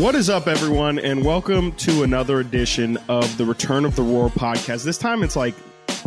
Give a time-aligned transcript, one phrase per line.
[0.00, 4.30] What is up, everyone, and welcome to another edition of the Return of the Roar
[4.30, 4.82] podcast.
[4.82, 5.54] This time, it's like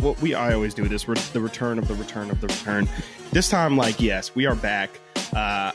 [0.00, 2.88] what we I always do this: the return of the return of the return.
[3.30, 4.90] This time, like yes, we are back.
[5.32, 5.70] Uh,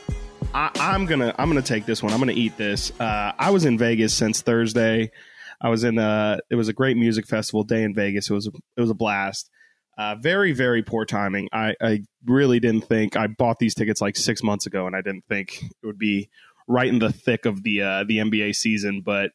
[0.52, 2.12] I, I'm gonna I'm gonna take this one.
[2.12, 2.92] I'm gonna eat this.
[3.00, 5.12] Uh, I was in Vegas since Thursday.
[5.58, 8.28] I was in uh it was a great music festival day in Vegas.
[8.28, 9.48] It was a, it was a blast.
[9.96, 11.48] Uh, very very poor timing.
[11.54, 15.00] I, I really didn't think I bought these tickets like six months ago, and I
[15.00, 16.28] didn't think it would be
[16.70, 19.02] right in the thick of the uh, the NBA season.
[19.04, 19.32] But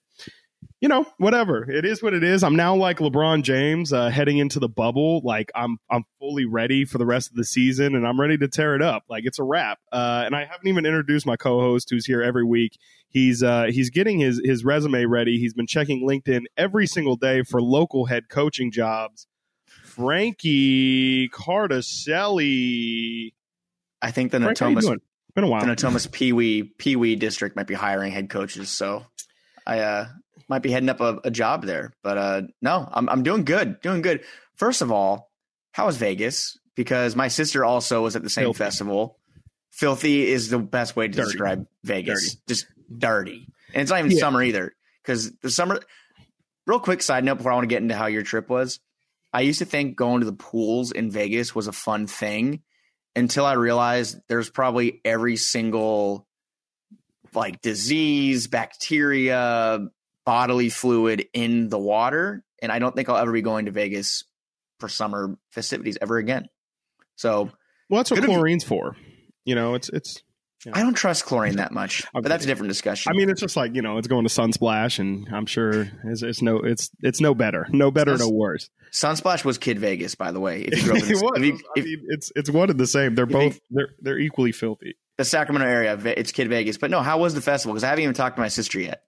[0.82, 1.70] you know, whatever.
[1.70, 2.44] It is what it is.
[2.44, 5.22] I'm now like LeBron James uh, heading into the bubble.
[5.24, 8.48] Like I'm I'm fully ready for the rest of the season, and I'm ready to
[8.48, 9.04] tear it up.
[9.10, 9.80] Like it's a wrap.
[9.92, 12.78] Uh, and I haven't even introduced my co-host, who's here every week.
[13.10, 15.40] He's uh, he's getting his his resume ready.
[15.40, 19.28] He's been checking LinkedIn every single day for local head coaching jobs.
[19.84, 23.34] Frankie Cardacelli.
[24.02, 25.00] I think the Frank, Natomas?
[25.36, 25.66] Been a while.
[25.66, 29.06] the Natomas Pee Wee Pee Wee district might be hiring head coaches, so
[29.68, 30.08] I uh,
[30.48, 31.92] might be heading up a, a job there.
[32.04, 34.22] But uh, no, I'm I'm doing good, doing good.
[34.56, 35.30] First of all,
[35.74, 36.58] how was Vegas?
[36.76, 38.58] Because my sister also was at the same Filthy.
[38.58, 39.18] festival.
[39.72, 41.26] Filthy is the best way to Dirty.
[41.32, 42.24] describe Vegas.
[42.36, 42.42] Dirty.
[42.48, 42.66] Just
[42.98, 44.20] dirty, and it's not even Yeah.
[44.20, 44.74] summer either.
[45.04, 45.80] Because the summer.
[46.68, 48.80] Real quick side note before I want to get into how your trip was.
[49.32, 52.62] I used to think going to the pools in Vegas was a fun thing
[53.16, 56.28] until I realized there's probably every single
[57.34, 59.88] like disease, bacteria,
[60.26, 62.44] bodily fluid in the water.
[62.62, 64.24] And I don't think I'll ever be going to Vegas
[64.80, 66.48] for summer festivities ever again.
[67.16, 67.52] So
[67.90, 68.96] well, that's what chlorine's for.
[69.46, 70.22] You know, it's it's.
[70.74, 73.12] I don't trust chlorine that much, but that's a different discussion.
[73.12, 76.24] I mean, it's just like you know, it's going to Sunsplash, and I'm sure it's,
[76.24, 78.70] it's no, it's it's no better, no better, no worse.
[78.96, 80.62] Sunsplash was Kid Vegas, by the way.
[80.62, 81.34] If you grew up in it was.
[81.38, 83.14] if you- I mean, it's it's one and the same.
[83.16, 84.96] They're both they're they're equally filthy.
[85.18, 86.78] the Sacramento area, it's Kid Vegas.
[86.78, 87.74] But no, how was the festival?
[87.74, 89.02] Because I haven't even talked to my sister yet.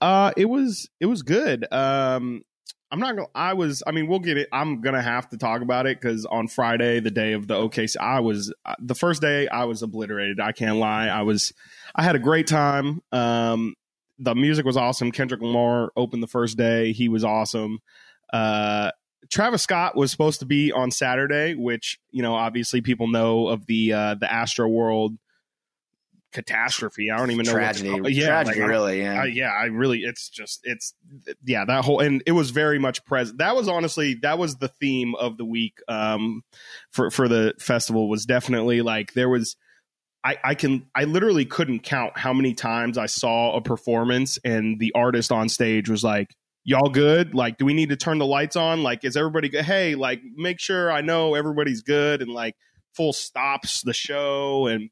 [0.00, 1.66] Uh, it was it was good.
[1.72, 2.42] Um,
[2.90, 3.28] I'm not gonna.
[3.34, 3.82] I was.
[3.86, 4.48] I mean, we'll get it.
[4.52, 7.96] I'm gonna have to talk about it because on Friday, the day of the OKC,
[7.98, 9.46] I was uh, the first day.
[9.48, 10.40] I was obliterated.
[10.40, 11.06] I can't lie.
[11.06, 11.52] I was.
[11.94, 13.00] I had a great time.
[13.12, 13.74] Um,
[14.18, 15.10] the music was awesome.
[15.12, 16.92] Kendrick Lamar opened the first day.
[16.92, 17.78] He was awesome.
[18.32, 18.90] Uh,
[19.30, 23.66] Travis Scott was supposed to be on Saturday, which you know, obviously, people know of
[23.66, 25.16] the uh, the Astroworld
[26.32, 27.10] catastrophe.
[27.10, 29.02] I don't even know Tragedy, What yeah, tragedy, like, I- really.
[29.02, 29.20] Yeah.
[29.20, 30.94] uh, yeah, I really, it's just, it's,
[31.44, 33.36] yeah, that whole, and it was very much present.
[33.36, 36.42] That was honestly, that was the theme of the week um,
[36.90, 39.56] for, for the festival was definitely like, there was,
[40.24, 44.78] I, I can, I literally couldn't count how many times I saw a performance and
[44.78, 46.34] the artist on stage was like,
[46.64, 47.34] y'all good?
[47.34, 48.82] Like, do we need to turn the lights on?
[48.82, 49.64] Like, is everybody good?
[49.64, 52.56] Hey, like, make sure I know everybody's good and like
[52.94, 54.66] full stops the show.
[54.66, 54.90] And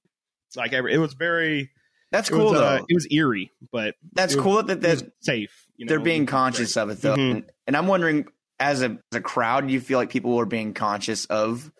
[0.57, 1.71] like, every, it was very,
[2.11, 5.67] That's cool was, uh, it was eerie, but That's was- cool that they're safe.
[5.77, 7.17] You know, they're being conscious of it though.
[7.17, 7.31] Mhm.
[7.31, 8.27] And, and I'm wondering,
[8.59, 11.73] as a as a crowd, do you feel like people are being conscious of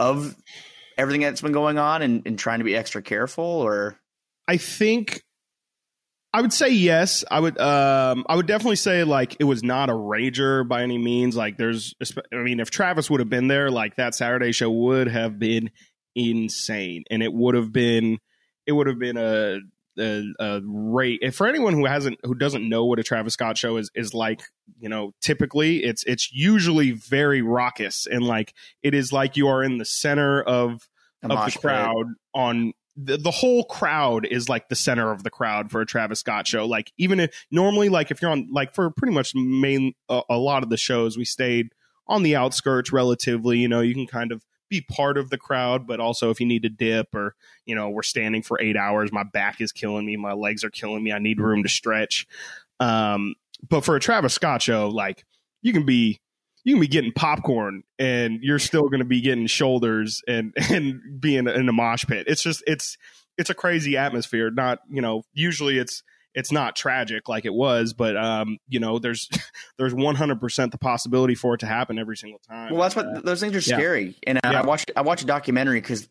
[0.00, 0.34] of
[0.98, 3.44] everything that's been going on and, and trying to be extra careful?
[3.44, 4.00] Or
[4.48, 5.22] I think
[6.36, 7.24] I would say yes.
[7.30, 7.58] I would.
[7.58, 11.34] Um, I would definitely say like it was not a rager by any means.
[11.34, 11.94] Like there's,
[12.30, 15.70] I mean, if Travis would have been there, like that Saturday show would have been
[16.14, 18.18] insane, and it would have been,
[18.66, 19.60] it would have been a
[19.98, 21.20] a, a rate.
[21.22, 24.12] If for anyone who hasn't, who doesn't know what a Travis Scott show is, is
[24.12, 24.42] like,
[24.78, 29.62] you know, typically it's it's usually very raucous and like it is like you are
[29.62, 30.86] in the center of
[31.22, 31.62] a of the pit?
[31.62, 35.86] crowd on the, the whole crowd is like the center of the crowd for a
[35.86, 36.66] Travis Scott show.
[36.66, 40.38] Like even if normally, like if you're on like for pretty much main a, a
[40.38, 41.68] lot of the shows, we stayed
[42.06, 43.58] on the outskirts relatively.
[43.58, 46.46] You know, you can kind of be part of the crowd, but also if you
[46.46, 47.34] need to dip or
[47.66, 50.70] you know we're standing for eight hours, my back is killing me, my legs are
[50.70, 52.26] killing me, I need room to stretch.
[52.80, 53.34] Um,
[53.68, 55.24] but for a Travis Scott show, like
[55.62, 56.20] you can be
[56.66, 61.00] you can be getting popcorn and you're still going to be getting shoulders and and
[61.18, 62.26] being in a mosh pit.
[62.26, 62.98] It's just it's
[63.38, 64.50] it's a crazy atmosphere.
[64.50, 66.02] Not you know usually it's
[66.34, 69.30] it's not tragic like it was, but um you know there's
[69.78, 72.72] there's 100 percent the possibility for it to happen every single time.
[72.72, 73.76] Well, that's what those things are yeah.
[73.76, 74.16] scary.
[74.26, 74.62] And uh, Yeah.
[74.62, 76.08] I watched I watched a documentary because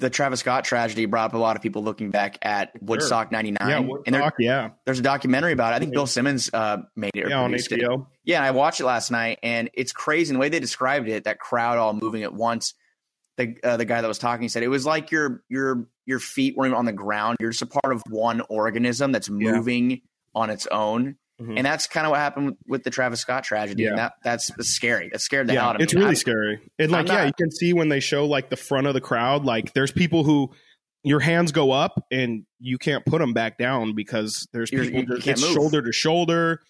[0.00, 3.68] the Travis Scott tragedy brought up a lot of people looking back at Woodstock '99.
[3.68, 5.76] yeah, and there, Woodstock, yeah, there's a documentary about it.
[5.76, 7.28] I think Bill Simmons uh, made it.
[7.28, 7.80] yeah on produced it.
[7.80, 8.06] HBO.
[8.24, 10.30] Yeah, I watched it last night, and it's crazy.
[10.30, 12.74] And the way they described it, that crowd all moving at once.
[13.36, 16.56] The uh, the guy that was talking said it was like your your your feet
[16.56, 17.36] weren't on the ground.
[17.40, 19.52] You're just a part of one organism that's Yeah.
[19.52, 20.00] moving
[20.34, 21.16] on its own.
[21.40, 21.58] Mhm.
[21.58, 23.84] And that's kind of what happened with, with the Travis Scott tragedy.
[23.86, 24.04] And Yeah.
[24.04, 25.10] that that's scary.
[25.12, 26.60] That scared the hell yeah, out of it's really I- scary.
[26.78, 29.44] And like, yeah, you can see when they show like the front of the crowd,
[29.44, 30.50] like there's people who
[31.04, 35.00] your hands go up and you can't put them back down because there's You're- people
[35.02, 35.52] you that- can't it's move.
[35.54, 36.62] shoulder to shoulder.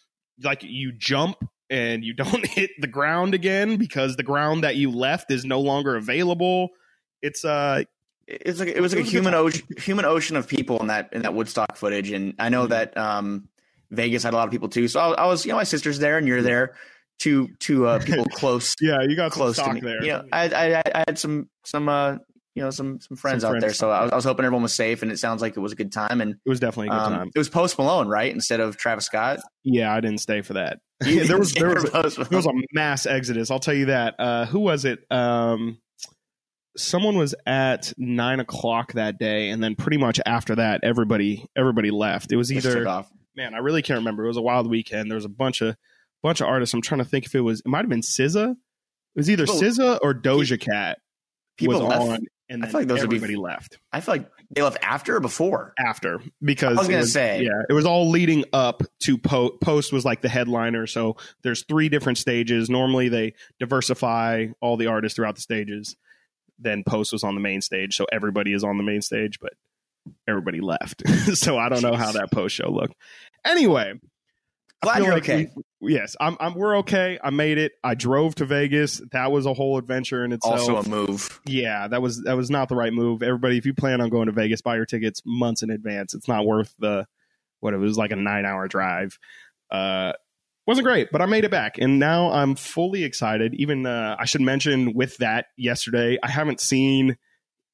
[0.42, 1.36] Like you jump
[1.70, 5.60] and you don't hit the ground again because the ground that you left is no
[5.60, 6.70] longer available.
[7.22, 7.84] It's uh
[8.26, 10.80] It's like it was like a was a good human ocean, human ocean of people
[10.80, 12.70] in that in that Woodstock footage, and I know Mhm.
[12.70, 13.48] that um,
[13.90, 14.88] Vegas had a lot of people too.
[14.88, 16.74] So I, I was, you know, my sister's there, and you're there,
[17.18, 19.80] two two uh, people close yeah, you got close to me.
[19.80, 20.02] there.
[20.02, 22.16] You know, I, I I had some some uh
[22.56, 24.62] you know some some friends Some out there, so I was, I was hoping everyone
[24.62, 26.22] was safe, and it sounds like it was a good time.
[26.22, 27.30] And it was definitely a good um, time.
[27.34, 29.40] it was Post Malone, right, instead of Travis Scott.
[29.62, 30.78] Yeah, I didn't stay for that.
[31.06, 33.50] You there was there was Post there was a mass exodus.
[33.50, 34.14] I'll tell you that.
[34.18, 35.00] Uh, who was it?
[35.10, 35.78] Um,
[36.78, 41.90] someone was at nine o'clock that day, and then pretty much after that, everybody everybody
[41.90, 42.32] left.
[42.32, 43.10] It was either off.
[43.36, 44.24] Man, I really can't remember.
[44.24, 45.10] It was a wild weekend.
[45.10, 45.76] There was a bunch of
[46.22, 46.74] bunch of artists.
[46.74, 47.60] I'm trying to think if it was.
[47.60, 48.52] It might have been SZA.
[48.52, 48.56] It
[49.14, 50.98] was either SZA or Doja Cat
[51.56, 52.02] People was left.
[52.02, 52.18] on,
[52.50, 55.16] and I feel like those would be- everybody left I feel like they left after
[55.16, 55.72] or before.
[55.78, 57.42] after because I was gonna say.
[57.42, 60.86] yeah, it was all leading up to po- post was like the headliner.
[60.86, 62.68] So there's three different stages.
[62.70, 65.96] Normally they diversify all the artists throughout the stages.
[66.58, 69.52] Then post was on the main stage, so everybody is on the main stage, but
[70.28, 71.08] everybody left.
[71.34, 72.94] so I don't know how that post show looked.
[73.44, 73.94] Anyway,
[74.82, 75.50] Glad you're like okay.
[75.80, 76.54] we- yes, I'm, I'm.
[76.54, 77.18] We're okay.
[77.22, 77.72] I made it.
[77.82, 79.00] I drove to Vegas.
[79.12, 80.60] That was a whole adventure in itself.
[80.60, 81.40] Also a move.
[81.46, 83.22] Yeah, that was that was not the right move.
[83.22, 86.14] Everybody, if you plan on going to Vegas, buy your tickets months in advance.
[86.14, 87.06] It's not worth the
[87.60, 89.18] what it was like a nine hour drive.
[89.70, 90.12] Uh,
[90.66, 93.54] wasn't great, but I made it back, and now I'm fully excited.
[93.54, 97.16] Even uh, I should mention with that yesterday, I haven't seen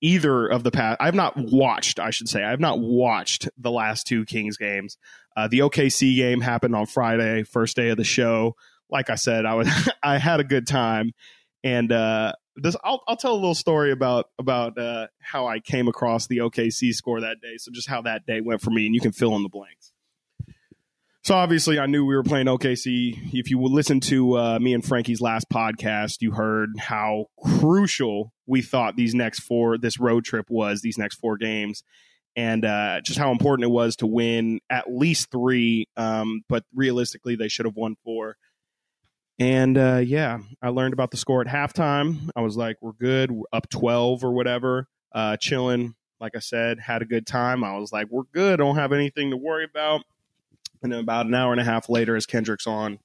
[0.03, 0.99] either of the past.
[1.01, 1.99] I've not watched.
[1.99, 4.99] I should say I have not watched the last two Kings games.
[5.35, 8.55] Uh, the OKC game happened on Friday, first day of the show.
[8.91, 9.69] Like I said, I was
[10.03, 11.13] I had a good time,
[11.65, 15.89] and uh, this I'll I'll tell a little story about about uh, how I came
[15.89, 17.57] across the OKC score that day.
[17.57, 19.92] So just how that day went for me, and you can fill in the blanks.
[21.25, 23.33] So obviously, I knew we were playing OKC.
[23.33, 28.61] If you listen to uh, me and Frankie's last podcast, you heard how crucial we
[28.61, 30.83] thought these next four, this road trip was.
[30.83, 31.85] These next four games,
[32.35, 35.87] and uh, just how important it was to win at least three.
[35.97, 38.37] Um, but realistically, they should have won four.
[39.39, 42.31] And uh, yeah, I learned about the score at halftime.
[42.35, 43.31] I was like, we're good.
[43.31, 44.89] We're up 12 or whatever.
[45.13, 45.95] Uh, chilling.
[46.19, 47.63] Like I said, had a good time.
[47.63, 48.57] I was like, we're good.
[48.59, 50.03] Don't have anything to worry about.
[50.83, 52.99] And then about an hour and a half later, as Kendrick's on,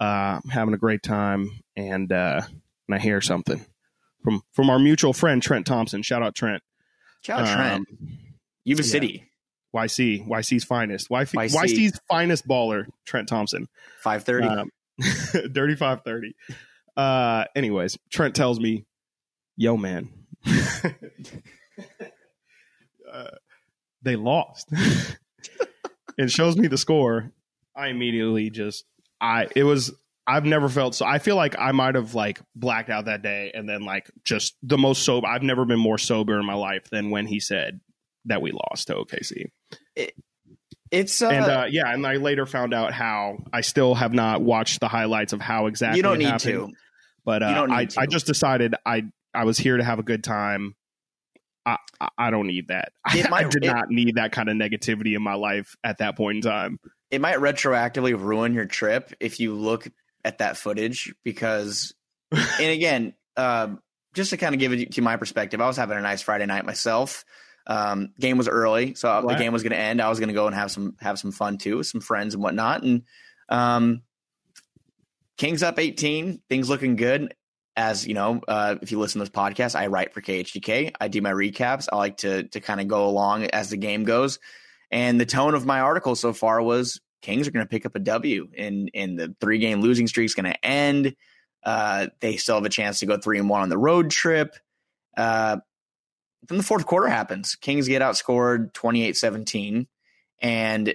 [0.00, 1.50] uh, I'm having a great time.
[1.76, 2.42] And, uh,
[2.88, 3.64] and I hear something
[4.22, 6.02] from, from our mutual friend, Trent Thompson.
[6.02, 6.62] Shout out Trent.
[7.22, 7.86] Shout out Trent.
[7.90, 8.18] Um,
[8.64, 8.88] Yuba yeah.
[8.88, 9.26] City.
[9.74, 11.08] YC, YC's finest.
[11.10, 11.54] YC, YC.
[11.54, 13.68] YC's finest baller, Trent Thompson.
[14.02, 14.48] Five thirty.
[14.48, 14.70] Um,
[15.52, 16.34] Dirty 530.
[16.96, 18.84] Uh, anyways, Trent tells me,
[19.56, 20.10] yo, man,
[23.12, 23.30] uh,
[24.02, 24.68] they lost.
[26.20, 27.32] and shows me the score.
[27.76, 28.84] I immediately just,
[29.20, 29.92] I, it was,
[30.26, 31.06] I've never felt so.
[31.06, 34.56] I feel like I might have like blacked out that day and then like just
[34.62, 35.26] the most sober.
[35.26, 37.80] I've never been more sober in my life than when he said
[38.26, 39.46] that we lost to OKC
[40.90, 44.42] it's uh, and uh, yeah, and I later found out how I still have not
[44.42, 46.72] watched the highlights of how exactly you don't it need happened, to.
[47.24, 48.00] But uh, You don't I, to.
[48.00, 50.74] I just decided I I was here to have a good time.
[52.00, 52.92] I I, don't need that.
[53.14, 56.16] It I, did it- not need that kind of negativity in my life at that
[56.16, 56.80] point in time.
[57.10, 59.88] It might retroactively ruin your trip if you look
[60.24, 61.94] at that footage because,
[62.32, 63.80] and again, um,
[64.14, 66.46] just to kind of give it to my perspective, I was having a nice Friday
[66.46, 67.24] night myself.
[67.66, 70.00] Um, game was early, so the game was going to end.
[70.00, 72.34] I was going to go and have some have some fun too with some friends
[72.34, 72.82] and whatnot.
[72.82, 73.02] And
[73.48, 74.02] um,
[75.36, 77.34] Kings up eighteen, things looking good.
[77.76, 80.92] As you know, uh, if you listen to this podcast, I write for KHDK.
[81.00, 81.88] I do my recaps.
[81.92, 84.38] I like to to kind of go along as the game goes.
[84.90, 87.94] And the tone of my article so far was Kings are going to pick up
[87.94, 91.14] a W, and and the three game losing streak's going to end.
[91.62, 94.56] Uh, they still have a chance to go three and one on the road trip.
[95.16, 95.58] Uh,
[96.48, 97.54] then the fourth quarter happens.
[97.54, 99.86] Kings get outscored 28 17.
[100.42, 100.94] And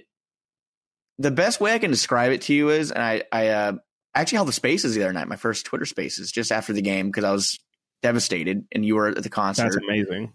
[1.20, 3.78] the best way I can describe it to you is, and I, I
[4.16, 6.82] uh, actually held the spaces the other night, my first Twitter spaces, just after the
[6.82, 7.60] game because I was
[8.02, 10.32] devastated and you were at the concert That's amazing.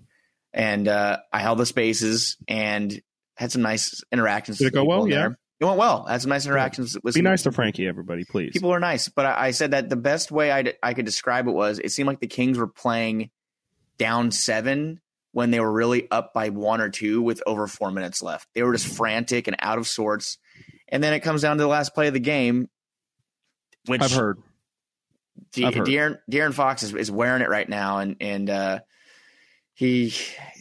[0.52, 3.00] and uh, I held the spaces and
[3.36, 4.58] had some nice interactions.
[4.58, 5.08] Did it go well?
[5.08, 5.16] Yeah.
[5.16, 5.38] there.
[5.60, 6.06] It went well.
[6.08, 8.52] I had some nice interactions with Be nice to Frankie, everybody, please.
[8.52, 9.08] people are nice.
[9.08, 11.90] But I, I said that the best way I I could describe it was it
[11.92, 13.30] seemed like the Kings were playing
[13.98, 15.00] down seven
[15.32, 18.48] when they were really up by one or two with over four minutes left.
[18.54, 20.38] They were just frantic and out of sorts.
[20.88, 22.68] And then it comes down to the last play of the game,
[23.86, 24.38] which I've heard.
[25.52, 25.86] De- I've heard.
[25.86, 28.80] De'Aaron, De'Aaron Fox is, is wearing it right now, and and uh,
[29.80, 30.12] he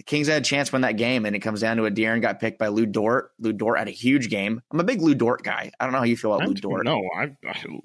[0.06, 2.22] Kings had a chance to win that game, and it comes down to a De'Aaron
[2.22, 3.32] got picked by Lu Dort.
[3.38, 4.62] Lu Dort had a huge game.
[4.72, 5.72] I'm a big Lu Dort guy.
[5.78, 6.86] I don't know how you feel about I'm, Lu Dort.
[6.86, 7.80] No, I, I,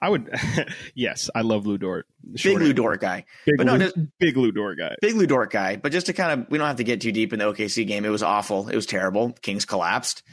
[0.00, 0.28] I would.
[0.96, 2.08] yes, I love Lu Dort.
[2.42, 3.24] Big Lu Dort guy.
[3.44, 4.96] Big, but no, Lu, just, big Lu Dort guy.
[5.00, 5.76] Big Lu Dort guy.
[5.76, 7.86] But just to kind of, we don't have to get too deep in the OKC
[7.86, 8.04] game.
[8.04, 8.68] It was awful.
[8.68, 9.34] It was terrible.
[9.42, 10.24] Kings collapsed.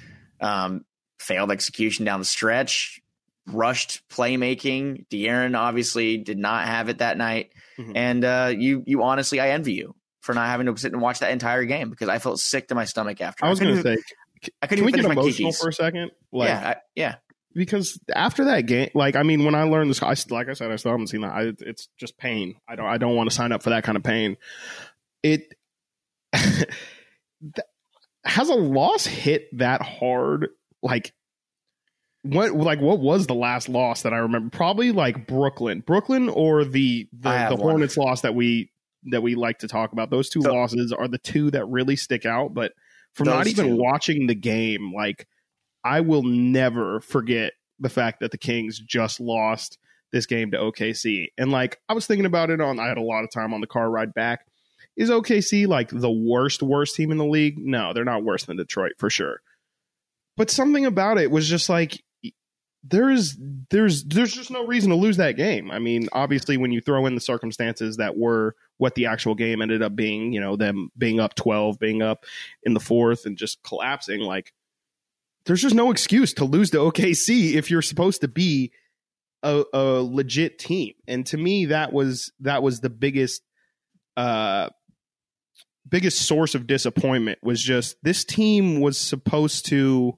[0.41, 0.83] Um,
[1.19, 3.02] failed execution down the stretch.
[3.47, 5.07] Rushed playmaking.
[5.09, 7.51] De'Aaron obviously did not have it that night.
[7.77, 7.91] Mm-hmm.
[7.95, 11.19] And uh, you, you honestly, I envy you for not having to sit and watch
[11.19, 13.45] that entire game because I felt sick to my stomach after.
[13.45, 13.97] I was going to say,
[14.61, 16.11] I couldn't can we get emotional for a second?
[16.31, 17.15] Like, yeah, I, yeah.
[17.53, 20.71] Because after that game, like I mean, when I learned this, I, like I said,
[20.71, 21.33] I still haven't seen that.
[21.33, 22.55] I, it's just pain.
[22.67, 22.87] I don't.
[22.87, 24.37] I don't want to sign up for that kind of pain.
[25.21, 25.53] It
[28.25, 30.49] has a loss hit that hard.
[30.81, 31.13] Like
[32.23, 32.53] what?
[32.53, 34.49] Like what was the last loss that I remember?
[34.49, 38.71] Probably like Brooklyn, Brooklyn, or the the, the Hornets loss that we
[39.11, 40.09] that we like to talk about.
[40.09, 42.53] Those two so, losses are the two that really stick out.
[42.53, 42.73] But
[43.13, 43.75] from not even two.
[43.75, 45.27] watching the game, like
[45.83, 49.77] I will never forget the fact that the Kings just lost
[50.11, 51.27] this game to OKC.
[51.37, 53.61] And like I was thinking about it on I had a lot of time on
[53.61, 54.45] the car ride back.
[54.95, 57.57] Is OKC like the worst worst team in the league?
[57.57, 59.41] No, they're not worse than Detroit for sure.
[60.37, 62.01] But something about it was just like
[62.83, 63.37] there's
[63.69, 65.71] there's there's just no reason to lose that game.
[65.71, 69.61] I mean, obviously when you throw in the circumstances that were what the actual game
[69.61, 72.25] ended up being, you know, them being up 12, being up
[72.63, 74.53] in the fourth and just collapsing like
[75.45, 78.71] there's just no excuse to lose to OKC if you're supposed to be
[79.43, 80.93] a, a legit team.
[81.07, 83.43] And to me that was that was the biggest
[84.17, 84.69] uh
[85.87, 90.17] biggest source of disappointment was just this team was supposed to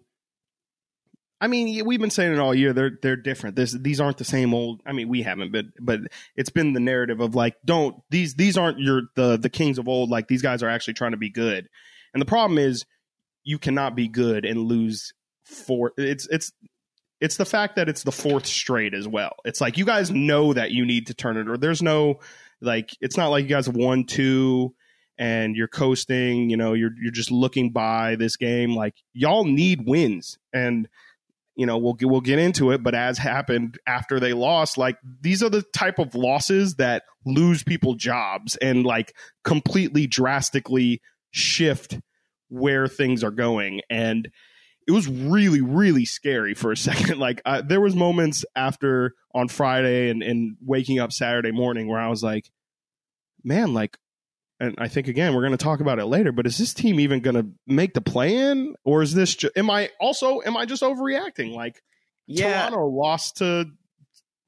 [1.46, 2.74] I mean, we've been saying it all year.
[2.74, 3.56] They're they're different.
[3.56, 4.82] This, these aren't the same old.
[4.84, 6.00] I mean, we haven't, but but
[6.36, 9.88] it's been the narrative of like, don't these these aren't your the the kings of
[9.88, 10.10] old.
[10.10, 11.70] Like these guys are actually trying to be good.
[12.16, 12.84] And the problem is,
[13.44, 15.94] you cannot be good and lose four.
[15.98, 16.52] It's it's
[17.22, 19.36] it's the fact that it's the fourth straight as well.
[19.46, 22.22] It's like you guys know that you need to turn it, or there's no
[22.60, 22.90] like.
[23.02, 24.74] It's not like you guys have won two
[25.20, 26.50] and you're coasting.
[26.50, 28.76] You know, you're you're just looking by this game.
[28.76, 30.90] Like y'all need wins and
[31.56, 35.42] you know, we'll we'll get into it, but as happened after they lost, like these
[35.42, 42.00] are the type of losses that lose people jobs and like completely drastically shift
[42.50, 43.82] where things are going.
[43.90, 44.30] And
[44.88, 47.20] it was really really scary for a second.
[47.20, 52.00] Like uh, there was moments after on friday and, and waking up saturday morning where
[52.00, 52.50] i was like
[53.44, 53.98] man like
[54.60, 56.32] and I think again we're going to talk about it later.
[56.32, 59.36] But is this team even going to make the play in, or is this?
[59.36, 61.54] Ju- am I also am I just overreacting?
[61.54, 61.82] Like,
[62.28, 63.66] yeah, Toronto lost to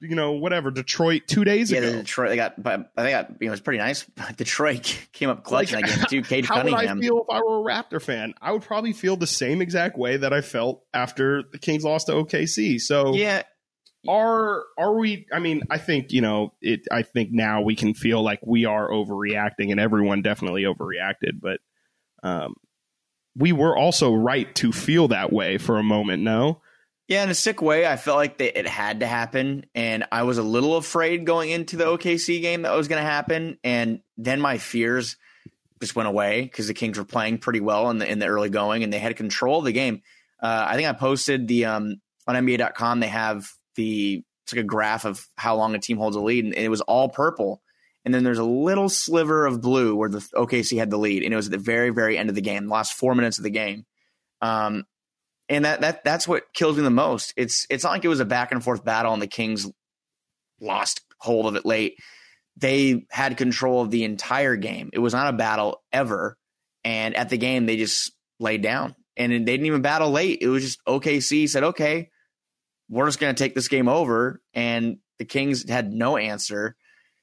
[0.00, 1.88] you know whatever Detroit two days yeah, ago.
[1.88, 4.04] Yeah, Detroit they got, but I think you know it was pretty nice.
[4.36, 6.04] Detroit came up clutch like, again.
[6.08, 6.98] Dude, Cade how Cunningham.
[6.98, 8.34] would I feel if I were a Raptor fan?
[8.40, 12.06] I would probably feel the same exact way that I felt after the Kings lost
[12.06, 12.80] to OKC.
[12.80, 13.42] So yeah,
[14.06, 17.94] are are we i mean i think you know it i think now we can
[17.94, 21.58] feel like we are overreacting and everyone definitely overreacted but
[22.22, 22.54] um
[23.36, 26.60] we were also right to feel that way for a moment no?
[27.08, 30.22] Yeah in a sick way i felt like that it had to happen and i
[30.22, 34.00] was a little afraid going into the okc game that was going to happen and
[34.16, 35.16] then my fears
[35.80, 38.50] just went away because the kings were playing pretty well in the in the early
[38.50, 40.02] going and they had control of the game.
[40.40, 44.66] Uh, i think i posted the um on nba.com they have the it's like a
[44.66, 47.62] graph of how long a team holds a lead, and it was all purple.
[48.04, 51.32] And then there's a little sliver of blue where the OKC had the lead, and
[51.32, 53.50] it was at the very, very end of the game, last four minutes of the
[53.50, 53.84] game.
[54.40, 54.84] Um,
[55.48, 57.34] and that that that's what kills me the most.
[57.36, 59.70] It's it's not like it was a back and forth battle, and the Kings
[60.60, 61.98] lost hold of it late.
[62.56, 64.90] They had control of the entire game.
[64.92, 66.36] It was not a battle ever,
[66.84, 70.38] and at the game they just laid down, and they didn't even battle late.
[70.40, 72.10] It was just OKC said, "Okay,
[72.88, 74.40] we're just going to take this game over.
[74.54, 76.76] And the Kings had no answer.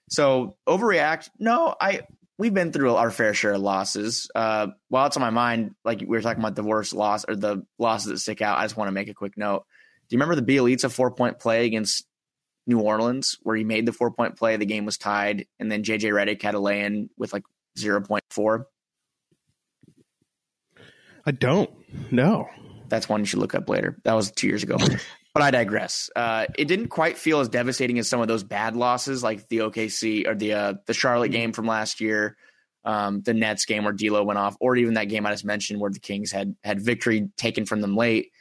[0.10, 1.29] So overreact?
[1.39, 2.01] No, I
[2.38, 4.29] we've been through our fair share of losses.
[4.36, 7.36] Uh, while it's on my mind, like we were talking about the worst loss or
[7.36, 9.65] the losses that stick out, I just want to make a quick note.
[10.07, 12.05] Do you remember the Bjelica four point play against
[12.67, 15.84] New Orleans where he made the four point play, the game was tied, and then
[15.84, 17.43] JJ Redick had a lay in with like
[17.77, 18.67] zero point four?
[21.25, 21.72] I don't.
[22.12, 22.48] No.
[22.88, 23.98] That's one you should look up later.
[24.03, 24.77] That was two years ago.
[25.36, 26.10] But I digress.
[26.15, 29.58] Uh, it didn't quite feel as devastating as some of those bad losses, like the
[29.58, 32.38] OKC or the uh, the Charlotte game from last year,
[32.86, 35.82] um, the Nets game where D'Lo went off, or even that game I just mentioned
[35.82, 38.32] where the Kings had had victory taken from them late.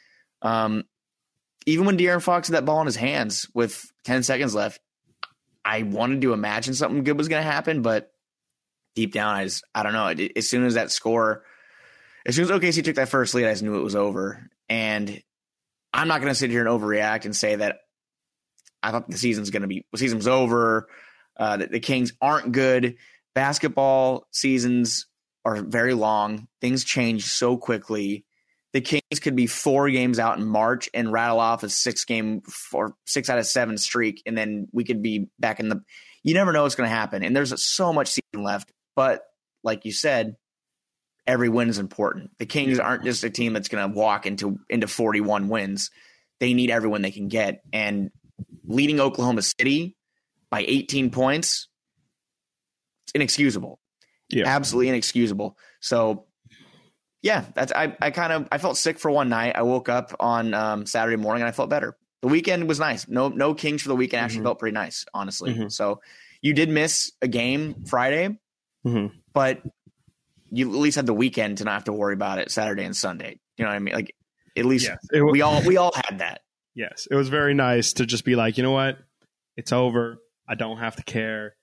[0.41, 0.85] Um,
[1.65, 4.79] even when De'Aaron Fox had that ball in his hands with ten seconds left,
[5.65, 8.13] I wanted to imagine something good was going to happen, but
[8.95, 10.13] deep down, I just I don't know.
[10.37, 11.43] As soon as that score,
[12.25, 14.49] as soon as OKC took that first lead, I just knew it was over.
[14.69, 15.21] And
[15.95, 17.77] I'm not going to sit here and overreact and say that
[18.83, 20.87] I thought the season's going to be the season's over.
[21.37, 22.95] Uh, that the Kings aren't good.
[23.33, 25.07] Basketball seasons
[25.43, 26.47] are very long.
[26.61, 28.25] Things change so quickly.
[28.73, 32.41] The Kings could be four games out in March and rattle off a six game
[32.73, 35.81] or six out of seven streak, and then we could be back in the.
[36.23, 38.71] You never know what's going to happen, and there's so much season left.
[38.95, 39.23] But
[39.63, 40.35] like you said,
[41.27, 42.31] every win is important.
[42.37, 45.91] The Kings aren't just a team that's going to walk into into 41 wins.
[46.39, 48.11] They need everyone they can get, and
[48.65, 49.95] leading Oklahoma City
[50.49, 51.67] by 18 points,
[53.05, 53.79] it's inexcusable.
[54.29, 54.47] Yeah.
[54.47, 55.57] Absolutely inexcusable.
[55.79, 56.25] So
[57.21, 59.55] yeah, that's I, I kind of I felt sick for one night.
[59.55, 61.97] I woke up on um, Saturday morning and I felt better.
[62.21, 63.07] The weekend was nice.
[63.07, 64.45] No no Kings for the weekend actually mm-hmm.
[64.45, 65.53] felt pretty nice, honestly.
[65.53, 65.69] Mm-hmm.
[65.69, 66.01] So
[66.41, 68.37] you did miss a game Friday,
[68.85, 69.07] mm-hmm.
[69.33, 69.61] but
[70.51, 72.95] you at least had the weekend to not have to worry about it Saturday and
[72.95, 73.39] Sunday.
[73.57, 73.93] You know what I mean?
[73.93, 74.15] Like
[74.57, 76.41] at least yes, was, we all we all had that.
[76.73, 78.97] Yes, it was very nice to just be like, you know what,
[79.55, 80.17] it's over.
[80.47, 81.55] I don't have to care.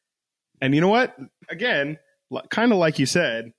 [0.61, 1.17] And you know what?
[1.49, 1.99] Again,
[2.51, 3.53] kind of like you said,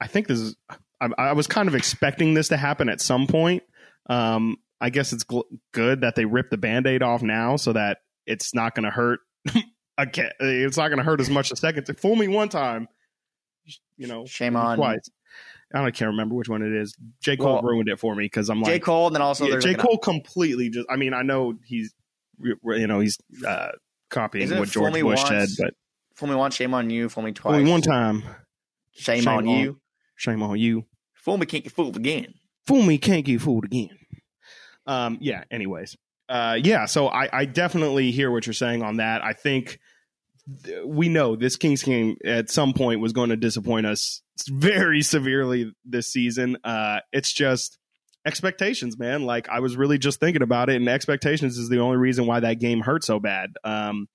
[0.00, 0.56] I think this is.
[1.00, 3.62] I, I, was kind of expecting this to happen at some point.
[4.08, 7.98] Um, I guess it's gl- good that they ripped the band-aid off now so that
[8.26, 9.20] it's not going to hurt.
[9.98, 11.86] again, it's not going to hurt as much the second.
[11.98, 12.88] Fool me one time,
[13.96, 14.24] you know.
[14.26, 15.08] Shame on twice.
[15.74, 16.96] I don't can't remember which one it is.
[17.20, 19.46] J Cole well, ruined it for me because I'm like J Cole, and then also
[19.46, 20.86] yeah, J Cole completely just.
[20.88, 21.92] I mean, I know he's
[22.40, 23.72] you know he's uh,
[24.08, 25.74] copying what George Bush once, said, but
[26.14, 27.08] fool me once, shame on you.
[27.08, 28.22] Fool me twice, fool me one time,
[28.92, 29.80] shame, shame on, on, you.
[30.16, 30.84] Shame on you.
[31.14, 32.34] Fool me can't get fooled again.
[32.66, 33.98] Fool me can't get fooled again.
[34.86, 35.18] Um.
[35.20, 35.44] Yeah.
[35.50, 35.96] Anyways.
[36.28, 36.58] Uh.
[36.62, 36.86] Yeah.
[36.86, 39.24] So I I definitely hear what you're saying on that.
[39.24, 39.80] I think
[40.84, 45.72] we know this Kings game at some point was going to disappoint us very severely
[45.84, 46.58] this season.
[46.64, 47.78] Uh, it's just
[48.26, 49.24] expectations, man.
[49.24, 52.40] Like I was really just thinking about it, and expectations is the only reason why
[52.40, 53.52] that game hurt so bad.
[53.64, 54.08] Um,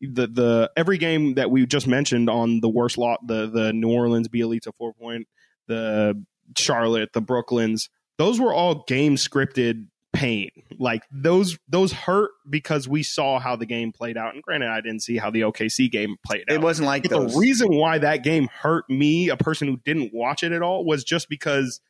[0.00, 3.92] the the every game that we just mentioned on the worst lot, the the New
[3.92, 5.26] Orleans Bjelica four point,
[5.66, 6.22] the
[6.56, 9.86] Charlotte, the Brooklyns, those were all game scripted
[10.18, 10.50] pain.
[10.78, 14.34] Like those those hurt because we saw how the game played out.
[14.34, 16.54] And granted, I didn't see how the OKC game played out.
[16.54, 17.34] It wasn't like but those.
[17.34, 20.84] the reason why that game hurt me, a person who didn't watch it at all,
[20.84, 21.80] was just because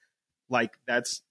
[0.51, 1.23] like that's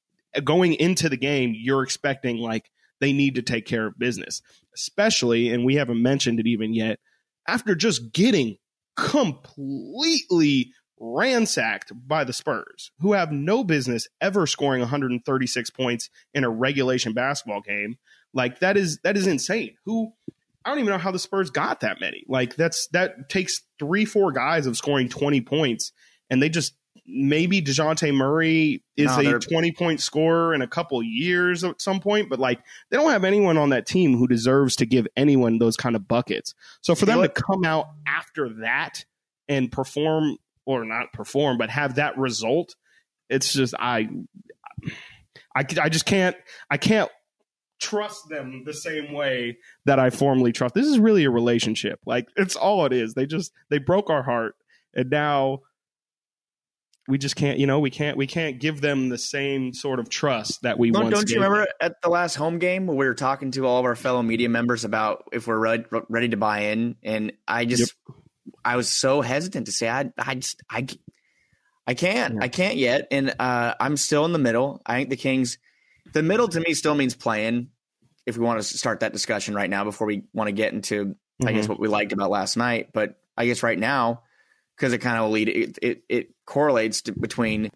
[0.44, 4.42] going into the game, you're expecting like they need to take care of business.
[4.74, 7.00] Especially, and we haven't mentioned it even yet,
[7.48, 8.58] after just getting
[8.96, 16.50] completely ransacked by the Spurs, who have no business ever scoring 136 points in a
[16.50, 17.98] regulation basketball game.
[18.34, 19.76] Like that is that is insane.
[19.86, 20.14] Who
[20.66, 22.24] I don't even know how the Spurs got that many.
[22.28, 25.92] Like that's that takes three, four guys of scoring 20 points,
[26.30, 26.74] and they just
[27.08, 32.00] maybe Dejounte Murray is no, a 20 point scorer in a couple years at some
[32.00, 35.58] point, but like they don't have anyone on that team who deserves to give anyone
[35.58, 36.54] those kind of buckets.
[36.82, 39.06] So for them to come out after that
[39.48, 42.76] and perform or not perform, but have that result.
[43.30, 44.10] It's just I,
[45.56, 46.36] I, I just can't
[46.70, 47.10] I can't
[47.80, 50.76] trust them the same way that I formerly trust.
[50.76, 52.00] This is really a relationship.
[52.06, 53.14] Like it's all it is.
[53.14, 54.56] They just they broke our heart,
[54.94, 55.62] and now
[57.08, 57.60] we just can't.
[57.60, 60.92] You know, we can't we can't give them the same sort of trust that we
[60.92, 61.16] don't, once.
[61.16, 61.68] Don't you remember them.
[61.80, 64.50] at the last home game when we were talking to all of our fellow media
[64.50, 67.94] members about if we're ready, ready to buy in, and I just.
[68.10, 68.18] Yep
[68.68, 70.86] I was so hesitant to say I I just I
[71.88, 72.40] I can't yeah.
[72.44, 74.82] I can't yet, and uh, I'm still in the middle.
[74.86, 75.58] I think the Kings,
[76.14, 77.70] the middle to me still means playing.
[78.26, 81.06] If we want to start that discussion right now before we want to get into
[81.06, 81.48] mm-hmm.
[81.48, 81.72] I guess mm-hmm.
[81.72, 84.24] what we liked about last night, but I guess right now
[84.76, 87.72] because it kind of lead it it, it correlates to, between.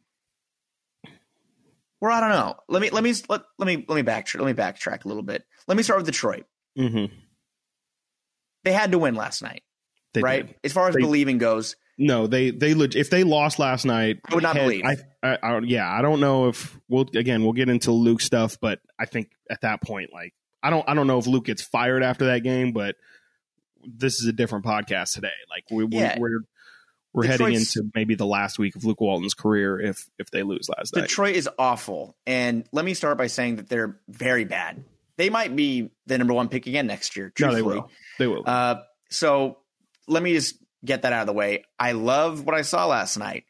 [2.01, 2.55] Well, I don't know.
[2.67, 4.41] Let me let me let, let me let me backtrack.
[4.41, 5.45] Let me backtrack a little bit.
[5.67, 6.43] Let me start with Detroit.
[6.77, 7.15] Mm-hmm.
[8.65, 9.63] They had to win last night.
[10.13, 10.47] They right?
[10.47, 10.55] Did.
[10.63, 11.75] As far as they, believing goes.
[11.97, 14.85] No, they they if they lost last night, I would not had, believe.
[14.85, 18.57] I, I, I, yeah, I don't know if we'll again we'll get into Luke stuff,
[18.59, 21.61] but I think at that point, like I don't I don't know if Luke gets
[21.61, 22.95] fired after that game, but
[23.85, 25.29] this is a different podcast today.
[25.49, 26.17] Like we, yeah.
[26.19, 26.39] we're
[27.13, 30.43] we're Detroit's, heading into maybe the last week of Luke Walton's career if if they
[30.43, 31.03] lose last night.
[31.03, 34.83] Detroit is awful, and let me start by saying that they're very bad.
[35.17, 37.31] They might be the number one pick again next year.
[37.35, 37.61] Truthfully.
[37.61, 37.91] No, they will.
[38.17, 38.43] They will.
[38.45, 38.75] Uh,
[39.09, 39.57] so
[40.11, 41.63] let me just get that out of the way.
[41.79, 43.45] I love what I saw last night.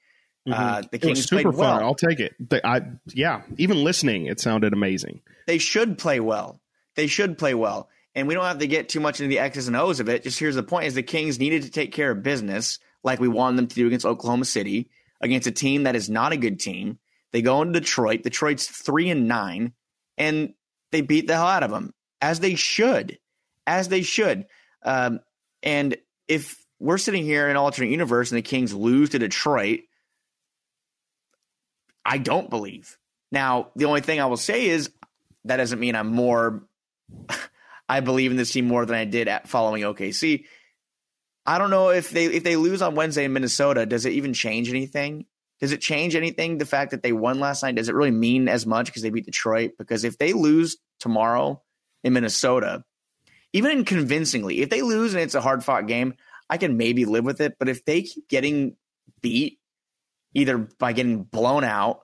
[0.48, 0.54] Mm-hmm.
[0.54, 1.76] Uh, the Kings super played well.
[1.76, 1.84] Fun.
[1.84, 2.34] I'll take it.
[2.40, 5.22] They, I yeah, even listening, it sounded amazing.
[5.48, 6.62] They should play well.
[6.96, 9.68] They should play well, and we don't have to get too much into the X's
[9.68, 10.24] and O's of it.
[10.24, 13.28] Just here's the point: is the Kings needed to take care of business like we
[13.28, 14.90] wanted them to do against Oklahoma City,
[15.22, 16.98] against a team that is not a good team.
[17.32, 18.24] They go into Detroit.
[18.24, 19.74] Detroit's three and nine,
[20.18, 20.54] and
[20.92, 23.20] they beat the hell out of them, as they should,
[23.68, 24.46] as they should.
[24.84, 25.20] Um,
[25.64, 29.82] and if we're sitting here in alternate universe and the Kings lose to Detroit,
[32.06, 32.98] I don't believe.
[33.32, 34.92] Now, the only thing I will say is
[35.46, 36.64] that doesn't mean I'm more.
[37.90, 40.46] I believe in this team more than I did at following OKC.
[41.46, 44.34] I don't know if they if they lose on Wednesday in Minnesota, does it even
[44.34, 45.26] change anything?
[45.60, 46.58] Does it change anything?
[46.58, 49.10] The fact that they won last night does it really mean as much because they
[49.10, 49.72] beat Detroit?
[49.78, 51.62] Because if they lose tomorrow
[52.04, 52.84] in Minnesota,
[53.54, 56.16] even convincingly, if they lose and it's a hard fought game,
[56.50, 57.56] I can maybe live with it.
[57.60, 58.76] But if they keep getting
[59.22, 59.60] beat,
[60.34, 62.02] either by getting blown out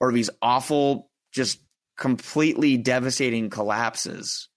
[0.00, 1.60] or these awful, just
[1.96, 4.48] completely devastating collapses,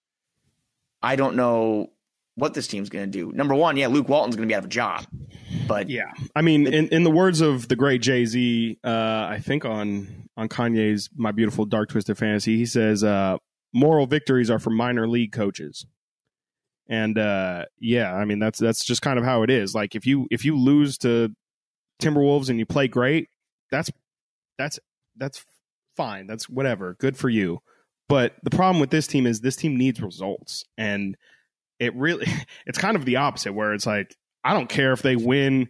[1.01, 1.91] I don't know
[2.35, 3.31] what this team's going to do.
[3.31, 5.05] Number one, yeah, Luke Walton's going to be out of a job.
[5.67, 9.39] But yeah, I mean, in, in the words of the great Jay Z, uh, I
[9.43, 13.37] think on on Kanye's "My Beautiful Dark Twisted Fantasy," he says, uh,
[13.73, 15.85] "Moral victories are for minor league coaches."
[16.89, 19.73] And uh, yeah, I mean that's that's just kind of how it is.
[19.73, 21.33] Like if you if you lose to
[22.01, 23.29] Timberwolves and you play great,
[23.69, 23.89] that's
[24.57, 24.79] that's
[25.15, 25.45] that's
[25.95, 26.27] fine.
[26.27, 26.95] That's whatever.
[26.99, 27.59] Good for you.
[28.09, 31.15] But the problem with this team is this team needs results, and
[31.79, 32.27] it really
[32.65, 35.69] it's kind of the opposite where it's like I don't care if they win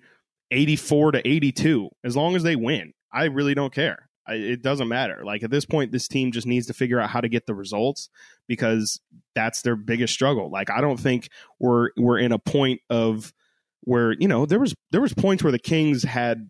[0.51, 2.93] 84 to 82 as long as they win.
[3.13, 4.09] I really don't care.
[4.33, 5.23] It doesn't matter.
[5.25, 7.55] Like at this point this team just needs to figure out how to get the
[7.55, 8.09] results
[8.47, 8.99] because
[9.35, 10.49] that's their biggest struggle.
[10.49, 13.33] Like I don't think we're we're in a point of
[13.81, 16.49] where, you know, there was there was points where the Kings had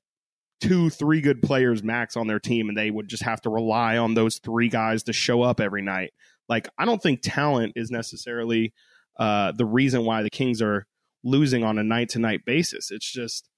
[0.60, 3.98] two, three good players max on their team and they would just have to rely
[3.98, 6.14] on those three guys to show up every night.
[6.48, 8.74] Like I don't think talent is necessarily
[9.18, 10.86] uh, the reason why the Kings are
[11.24, 12.92] losing on a night to night basis.
[12.92, 13.50] It's just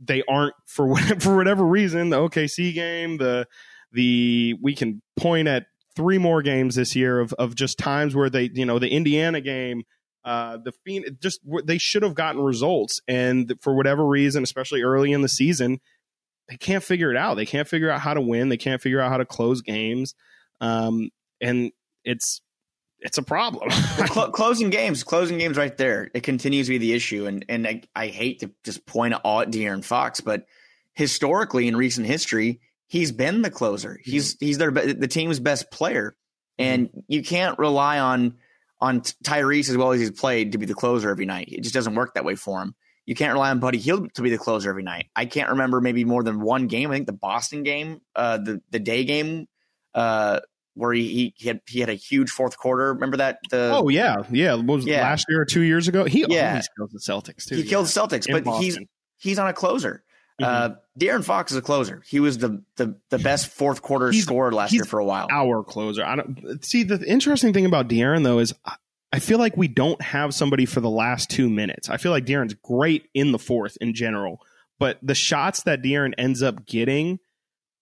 [0.00, 2.10] they aren't for whatever, for whatever reason.
[2.10, 3.46] The OKC game, the
[3.92, 8.30] the we can point at three more games this year of of just times where
[8.30, 9.84] they you know the Indiana game.
[10.24, 15.10] Uh, the Phoenix just they should have gotten results, and for whatever reason, especially early
[15.10, 15.80] in the season,
[16.48, 17.34] they can't figure it out.
[17.34, 18.48] They can't figure out how to win.
[18.48, 20.14] They can't figure out how to close games,
[20.60, 21.72] um, and
[22.04, 22.40] it's
[23.00, 23.68] it's a problem.
[23.98, 26.08] well, cl- closing games, closing games, right there.
[26.14, 29.40] It continues to be the issue, and and I, I hate to just point all
[29.40, 30.46] at De'Aaron Fox, but
[30.94, 32.60] historically in recent history,
[32.92, 33.92] he's been the closer.
[33.94, 34.10] Mm-hmm.
[34.10, 36.14] He's he's their the team's best player,
[36.58, 37.00] and mm-hmm.
[37.08, 38.36] you can't rely on
[38.80, 41.48] on Tyrese as well as he's played to be the closer every night.
[41.50, 42.74] It just doesn't work that way for him.
[43.06, 45.06] You can't rely on Buddy Hield to be the closer every night.
[45.16, 46.90] I can't remember maybe more than one game.
[46.90, 49.46] I think the Boston game, uh, the the day game,
[49.94, 50.40] uh,
[50.74, 52.92] where he, he had he had a huge fourth quarter.
[52.92, 53.38] Remember that?
[53.50, 54.54] The oh yeah, yeah.
[54.54, 55.00] What was yeah.
[55.00, 56.04] last year or two years ago?
[56.04, 56.50] He yeah.
[56.50, 57.56] always kills the Celtics too.
[57.56, 57.70] He yeah.
[57.70, 58.62] killed the Celtics, In but Boston.
[58.62, 58.78] he's
[59.16, 60.04] he's on a closer.
[60.40, 60.72] Mm-hmm.
[60.72, 62.02] Uh, De'Aaron Fox is a closer.
[62.06, 65.28] He was the the, the best fourth quarter he's, scorer last year for a while.
[65.30, 66.04] Our closer.
[66.04, 68.54] I don't see the interesting thing about De'Aaron though is
[69.12, 71.90] I feel like we don't have somebody for the last two minutes.
[71.90, 74.40] I feel like De'Aaron's great in the fourth in general,
[74.78, 77.18] but the shots that De'Aaron ends up getting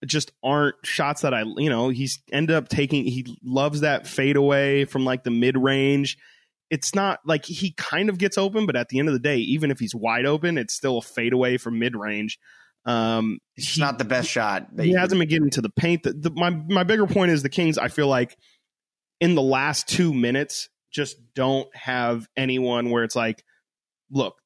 [0.05, 4.87] just aren't shots that I, you know, he's ended up taking, he loves that fadeaway
[4.87, 6.17] from like the mid range.
[6.71, 9.39] It's not like he kind of gets open, but at the end of the day,
[9.39, 12.39] even if he's wide open, it's still a fadeaway from mid range.
[12.87, 14.69] Um, it's he, not the best shot.
[14.79, 16.05] He hasn't been getting to the paint.
[16.05, 17.77] The, the, my my bigger point is the Kings.
[17.77, 18.37] I feel like
[19.21, 23.45] in the last two minutes, just don't have anyone where it's like,
[24.11, 24.37] look,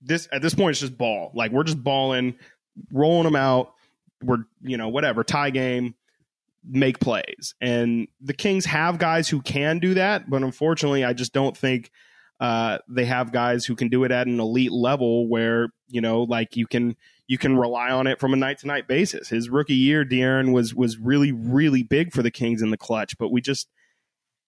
[0.00, 1.32] this at this point it's just ball.
[1.34, 2.36] Like we're just balling,
[2.92, 3.72] rolling them out
[4.22, 5.94] we're you know whatever tie game
[6.68, 7.54] make plays.
[7.60, 11.90] And the kings have guys who can do that but unfortunately i just don't think
[12.38, 16.22] uh, they have guys who can do it at an elite level where you know
[16.22, 19.28] like you can you can rely on it from a night to night basis.
[19.28, 23.16] His rookie year De'Aaron was was really really big for the kings in the clutch
[23.18, 23.68] but we just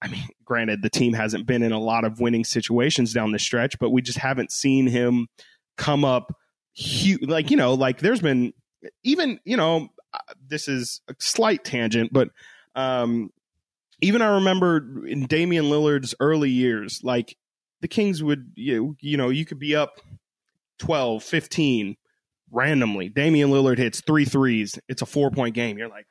[0.03, 3.39] i mean granted the team hasn't been in a lot of winning situations down the
[3.39, 5.27] stretch but we just haven't seen him
[5.77, 6.35] come up
[6.75, 8.53] huge like you know like there's been
[9.03, 9.89] even you know
[10.47, 12.31] this is a slight tangent, but
[12.75, 13.31] um,
[14.01, 17.37] even I remember in Damian Lillard's early years, like
[17.81, 20.01] the Kings would you you know you could be up
[20.79, 21.97] 12, 15
[22.51, 23.09] randomly.
[23.09, 24.79] Damian Lillard hits three threes.
[24.89, 25.79] It's a four point game.
[25.79, 26.07] You're like,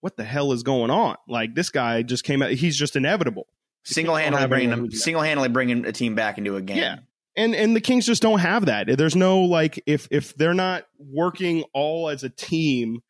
[0.00, 1.16] what the hell is going on?
[1.28, 2.50] Like this guy just came out.
[2.50, 3.46] He's just inevitable.
[3.84, 6.76] Single handedly bringing single handedly bringing a team back into a game.
[6.76, 6.98] Yeah,
[7.36, 8.98] and and the Kings just don't have that.
[8.98, 13.02] There's no like if if they're not working all as a team,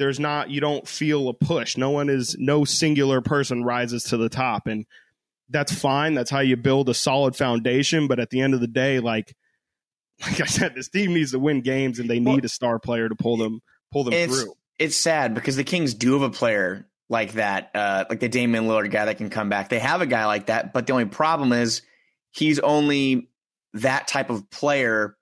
[0.00, 1.76] there's not you don't feel a push.
[1.76, 4.86] No one is no singular person rises to the top and
[5.50, 6.14] that's fine.
[6.14, 9.36] That's how you build a solid foundation, but at the end of the day like
[10.22, 12.78] like I said, this team needs to win games, and they need well, a star
[12.78, 14.54] player to pull them pull them it's, through.
[14.78, 18.66] It's sad because the Kings do have a player like that, uh, like the Damian
[18.66, 19.68] Lillard guy that can come back.
[19.68, 21.82] They have a guy like that, but the only problem is
[22.30, 23.28] he's only
[23.74, 25.16] that type of player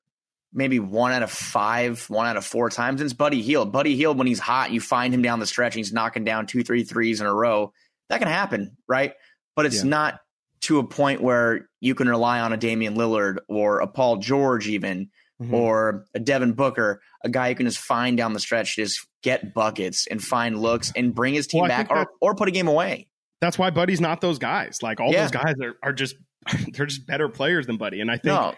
[0.53, 3.01] maybe one out of five, one out of four times.
[3.01, 3.73] And it's Buddy Hield.
[3.73, 6.47] Buddy Hield, when he's hot, you find him down the stretch and he's knocking down
[6.47, 7.73] two, three threes in a row.
[8.09, 9.15] That can happen, right?
[9.55, 9.91] But it's yeah.
[9.91, 10.21] not
[10.63, 14.69] to a point where you can rely on a Damian Lillard or a Paul George,
[14.69, 15.55] even, mm-hmm.
[15.55, 19.55] or a Devin Booker, a guy you can just find down the stretch, just get
[19.55, 22.69] buckets and find looks and bring his team well, back or, or put a game
[22.69, 23.09] away.
[23.41, 24.79] That's why Buddy's not those guys.
[24.83, 25.23] Like all yeah.
[25.23, 26.17] those guys are, are just
[26.73, 28.01] they're just better players than Buddy.
[28.01, 28.55] And I think no.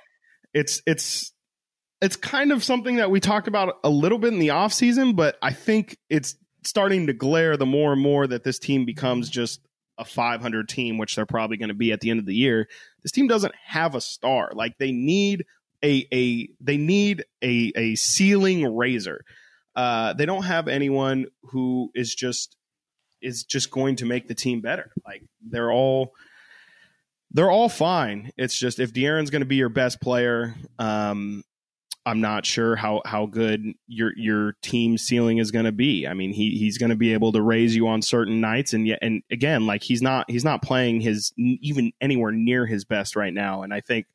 [0.55, 1.33] it's it's
[2.01, 5.37] it's kind of something that we talked about a little bit in the offseason, but
[5.43, 9.61] I think it's starting to glare the more and more that this team becomes just
[9.99, 12.69] a 500 team, which they're probably going to be at the end of the year.
[13.03, 14.51] This team doesn't have a star.
[14.55, 15.45] Like they need
[15.83, 19.25] a a they need a a ceiling raiser.
[19.77, 22.57] Uh, they don't have anyone who is just
[23.23, 24.91] is just going to make the team better.
[25.07, 26.13] Like they're all
[27.31, 28.33] they're all fine.
[28.37, 31.45] It's just if De'Aaron's going to be your best player, um,
[32.07, 36.07] I'm not sure how how good your your team ceiling is going to be.
[36.07, 38.87] I mean, he he's going to be able to raise you on certain nights, and
[38.87, 43.17] yet, and again, like he's not he's not playing his even anywhere near his best
[43.17, 44.07] right now, and I think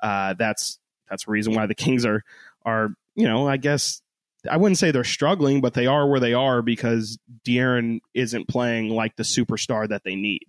[0.00, 0.78] uh, that's
[1.08, 2.24] that's the reason why the Kings are
[2.64, 4.00] are you know I guess
[4.50, 8.90] I wouldn't say they're struggling, but they are where they are because De'Aaron isn't playing
[8.90, 10.46] like the superstar that they need.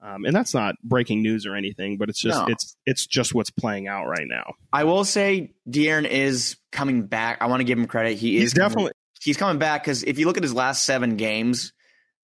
[0.00, 2.52] Um, and that's not breaking news or anything, but it's just no.
[2.52, 4.54] it's it's just what's playing out right now.
[4.72, 7.38] I will say De'Aaron is coming back.
[7.40, 8.18] I want to give him credit.
[8.18, 10.84] He he's is definitely coming, he's coming back because if you look at his last
[10.84, 11.72] seven games,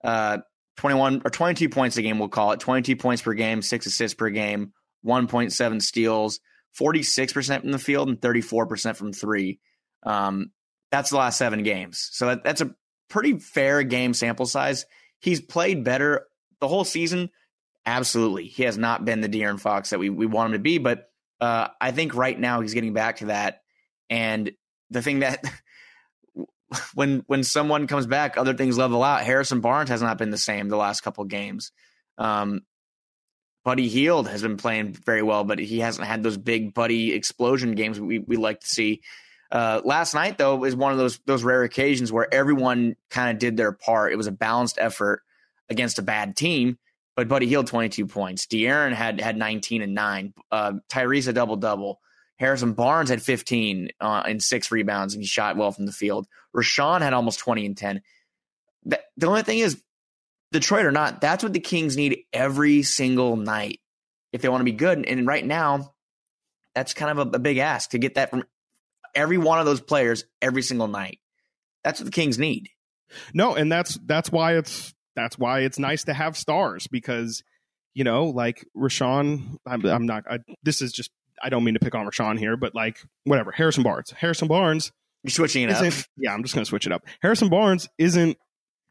[0.05, 0.39] uh,
[0.77, 3.33] twenty one or twenty two points a game, we'll call it twenty two points per
[3.33, 6.41] game, six assists per game, one point seven steals,
[6.73, 9.61] forty six percent from the field, and thirty four percent from three.
[10.03, 10.53] Um,
[10.91, 12.75] that's the last seven games, so that, that's a
[13.09, 14.85] pretty fair game sample size.
[15.21, 16.27] He's played better
[16.61, 17.31] the whole season
[17.85, 18.47] Absolutely.
[18.47, 21.11] He has not been the De'Aaron Fox that we, we want him to be, but
[21.41, 23.63] uh, I think right now he's getting back to that.
[24.09, 24.53] And
[24.91, 25.45] the thing that
[26.95, 29.23] when when someone comes back, other things level out.
[29.23, 31.73] Harrison Barnes has not been the same the last couple games.
[32.19, 32.61] Um,
[33.65, 37.75] Buddy Hield has been playing very well, but he hasn't had those big Buddy explosion
[37.75, 39.03] games we we like to see.
[39.51, 43.39] Uh, last night though is one of those those rare occasions where everyone kind of
[43.39, 44.13] did their part.
[44.13, 45.23] It was a balanced effort
[45.69, 46.79] against a bad team,
[47.17, 48.47] but Buddy Hield 22 points.
[48.47, 50.35] De'Aaron had had 19 and nine.
[50.51, 52.01] Uh, Tyrese a double double.
[52.39, 56.27] Harrison Barnes had 15 uh, and six rebounds, and he shot well from the field.
[56.57, 58.03] Richaun had almost 20 and 10.
[58.85, 59.81] The, the only thing is,
[60.51, 63.81] Detroit or not, that's what the Kings need every single night
[64.33, 65.07] if they want to be good.
[65.07, 65.95] And right now,
[66.75, 68.45] that's kind of a, a big ask to get that from
[69.15, 71.21] every one of those players every single night.
[71.85, 72.69] That's what the Kings need.
[73.35, 77.43] No, and that's that's why it's that's why it's nice to have stars because
[77.95, 81.11] you know like Richaun, I'm, I'm not I, this is just
[81.43, 84.93] I don't mean to pick on Richaun here but like whatever Harrison Barnes Harrison Barnes
[85.23, 85.93] you're switching it up.
[86.17, 87.05] yeah I'm just gonna switch it up.
[87.21, 88.37] Harrison Barnes isn't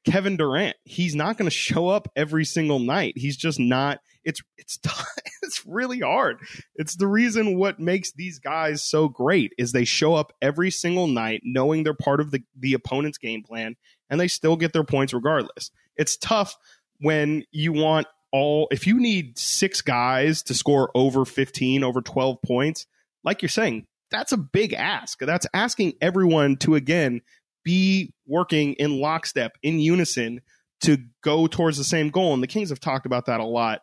[0.05, 0.75] Kevin Durant.
[0.83, 3.13] He's not gonna show up every single night.
[3.17, 4.79] He's just not it's it's
[5.41, 6.37] it's really hard.
[6.75, 11.07] It's the reason what makes these guys so great is they show up every single
[11.07, 13.75] night knowing they're part of the the opponent's game plan
[14.11, 15.71] and they still get their points regardless.
[15.95, 16.55] It's tough
[16.99, 22.41] when you want all if you need six guys to score over 15 over 12
[22.43, 22.85] points
[23.25, 25.19] like you're saying that's a big ask.
[25.19, 27.21] That's asking everyone to again
[27.63, 30.41] be working in lockstep in unison
[30.81, 32.33] to go towards the same goal.
[32.33, 33.81] And the kings have talked about that a lot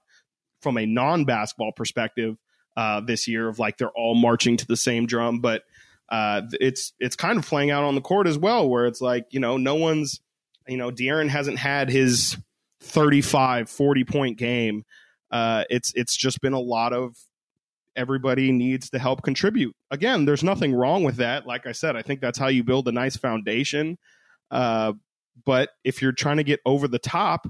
[0.61, 2.37] from a non-basketball perspective
[2.77, 5.41] uh, this year of like they're all marching to the same drum.
[5.41, 5.63] But
[6.09, 9.27] uh, it's it's kind of playing out on the court as well where it's like
[9.31, 10.21] you know no one's
[10.69, 12.37] you know, De'Aaron hasn't had his
[12.83, 14.85] 35, 40 point game.
[15.31, 17.17] Uh, it's it's just been a lot of
[17.97, 19.75] everybody needs to help contribute.
[19.91, 21.47] Again, there's nothing wrong with that.
[21.47, 23.99] Like I said, I think that's how you build a nice foundation.
[24.51, 24.93] Uh,
[25.45, 27.49] but if you're trying to get over the top,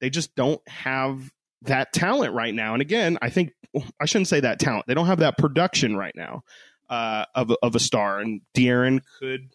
[0.00, 1.30] they just don't have
[1.62, 2.74] that talent right now.
[2.74, 3.52] And again, I think
[4.00, 4.86] I shouldn't say that talent.
[4.86, 6.42] They don't have that production right now
[6.88, 8.20] uh, of of a star.
[8.20, 9.54] And De'Aaron could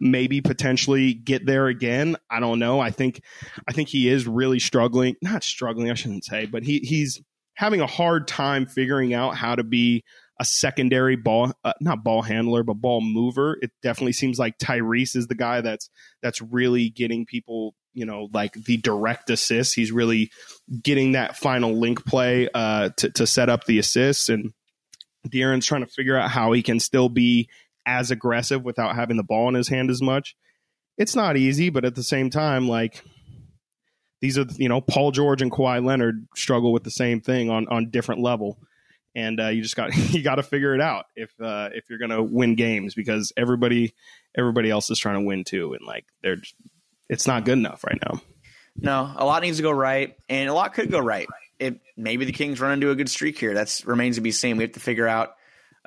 [0.00, 2.16] maybe potentially get there again.
[2.30, 2.80] I don't know.
[2.80, 3.20] I think
[3.68, 5.16] I think he is really struggling.
[5.22, 7.22] Not struggling, I shouldn't say, but he he's
[7.54, 10.02] having a hard time figuring out how to be
[10.40, 13.58] a secondary ball uh, not ball handler but ball mover.
[13.60, 15.90] It definitely seems like Tyrese is the guy that's
[16.22, 19.74] that's really getting people, you know, like the direct assist.
[19.74, 20.30] He's really
[20.82, 24.54] getting that final link play uh to to set up the assists and
[25.28, 27.48] De'Aaron's trying to figure out how he can still be
[27.86, 30.36] as aggressive without having the ball in his hand as much.
[30.96, 33.02] It's not easy, but at the same time, like
[34.20, 37.68] these are you know Paul George and Kawhi Leonard struggle with the same thing on
[37.68, 38.58] on different level,
[39.14, 41.98] and uh, you just got you got to figure it out if uh, if you're
[41.98, 43.94] gonna win games because everybody
[44.36, 46.36] everybody else is trying to win too, and like they're
[47.08, 48.20] it's not good enough right now.
[48.76, 51.26] No, a lot needs to go right, and a lot could go right.
[51.60, 53.54] It maybe the Kings run into a good streak here.
[53.54, 54.56] That's remains to be seen.
[54.56, 55.34] We have to figure out,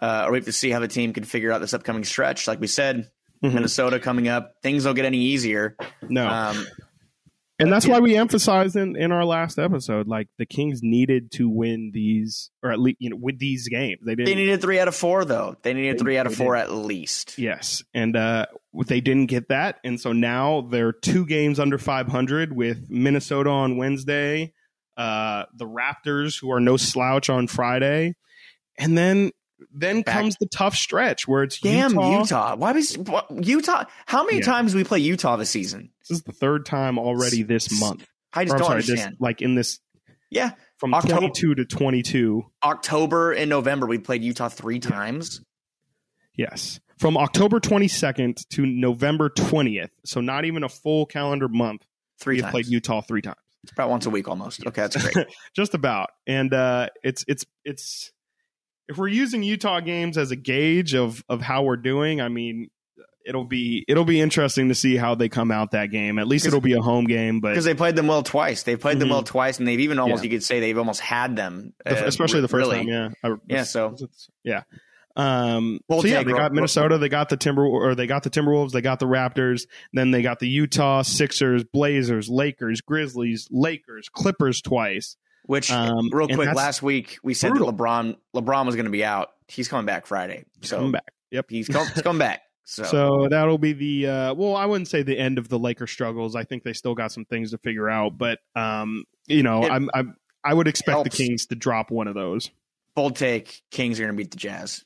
[0.02, 2.48] uh, or we have to see how the team can figure out this upcoming stretch.
[2.48, 3.10] Like we said,
[3.44, 3.56] mm-hmm.
[3.56, 5.76] Minnesota coming up, things don't get any easier.
[6.02, 6.28] No.
[6.28, 6.66] Um,
[7.60, 11.48] and that's why we emphasized in, in our last episode, like the Kings needed to
[11.48, 14.02] win these, or at least you know, with these games.
[14.04, 14.26] They didn't.
[14.26, 15.56] They needed three out of four, though.
[15.62, 17.38] They needed three out of four at least.
[17.38, 18.48] Yes, and uh,
[18.88, 23.78] they didn't get that, and so now they're two games under 500 with Minnesota on
[23.78, 24.54] Wednesday,
[24.98, 28.16] uh, the Raptors, who are no slouch on Friday,
[28.78, 29.32] and then
[29.72, 30.16] then Back.
[30.16, 32.20] comes the tough stretch where it's damn Utah.
[32.20, 32.56] Utah.
[32.56, 32.98] Why was
[33.42, 33.86] Utah?
[34.06, 34.46] How many yeah.
[34.46, 35.92] times we play Utah this season?
[36.02, 38.06] This is the third time already this month.
[38.34, 39.14] I just or, don't sorry, understand.
[39.14, 39.80] This, like in this,
[40.30, 42.46] yeah, from October, 22 to 22.
[42.64, 45.42] October and November, we played Utah three times.
[46.36, 46.80] Yes.
[46.98, 49.90] From October 22nd to November 20th.
[50.06, 51.86] So not even a full calendar month.
[52.20, 53.38] Three we played Utah three times.
[53.64, 54.66] It's about once a week almost.
[54.66, 55.28] Okay, that's great.
[55.56, 56.10] Just about.
[56.28, 58.12] And uh, it's it's it's
[58.90, 62.70] if we're using Utah games as a gauge of of how we're doing, I mean,
[63.26, 66.20] it'll be it'll be interesting to see how they come out that game.
[66.20, 68.76] At least it'll be a home game, but because they played them well twice, they
[68.76, 69.00] played mm-hmm.
[69.00, 70.30] them well twice, and they've even almost yeah.
[70.30, 72.86] you could say they've almost had them, uh, especially the first really.
[72.86, 72.88] time.
[72.88, 73.64] Yeah, I, yeah.
[73.64, 73.96] So
[74.44, 74.64] yeah.
[75.16, 78.72] Um, so yeah, they got Minnesota, they got the Timber, or they got the Timberwolves,
[78.72, 84.62] they got the Raptors, then they got the Utah Sixers, Blazers, Lakers, Grizzlies, Lakers, Clippers
[84.62, 85.18] twice.
[85.46, 87.72] Which um, real quick, last week we said brutal.
[87.72, 89.30] that LeBron LeBron was going to be out.
[89.48, 90.46] He's coming back Friday.
[90.62, 91.14] So coming back.
[91.32, 92.42] Yep, he's, come, he's coming back.
[92.64, 92.84] So.
[92.84, 96.36] so that'll be the uh, well, I wouldn't say the end of the Laker struggles.
[96.36, 99.72] I think they still got some things to figure out, but um, you know, it,
[99.72, 102.50] I'm, I'm I would expect the Kings to drop one of those.
[102.96, 104.86] Bold take: Kings are going to beat the Jazz.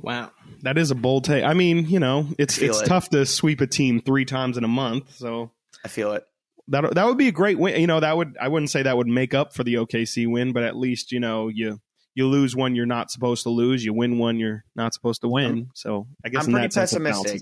[0.00, 0.30] Wow,
[0.62, 1.44] that is a bold take.
[1.44, 2.86] I mean, you know, it's it's it.
[2.86, 5.16] tough to sweep a team three times in a month.
[5.16, 5.52] So
[5.84, 6.24] I feel it
[6.68, 7.80] that that would be a great win.
[7.80, 10.52] You know, that would I wouldn't say that would make up for the OKC win,
[10.52, 11.80] but at least you know you
[12.14, 15.28] you lose one you're not supposed to lose, you win one you're not supposed to
[15.28, 15.68] win.
[15.74, 17.40] So I guess I'm pretty pessimistic.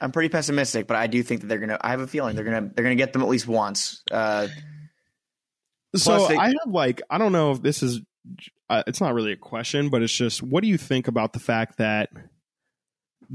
[0.00, 1.78] I'm pretty pessimistic, but I do think that they're gonna.
[1.80, 4.02] I have a feeling they're gonna they're gonna get them at least once.
[4.10, 4.48] Uh,
[5.94, 8.00] so they, I have like I don't know if this is
[8.70, 11.40] uh, it's not really a question, but it's just what do you think about the
[11.40, 12.10] fact that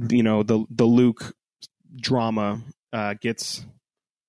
[0.10, 1.36] you know the the Luke
[1.96, 2.62] drama
[2.94, 3.66] uh, gets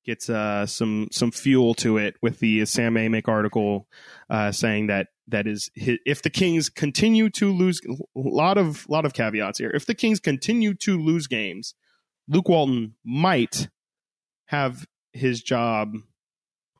[0.04, 3.86] gets uh, some some fuel to it with the Sam Amick article
[4.28, 9.04] uh, saying that that is if the Kings continue to lose a lot of lot
[9.04, 9.70] of caveats here.
[9.72, 11.74] If the Kings continue to lose games,
[12.28, 13.68] Luke Walton might
[14.46, 15.94] have his job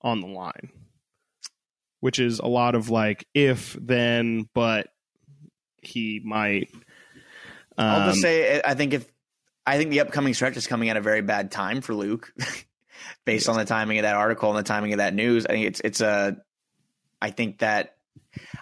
[0.03, 0.71] on the line,
[2.01, 4.89] which is a lot of like if then but
[5.83, 6.69] he might.
[7.79, 9.11] Um, I'll just um, say I think if
[9.67, 12.33] I think the upcoming stretch is coming at a very bad time for Luke.
[13.25, 15.47] based on the timing of that article and the timing of that news.
[15.47, 16.37] I think it's it's a.
[17.23, 17.97] I think that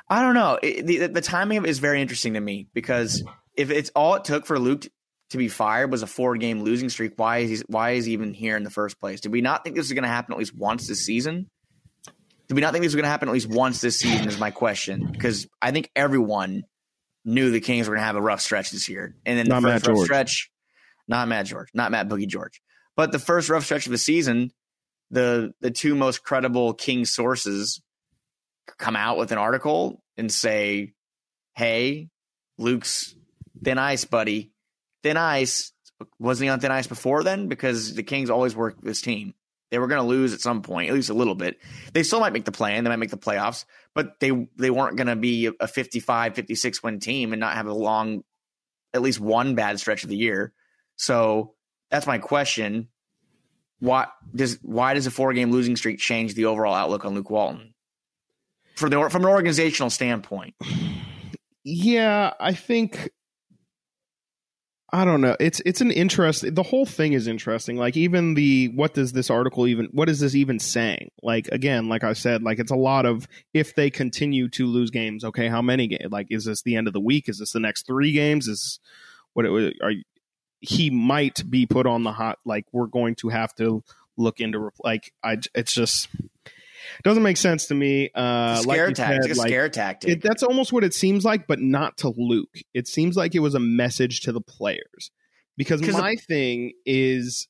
[0.09, 0.59] I don't know.
[0.63, 3.23] It, the the timing of it is very interesting to me because
[3.55, 4.87] if it's all it took for Luke
[5.31, 8.13] to be fired was a four game losing streak, why is he why is he
[8.13, 9.21] even here in the first place?
[9.21, 11.49] Did we not think this was going to happen at least once this season?
[12.49, 14.27] Did we not think this was going to happen at least once this season?
[14.27, 16.65] Is my question because I think everyone
[17.25, 19.63] knew the Kings were going to have a rough stretch this year, and then not
[19.63, 20.51] the first rough stretch,
[21.07, 22.63] not Matt George, not Matt Boogie George,
[22.97, 24.51] but the first rough stretch of the season,
[25.11, 27.83] the the two most credible King sources
[28.79, 30.95] come out with an article and say,
[31.55, 32.09] "Hey,
[32.57, 33.15] Luke's
[33.63, 34.53] thin ice, buddy.
[35.03, 35.73] Thin ice.
[36.19, 37.49] Wasn't he on thin ice before then?
[37.49, 39.35] Because the Kings always work this team.
[39.71, 41.59] They were going to lose at some point, at least a little bit.
[41.93, 43.65] They still might make the play, and they might make the playoffs,
[43.95, 47.67] but they they weren't going to be a 55, 56 win team and not have
[47.67, 48.25] a long,
[48.95, 50.53] at least one bad stretch of the year.
[50.97, 51.55] So
[51.91, 52.89] that's my question.
[53.81, 57.31] Why does why does a four game losing streak change the overall outlook on Luke
[57.31, 57.75] Walton?
[58.75, 60.55] For the from an organizational standpoint.
[61.71, 63.11] Yeah, I think
[64.91, 65.37] I don't know.
[65.39, 66.55] It's it's an interest.
[66.55, 67.77] The whole thing is interesting.
[67.77, 71.11] Like even the what does this article even what is this even saying?
[71.23, 74.91] Like again, like I said, like it's a lot of if they continue to lose
[74.91, 75.25] games.
[75.25, 76.11] Okay, how many games?
[76.11, 77.29] Like is this the end of the week?
[77.29, 78.49] Is this the next three games?
[78.49, 78.81] Is
[79.35, 79.93] what it, are
[80.61, 83.85] he might be put on the hot like we're going to have to
[84.17, 86.09] look into like I it's just
[87.05, 88.11] doesn't make sense to me.
[88.15, 89.29] Uh, scare like tactic.
[89.29, 90.11] said, like, scare tactic.
[90.11, 92.59] it, that's almost what it seems like, but not to Luke.
[92.75, 95.11] It seems like it was a message to the players
[95.57, 97.49] Because my thing is,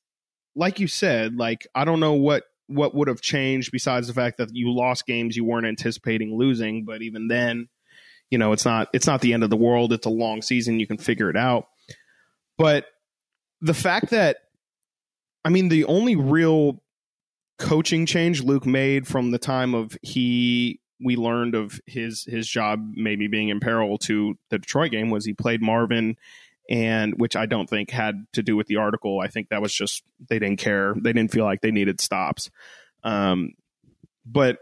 [0.54, 4.38] like you said, like I don't know what what would have changed besides the fact
[4.38, 7.68] that you lost games you weren't anticipating losing, but even then,
[8.30, 9.92] you know, it's not it's not the end of the world.
[9.92, 10.80] It's a long season.
[10.80, 11.68] You can figure it out.
[12.58, 12.86] But
[13.60, 14.38] the fact that,
[15.44, 16.82] I mean, the only real
[17.58, 22.92] coaching change Luke made from the time of he we learned of his his job
[22.94, 26.16] maybe being in peril to the Detroit game was he played Marvin
[26.68, 29.20] and which I don't think had to do with the article.
[29.20, 30.94] I think that was just they didn't care.
[30.94, 32.50] They didn't feel like they needed stops.
[33.02, 33.52] Um,
[34.26, 34.58] but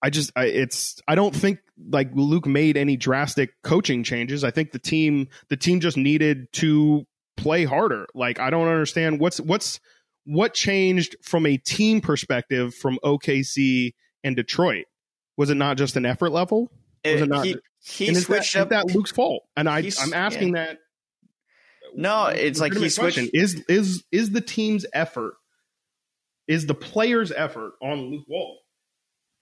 [0.00, 1.58] I just I, it's I don't think
[1.90, 4.44] like Luke made any drastic coaching changes.
[4.44, 8.06] I think the team the team just needed to play harder.
[8.14, 9.80] Like I don't understand what's what's
[10.28, 14.84] what changed from a team perspective from OKC and Detroit.
[15.38, 16.70] Was it not just an effort level?
[17.04, 18.68] Was eh, it not- he he and is that, switched up.
[18.68, 19.44] that Luke's fault?
[19.56, 20.78] And I, I'm asking that.
[21.94, 22.98] No, it's like he switched.
[23.16, 23.30] question.
[23.32, 25.34] Is is is the team's effort?
[26.46, 28.58] Is the player's effort on Luke Wall?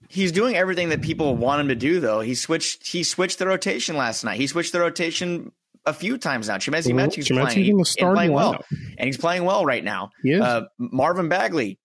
[0.09, 2.20] He's doing everything that people want him to do, though.
[2.20, 2.87] He switched.
[2.87, 4.39] He switched the rotation last night.
[4.39, 5.51] He switched the rotation
[5.87, 6.57] a few times now.
[6.57, 8.64] Chimezie Well, Metu's Chimezie's playing, in the and playing well, lineup.
[8.99, 10.11] and he's playing well right now.
[10.43, 11.78] Uh, Marvin Bagley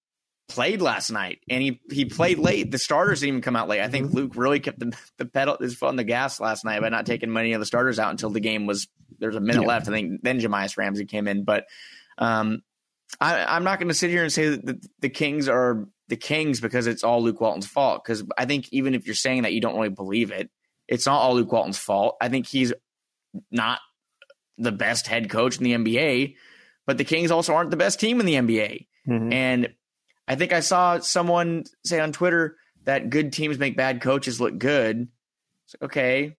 [0.50, 2.72] played last night, and he he played late.
[2.72, 3.80] The starters didn't even come out late.
[3.82, 4.16] I think Mm-hmm.
[4.18, 7.06] Luke really kept the the pedal his foot on the gas last night by not
[7.06, 8.88] taking many of the starters out until the game was
[9.20, 9.68] there's a minute Yeah.
[9.68, 9.88] left.
[9.88, 11.66] I think then Jahmi'us Ramsey came in, but
[12.18, 12.62] um,
[13.20, 16.16] I, I'm not going to sit here and say that the, the Kings are the
[16.18, 18.04] Kings because it's all Luke Walton's fault.
[18.04, 20.50] Because I think even if you're saying that you don't really believe it,
[20.88, 22.18] it's not all Luke Walton's fault.
[22.20, 22.74] I think he's
[23.52, 23.80] not
[24.62, 26.36] the best head coach in the NBA,
[26.86, 28.88] but the Kings also aren't the best team in the NBA.
[29.08, 29.34] Mhm.
[29.34, 29.74] And
[30.28, 34.58] I think I saw someone say on Twitter that good teams make bad coaches look
[34.58, 35.08] good.
[35.66, 36.36] It's like, okay,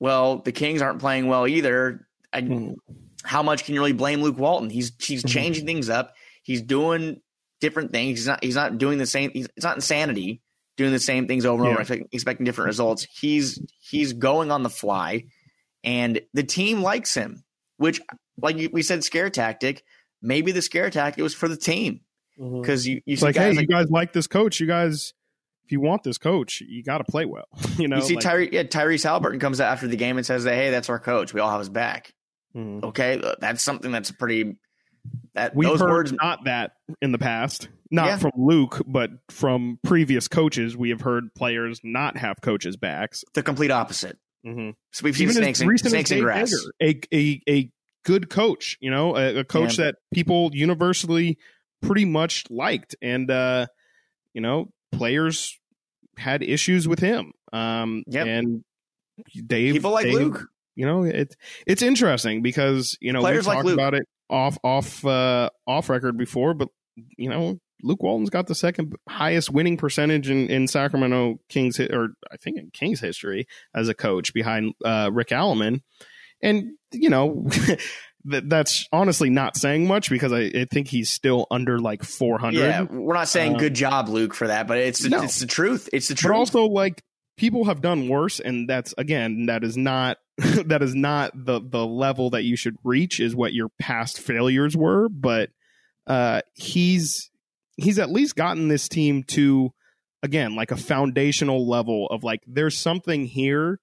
[0.00, 2.06] well, the Kings aren't playing well either.
[2.32, 2.76] I, Mhm.
[3.24, 4.70] How much can you really blame Luke Walton?
[4.70, 5.28] He's he's Mhm.
[5.30, 6.14] changing things up.
[6.44, 7.20] He's doing
[7.60, 8.20] different things.
[8.20, 9.30] He's not he's not doing the same.
[9.32, 10.40] He's, it's not insanity
[10.76, 11.82] doing the same things over and over, Yeah.
[11.82, 13.06] expect- expecting different results.
[13.10, 15.24] He's he's going on the fly,
[15.82, 17.42] and the team likes him.
[17.78, 18.00] Which,
[18.40, 19.82] like we said, scare tactic.
[20.20, 22.00] Maybe the scare tactic was for the team
[22.36, 24.60] because you you see like, guys hey, like you guys like this coach.
[24.60, 25.14] You guys,
[25.64, 27.46] if you want this coach, you got to play well.
[27.78, 30.26] You know, you see like- Tyree yeah, Tyrese Halliburton comes out after the game and
[30.26, 31.32] says that hey, that's our coach.
[31.32, 32.12] We all have his back.
[32.56, 32.82] Mhm.
[32.82, 34.58] Okay, that's something that's pretty.
[35.34, 38.16] That We've those heard words, not that in the past, not Yeah.
[38.18, 40.76] from Luke, but from previous coaches.
[40.76, 43.24] We have heard players not have coaches' backs.
[43.34, 44.18] the complete opposite.
[44.46, 44.70] Mm-hmm.
[44.92, 46.52] So we've seen Even snakes and recent snakes and grass.
[46.82, 47.70] Joerger, a, a a
[48.04, 49.86] good coach, you know, a, a coach Yeah.
[49.86, 51.38] that people universally
[51.82, 53.66] pretty much liked, and uh,
[54.34, 55.58] you know, players
[56.16, 57.32] had issues with him.
[57.52, 58.26] Um, Yep.
[58.26, 58.64] and
[59.46, 60.46] Dave, People like Dave- Luke.
[60.76, 61.34] you know it
[61.66, 65.88] it's interesting because you know Players we like talked about it off off uh off
[65.90, 66.68] record before but
[67.16, 72.08] you know Luke Walton's got the second highest winning percentage in, in Sacramento Kings or
[72.30, 75.82] I think in Kings history as a coach behind uh, Rick Adelman
[76.42, 77.46] and you know
[78.24, 82.58] that that's honestly not saying much because I, I think he's still under like 400
[82.58, 85.22] Yeah, we're not saying Um, good job, Luke, for that, but it's the, no.
[85.22, 85.88] it's the truth.
[85.92, 86.34] It's the but truth.
[86.36, 87.02] also like
[87.36, 91.86] people have done worse and that's again that is not that is not the the
[91.86, 95.50] level that you should reach is what your past failures were but
[96.08, 97.30] uh he's
[97.78, 99.72] he's at least gotten this team to
[100.22, 103.80] again like a foundational level of like there's something here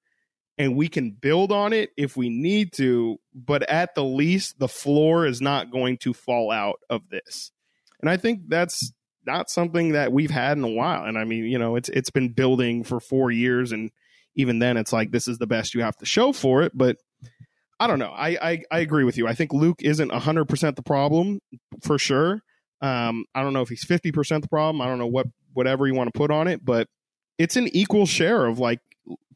[0.58, 4.68] and we can build on it if we need to but at the least the
[4.68, 7.52] floor is not going to fall out of this
[8.02, 8.92] and i think that's
[9.26, 11.06] not something that we've had in a while.
[11.06, 13.92] And I mean, you know, it's it's been building for four years, and
[14.36, 16.72] even then, it's like this is the best you have to show for it.
[16.76, 16.98] But
[17.80, 18.12] I don't know.
[18.12, 19.28] I I, I agree with you.
[19.28, 21.40] I think Luke isn't hundred percent the problem
[21.84, 22.42] for sure.
[22.82, 24.82] Um, I don't know if he's fifty percent the problem.
[24.82, 26.88] I don't know what whatever you want to put on it, but
[27.38, 28.80] it's an equal share of like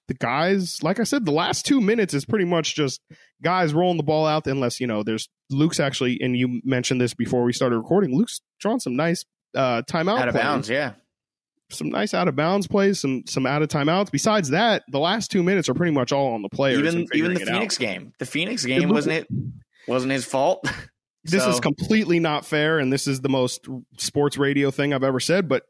[0.07, 0.81] the guys.
[0.83, 3.01] Like I said, the last two minutes is pretty much just
[3.41, 4.45] guys rolling the ball out.
[4.47, 8.15] Unless you know, there's Luke's actually, and you mentioned this before we started recording.
[8.15, 9.25] Luke's drawn some nice
[9.55, 10.43] uh timeout out of plays.
[10.43, 10.69] bounds.
[10.69, 10.91] Yeah,
[11.71, 15.31] some nice out of bounds plays some some out of timeouts besides that the last
[15.31, 17.79] two minutes are pretty much all on the players even even the Phoenix out.
[17.79, 18.13] game.
[18.19, 19.27] The Phoenix game Luke- wasn't it
[19.87, 20.67] wasn't his fault.
[21.31, 23.67] this So- is completely not fair and this is the most
[23.97, 25.63] sports radio thing i've ever said but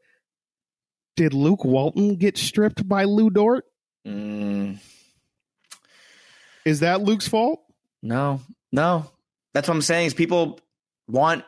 [1.16, 3.64] did luke walton get stripped by lu dort
[4.06, 4.78] Mm,
[6.64, 7.60] is that luke's fault
[8.02, 8.40] no,
[8.72, 9.10] no.
[9.52, 10.06] That's what I'm saying.
[10.06, 10.58] Is people
[11.06, 11.44] want.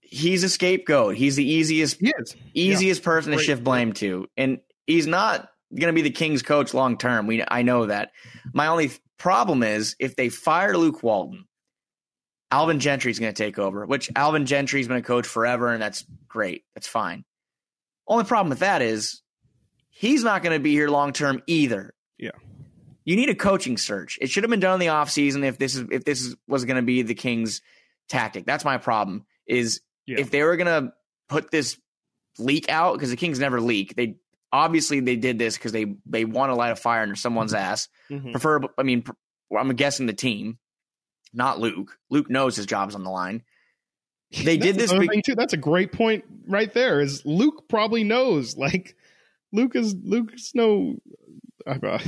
[0.00, 1.14] He's a scapegoat.
[1.14, 2.12] He's the easiest he
[2.52, 3.46] easiest person to Great.
[3.46, 4.26] shift blame to.
[4.36, 7.28] And He's not going to be the Kings coach long term.
[7.28, 8.10] We I know that.
[8.52, 11.44] My only problem is if they fire Luke Walton,
[12.50, 16.04] Alvin Gentry's going to take over, which Alvin Gentry's been a coach forever, and that's
[16.28, 16.64] great.
[16.74, 17.24] That's fine.
[18.06, 19.22] Only problem with that is
[19.90, 21.94] he's not going to be here long term either.
[22.18, 22.30] Yeah.
[23.04, 24.18] You need a coaching search.
[24.20, 26.64] It should have been done in the offseason if this is if this is, was
[26.64, 27.60] going to be the Kings
[28.08, 28.46] tactic.
[28.46, 29.24] That's my problem.
[29.46, 30.20] Is Yeah.
[30.20, 30.92] if they were going to
[31.28, 31.78] put this
[32.38, 33.94] leak out because the Kings never leak.
[33.96, 34.16] They
[34.52, 37.88] obviously they did this because they they want to light a fire under someone's ass.
[38.10, 38.32] Mhm.
[38.32, 39.04] Prefer, I mean,
[39.56, 40.58] I'm guessing the team,
[41.34, 41.98] not Luke.
[42.10, 43.42] Luke knows his job's on the line.
[44.42, 44.90] They did this.
[44.90, 45.34] thing too.
[45.34, 47.00] That's a great point right there.
[47.00, 48.56] Is Luke probably knows?
[48.64, 48.96] Like
[49.52, 50.96] Luke is Luke's no.
[51.66, 51.98] Uh,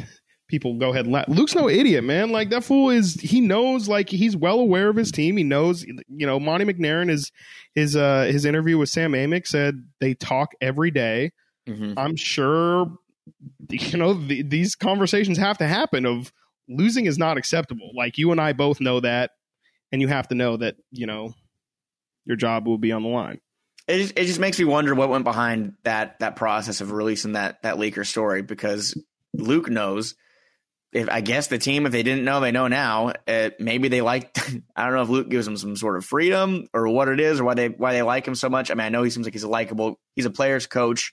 [0.48, 1.26] people go ahead and laugh.
[1.28, 2.30] Luke's no idiot, man.
[2.30, 3.14] Like that fool is.
[3.14, 3.88] He knows.
[3.88, 5.36] Like he's well aware of his team.
[5.36, 5.84] He knows.
[5.84, 7.30] You know, Monte McNair is
[7.74, 11.32] his uh his interview with Sam Amick said they talk every day.
[11.68, 11.94] Mhm.
[11.96, 12.90] I'm sure.
[13.70, 16.04] You know, the, these conversations have to happen.
[16.06, 16.32] Of
[16.68, 17.90] losing is not acceptable.
[17.94, 19.32] Like you and I both know that,
[19.92, 20.76] and you have to know that.
[20.90, 21.34] You know,
[22.24, 23.40] your job will be on the line.
[23.88, 27.32] It just, it just makes me wonder what went behind that that process of releasing
[27.32, 29.00] that that leaker story because
[29.32, 30.14] Luke knows.
[30.92, 33.12] If I guess the team, if they didn't know, they know now.
[33.28, 34.36] Uh, maybe they like.
[34.76, 37.38] I don't know if Luke gives them some sort of freedom or what it is,
[37.38, 38.70] or why they why they like him so much.
[38.70, 40.00] I mean, I know he seems like he's a likable.
[40.14, 41.12] He's a player's coach,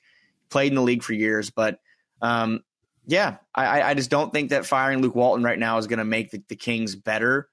[0.50, 1.80] played in the league for years, but
[2.22, 2.62] um,
[3.06, 6.06] yeah, I, I- just don't think that firing Luke Walton right now is going to
[6.06, 7.48] make the, the Kings better.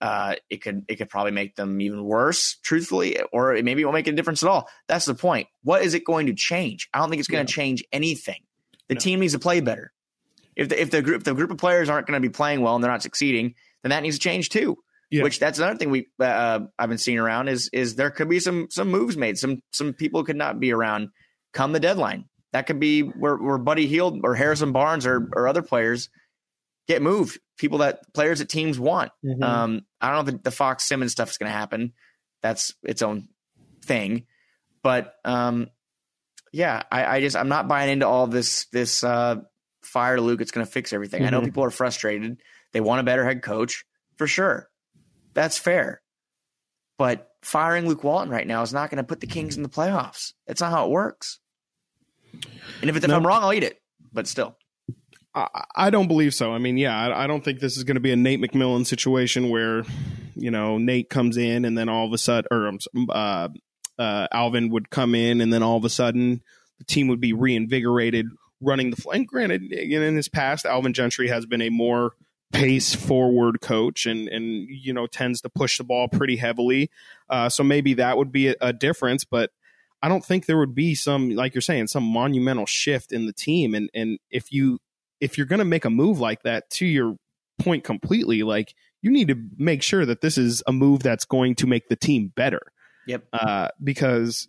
[0.00, 3.84] Uh, it could it could probably make them even worse, truthfully, or it maybe it
[3.84, 4.68] won't make a difference at all.
[4.88, 5.46] That's the point.
[5.62, 6.88] What is it going to change?
[6.92, 8.42] I don't think it's going to change anything.
[8.88, 9.00] The No.
[9.00, 9.92] team needs to play better.
[10.56, 12.62] If the if the group if the group of players aren't going to be playing
[12.62, 14.76] well and they're not succeeding, then that needs to change too.
[15.08, 15.22] Yeah.
[15.22, 18.40] Which that's another thing we uh, I've been seeing around is is there could be
[18.40, 19.38] some some moves made.
[19.38, 21.10] Some some people could not be around
[21.52, 22.24] come the deadline.
[22.52, 26.10] That could be where, where Buddy Hield or Harrison Barnes or, or other players
[26.86, 27.38] get moved.
[27.58, 29.10] People that players that teams want.
[29.24, 29.42] Mm-hmm.
[29.42, 31.92] Um, I don't know if the, the Fox Simmons stuff is going to happen.
[32.42, 33.28] That's its own
[33.84, 34.26] thing.
[34.82, 35.68] But um,
[36.52, 39.36] yeah, I, I just I'm not buying into all this this uh,
[39.82, 40.40] fire Luke.
[40.40, 41.24] It's going to fix everything.
[41.24, 41.44] I know Mhm.
[41.46, 42.42] people are frustrated.
[42.72, 43.84] They want a better head coach
[44.16, 44.68] for sure.
[45.34, 46.02] That's fair.
[46.98, 49.68] But firing Luke Walton right now is not going to put the Kings in the
[49.68, 50.32] playoffs.
[50.46, 51.38] That's not how it works.
[52.80, 53.16] And if, it's, if No.
[53.16, 53.80] I'm wrong, I'll eat it.
[54.12, 54.56] But still,
[55.34, 56.52] I, I don't believe so.
[56.52, 58.84] I mean, yeah, I, I don't think this is going to be a Nate McMillan
[58.84, 59.84] situation where,
[60.34, 62.70] you know, Nate comes in and then all of a sudden, or
[63.08, 63.48] uh,
[63.98, 66.42] uh, Alvin would come in and then all of a sudden
[66.78, 68.26] the team would be reinvigorated,
[68.60, 68.96] running the.
[68.96, 69.28] flank.
[69.28, 72.12] Granted, in his past, Alvin Gentry has been a more
[72.52, 76.90] pace forward coach and and you know tends to push the ball pretty heavily.
[77.30, 79.50] Uh, so maybe that would be a, a difference, but.
[80.02, 83.32] I don't think there would be some, like you're saying, some monumental shift in the
[83.32, 83.74] team.
[83.74, 84.78] And and if you
[85.20, 87.16] if you're going to make a move like that, to your
[87.60, 91.54] point completely, like you need to make sure that this is a move that's going
[91.56, 92.60] to make the team better.
[93.06, 93.24] Yep.
[93.32, 94.48] Uh, because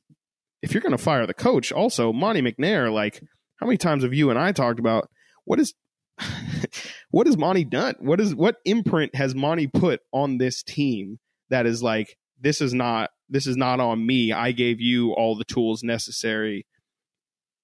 [0.62, 3.22] if you're going to fire the coach, also Monte McNair, like
[3.58, 5.10] how many times have you and I talked about
[5.46, 5.74] what is
[7.12, 7.96] what has Monte done?
[8.00, 12.74] What is what imprint has Monte put on this team that is like this is
[12.74, 14.32] not this is not on me.
[14.32, 16.68] I gave you all the tools necessary.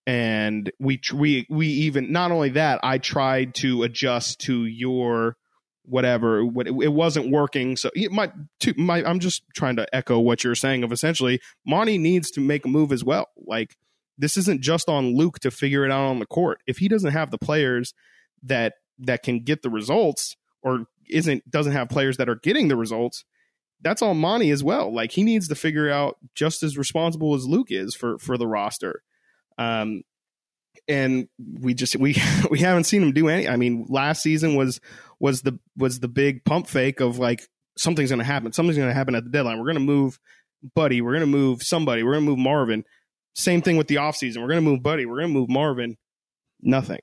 [0.07, 5.35] And we we we even not only that i tried to adjust to your
[5.85, 7.77] whatever what it, wasn't working.
[7.77, 11.99] So might to my i'm just trying to echo what you're saying of essentially monte
[11.99, 13.27] needs to make a move as well.
[13.37, 13.75] Like
[14.17, 16.61] this isn't just on luke to figure it out on the court.
[16.65, 17.93] If he doesn't have the players
[18.41, 22.75] that that can get the results or isn't doesn't have players that are getting the
[22.75, 23.25] results
[23.81, 27.45] that's on monte as well like he needs to figure out just as responsible as
[27.45, 29.03] luke is for for the roster
[29.57, 30.03] um,
[30.87, 31.27] and
[31.61, 32.15] we just we
[32.49, 33.47] we haven't seen him do any.
[33.47, 34.81] I mean, last season was
[35.19, 38.51] was the was the big pump fake of like something's going to happen.
[38.51, 39.59] Something's going to happen at the deadline.
[39.59, 40.19] We're going to move
[40.75, 41.01] Buddy.
[41.01, 42.03] We're going to move somebody.
[42.03, 42.83] We're going to move Marvin.
[43.35, 44.37] Same thing with the offseason.
[44.37, 45.05] We're going to move Buddy.
[45.05, 45.97] We're going to move Marvin.
[46.61, 46.99] Nothing.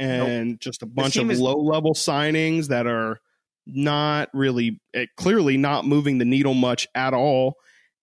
[0.00, 3.20] And just a bunch of is- low level signings that are
[3.68, 7.54] not really eh, clearly not moving the needle much at all.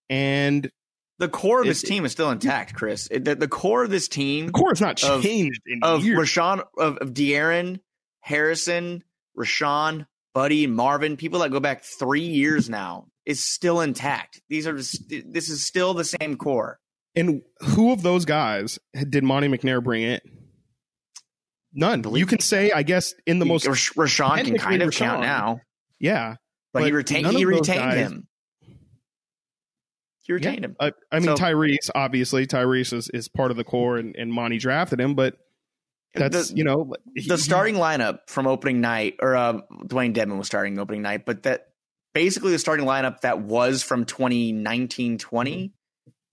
[0.08, 0.70] And
[1.18, 3.08] the core of It- this team is still intact, Chris.
[3.10, 6.04] It- the, the core of this team the core has not Of- changed in of
[6.04, 6.18] years.
[6.18, 7.80] Richaun of, of De'Aaron,
[8.20, 9.02] Harrison,
[9.36, 14.40] Richaun, Buddy, Marvin, people that go back three years now, is still intact.
[14.48, 16.78] These are just, this is still the same core.
[17.14, 20.20] And who of those guys did Monte McNair bring in?
[21.76, 22.02] None.
[22.02, 25.60] Believe- You can say, I guess, in the most Richaun can kind of count now,
[26.00, 26.36] yeah.
[26.72, 28.28] but, he but retained none he retained guys- him.
[30.22, 30.74] He retained him.
[30.80, 34.32] I, I mean, So- Tyrese, obviously, Tyrese is, is part of the core, and, and
[34.32, 35.14] Monte drafted him.
[35.14, 35.36] But
[36.14, 40.46] That's The- you know the starting lineup from opening night, or uh, Dewayne Dedmon was
[40.48, 41.66] starting opening night, but that
[42.14, 45.72] basically the starting lineup that was from 2019 20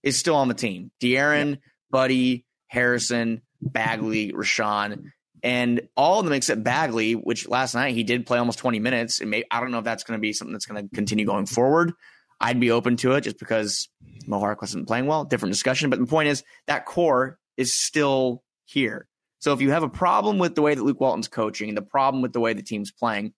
[0.02, 0.90] is still on the team.
[1.02, 1.58] De'Aaron,
[1.90, 5.10] Buddy, Harrison, Bagley, Richaun,
[5.44, 9.20] and all of them except Bagley, which last night he did play almost 20 minutes.
[9.20, 11.26] And may, I don't know if that's going to be something that's going to continue
[11.26, 11.92] going forward.
[12.40, 13.88] I'd be open to it just because
[14.26, 15.24] Mo Hark wasn't playing well.
[15.24, 15.90] Different discussion.
[15.90, 19.06] But the point is that core is still here.
[19.38, 21.82] So if you have a problem with the way that Luke Walton's coaching and the
[21.82, 23.34] problem with the way the team's playing,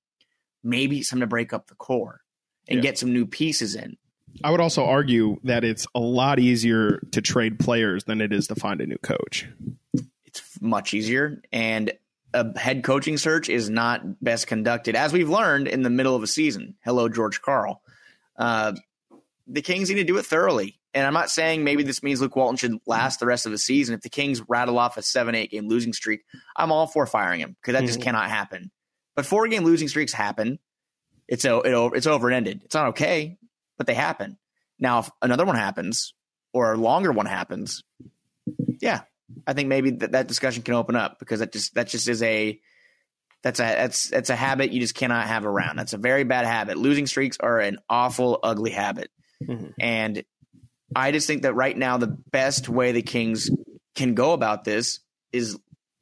[0.62, 2.20] maybe it's time to break up the core
[2.68, 2.82] and Yeah.
[2.82, 3.96] get some new pieces in.
[4.44, 8.46] I would also argue that it's a lot easier to trade players than it is
[8.48, 9.48] to find a new coach.
[10.39, 11.41] It's much easier.
[11.53, 11.93] And
[12.34, 16.22] a head coaching search is not best conducted, as we've learned in the middle of
[16.22, 16.74] a season.
[16.84, 17.80] Hello, George Karl.
[18.39, 18.74] Uh,
[19.47, 20.78] the Kings need to do it thoroughly.
[20.93, 23.59] And I'm not saying maybe this means Luke Walton should last the rest of the
[23.59, 23.95] season.
[23.95, 26.22] If the Kings rattle off a seven, eight game losing streak,
[26.57, 28.05] I'm all for firing him because that just Mhm.
[28.05, 28.70] cannot happen.
[29.14, 30.59] But four game losing streaks happen.
[31.28, 32.62] It's o- it, it's over and ended.
[32.64, 33.39] It's not okay,
[33.76, 34.39] but they happen.
[34.78, 36.14] Now, if another one happens
[36.53, 37.82] or a longer one happens,
[38.80, 39.03] yeah,
[39.47, 42.22] I think maybe that, that discussion can open up because that just that just is
[42.22, 42.61] a
[43.43, 45.77] that's a that's that's a habit you just cannot have around.
[45.77, 46.77] That's a very bad habit.
[46.77, 49.11] Losing streaks are an awful, ugly habit,
[49.43, 49.74] Mhm.
[49.81, 50.24] and
[50.95, 53.51] I just think that right now the best way the Kings
[53.95, 55.01] can go about this
[55.33, 55.59] is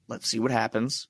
[0.09, 1.09] let's see what happens.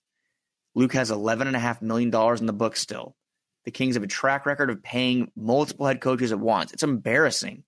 [0.76, 3.16] Luke has eleven and a half million dollars in the book still.
[3.64, 6.72] The Kings have a track record of paying multiple head coaches at once.
[6.72, 7.64] It's embarrassing.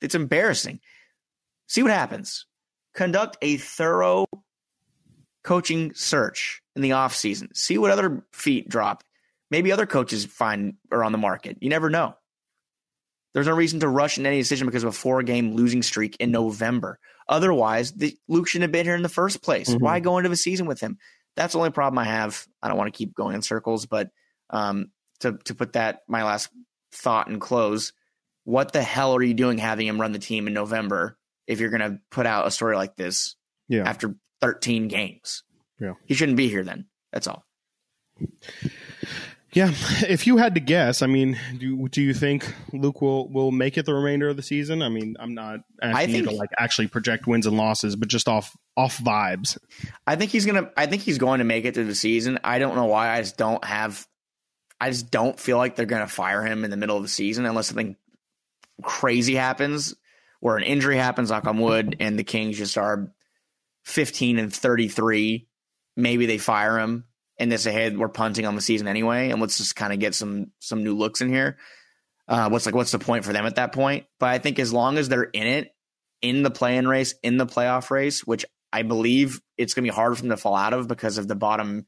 [0.00, 0.80] It's embarrassing.
[1.68, 2.46] See what happens.
[3.00, 4.26] Conduct a thorough
[5.42, 7.56] coaching search in the offseason.
[7.56, 9.02] See what other feet drop.
[9.50, 11.56] Maybe other coaches find are on the market.
[11.62, 12.14] You never know.
[13.32, 16.18] There's no reason to rush in any decision because of a four game losing streak
[16.20, 16.98] in November.
[17.26, 19.70] Otherwise, the, Luke shouldn't have been here in the first place.
[19.70, 19.80] Mhm.
[19.80, 20.98] Why go into the season with him?
[21.36, 22.46] That's the only problem I have.
[22.62, 24.10] I don't want to keep going in circles, but
[24.50, 24.90] um,
[25.20, 26.50] to to put that my last
[26.92, 27.94] thought and close.
[28.44, 31.16] What the hell are you doing having him run the team in November
[31.50, 33.36] if you're going to put out a story like this
[33.68, 33.82] Yeah.
[33.88, 35.42] after 13 games?
[35.78, 35.94] Yeah.
[36.06, 36.86] He shouldn't be here then.
[37.12, 37.44] That's all.
[39.52, 39.72] Yeah,
[40.08, 43.76] if you had to guess, I mean, do do you think Luke will will make
[43.78, 44.80] it the remainder of the season?
[44.80, 47.96] I mean, I'm not asking I you think- to like actually project wins and losses,
[47.96, 49.58] but just off off vibes.
[50.06, 50.70] I think he's gonna.
[50.76, 52.38] I think he's going to make it through the season.
[52.44, 53.10] I don't know why.
[53.10, 54.06] I just don't have.
[54.80, 57.44] I just don't feel like they're gonna fire him in the middle of the season
[57.44, 57.96] unless something
[58.82, 59.96] crazy happens,
[60.40, 63.12] or an injury happens, knock on wood, and the Kings just are
[63.84, 65.48] fifteen and thirty three.
[65.96, 67.04] Maybe they fire him,
[67.38, 69.98] and they say, "Hey, we're punting on the season anyway, and let's just kind of
[69.98, 71.58] get some some new looks in here."
[72.28, 72.74] Uh, what's like?
[72.74, 74.06] What's the point for them at that point?
[74.18, 75.74] But I think as long as they're in it,
[76.22, 79.94] in the play-in race, in the playoff race, which I believe it's going to be
[79.94, 81.86] hard for them to fall out of because of the bottom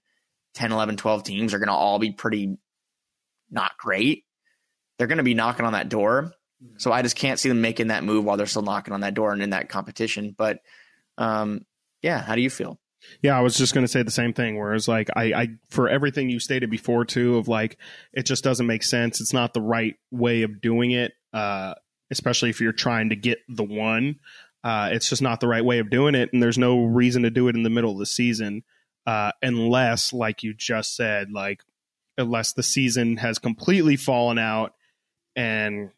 [0.55, 2.57] 10, 11, 12 teams are going to all be pretty
[3.51, 4.25] not great.
[4.99, 6.33] They're going to be knocking on that door.
[6.77, 9.15] So I just can't see them making that move while they're still knocking on that
[9.15, 10.35] door and in that competition.
[10.37, 10.61] But
[11.19, 11.65] um,
[12.03, 12.79] yeah, how do you feel?
[13.21, 14.59] Yeah, I was just going to say the same thing.
[14.59, 17.79] Whereas, like, I, I, for everything you stated before, too, of like,
[18.13, 19.21] it just doesn't make sense.
[19.21, 21.75] It's not the right way of doing it, uh,
[22.11, 24.21] especially if you're trying to get the one.
[24.63, 26.33] Uh, it's just not the right way of doing it.
[26.33, 28.63] And there's no reason to do it in the middle of the season,
[29.05, 31.65] uh, unless, like you just said, like,
[32.17, 34.75] unless the season has completely fallen out.
[35.35, 35.91] And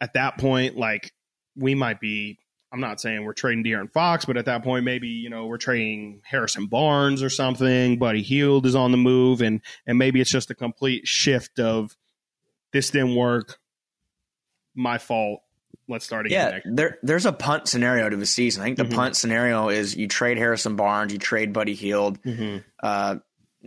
[0.00, 1.12] at that point, like,
[1.56, 2.38] we might be
[2.72, 5.58] I'm not saying we're trading De'Aaron Fox, but at that point, maybe you know we're
[5.58, 7.98] trading Harrison Barnes or something.
[8.00, 11.96] Buddy Hield is on the move, and and maybe it's just a complete shift of
[12.72, 13.60] this didn't work,
[14.74, 15.42] my fault.
[15.88, 16.62] Let's start again.
[16.64, 18.62] Yeah, there there's a punt scenario to the season.
[18.62, 18.94] I think the Mhm.
[18.94, 22.18] punt scenario is you trade Harrison Barnes, you trade Buddy Hield,
[22.82, 23.16] uh,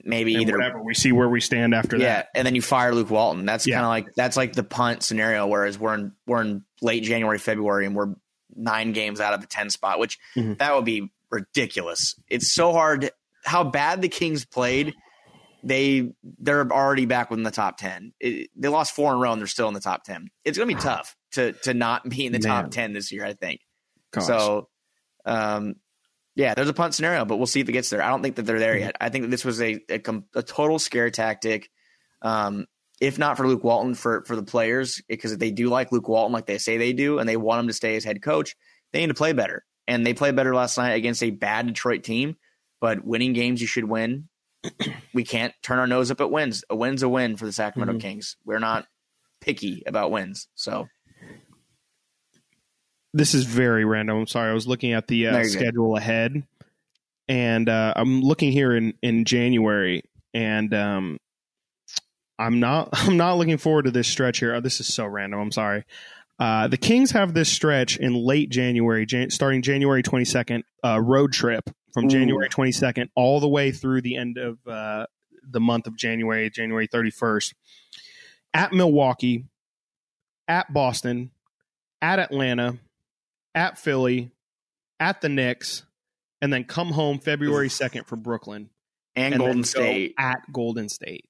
[0.03, 2.29] maybe And either whatever we see where we stand after yeah, that.
[2.33, 3.45] Yeah, and then you fire Luke Walton.
[3.45, 3.75] That's Yeah.
[3.75, 5.47] kind of like that's like the punt scenario.
[5.47, 8.13] Whereas we're in we're in late January, February, and we're
[8.55, 10.57] nine games out of the ten spot, which Mhm.
[10.59, 12.15] that would be ridiculous.
[12.29, 13.11] It's so hard.
[13.45, 14.93] How bad the Kings played.
[15.63, 18.13] They they're already back within the top ten.
[18.19, 20.29] It, they lost four in a row and they're still in the top ten.
[20.45, 22.63] It's gonna be tough to to not be in the Man.
[22.63, 23.25] top ten this year.
[23.25, 23.61] I think.
[24.11, 24.25] Gosh.
[24.27, 24.69] So,
[25.25, 25.75] um,
[26.37, 28.01] yeah, there's a punt scenario, but we'll see if it gets there.
[28.01, 28.79] I don't think that they're there Mhm.
[28.81, 28.95] yet.
[29.01, 29.99] I think that this was a a,
[30.35, 31.69] a total scare tactic.
[32.21, 32.65] Um,
[33.01, 36.31] if not for Luke Walton, for for the players, because they do like Luke Walton,
[36.33, 38.55] like they say they do, and they want him to stay as head coach,
[38.93, 39.65] they need to play better.
[39.87, 42.35] And they played better last night against a bad Detroit team.
[42.81, 44.29] But winning games, you should win.
[45.13, 46.63] we can't turn our nose up at wins.
[46.69, 48.01] A win's a win for the Sacramento Mhm.
[48.01, 48.35] Kings.
[48.45, 48.85] We're not
[49.41, 50.47] picky about wins.
[50.55, 50.87] So
[53.13, 54.17] this is very random.
[54.17, 54.51] I'm sorry.
[54.51, 55.51] I was looking at the uh, good.
[55.51, 56.43] schedule ahead.
[57.27, 60.03] and uh, I'm looking here in in January,
[60.33, 61.17] and um,
[62.39, 64.55] I'm not I'm not looking forward to this stretch here.
[64.55, 65.39] Oh, this is so random.
[65.39, 65.83] I'm sorry.
[66.39, 71.33] Uh, the Kings have this stretch in late January, Jan- starting January 22nd, uh, road
[71.33, 72.09] trip from Ooh.
[72.09, 75.07] January 22nd all the way through the end of uh,
[75.41, 77.55] the month of January, January 31st,
[78.53, 79.45] at Milwaukee,
[80.47, 81.31] at Boston,
[82.03, 82.77] at Atlanta,
[83.57, 84.31] at Philly,
[84.99, 85.83] at the Knicks,
[86.41, 88.69] and then come home February 2nd for Brooklyn
[89.15, 90.13] and, and Golden State.
[90.19, 91.25] at Golden State.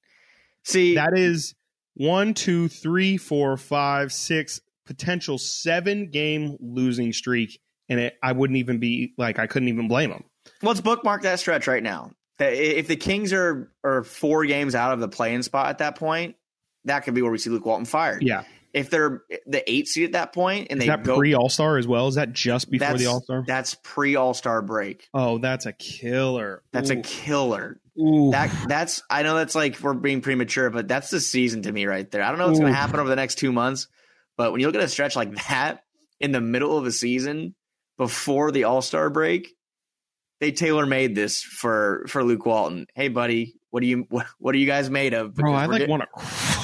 [0.64, 1.54] See, That is
[1.94, 7.60] one, two, three, four, five, six, potential seven game losing streak.
[7.88, 10.24] And it, I wouldn't even be like, I couldn't even blame them.
[10.62, 12.10] let's bookmark that stretch right now.
[12.38, 16.36] If the Kings are are four games out of the playing spot at that point,
[16.84, 18.22] that could be where we see Luke Walton fired.
[18.22, 18.44] Yeah.
[18.74, 21.48] If they're the eight seed at that point and Is they that go, pre All
[21.48, 22.06] Star as well?
[22.08, 23.44] Is that just before That's- the All Star?
[23.46, 25.08] that's pre All Star break.
[25.14, 26.62] Oh, that's a killer.
[26.72, 27.80] That's a killer.
[27.98, 28.30] Ooh.
[28.30, 31.86] That that's I know that's like we're being premature, but that's the season to me
[31.86, 32.22] right there.
[32.22, 33.88] I don't know what's going to happen over the next two months,
[34.36, 35.82] but when you look at a stretch like that
[36.20, 37.54] in the middle of a season
[37.96, 39.48] before the All Star break,
[40.40, 42.86] they tailor made this for for Luke Walton.
[42.94, 45.34] Hey, buddy, what do you what, what are you guys made of?
[45.34, 46.57] Bro, I like want to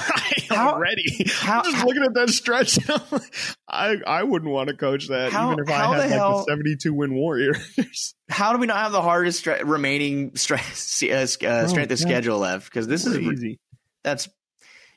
[0.56, 1.04] How- already.
[1.30, 2.78] how- I'm just how- looking at that stretch.
[3.68, 6.38] I I wouldn't want to coach that, How- even if I had the like hell-
[6.38, 8.14] the 72 win Warriors.
[8.28, 11.06] How do we not have the hardest stre- remaining stress, uh,
[11.46, 12.64] uh, strength of schedule left?
[12.66, 13.60] Because this is easy.
[14.02, 14.28] that's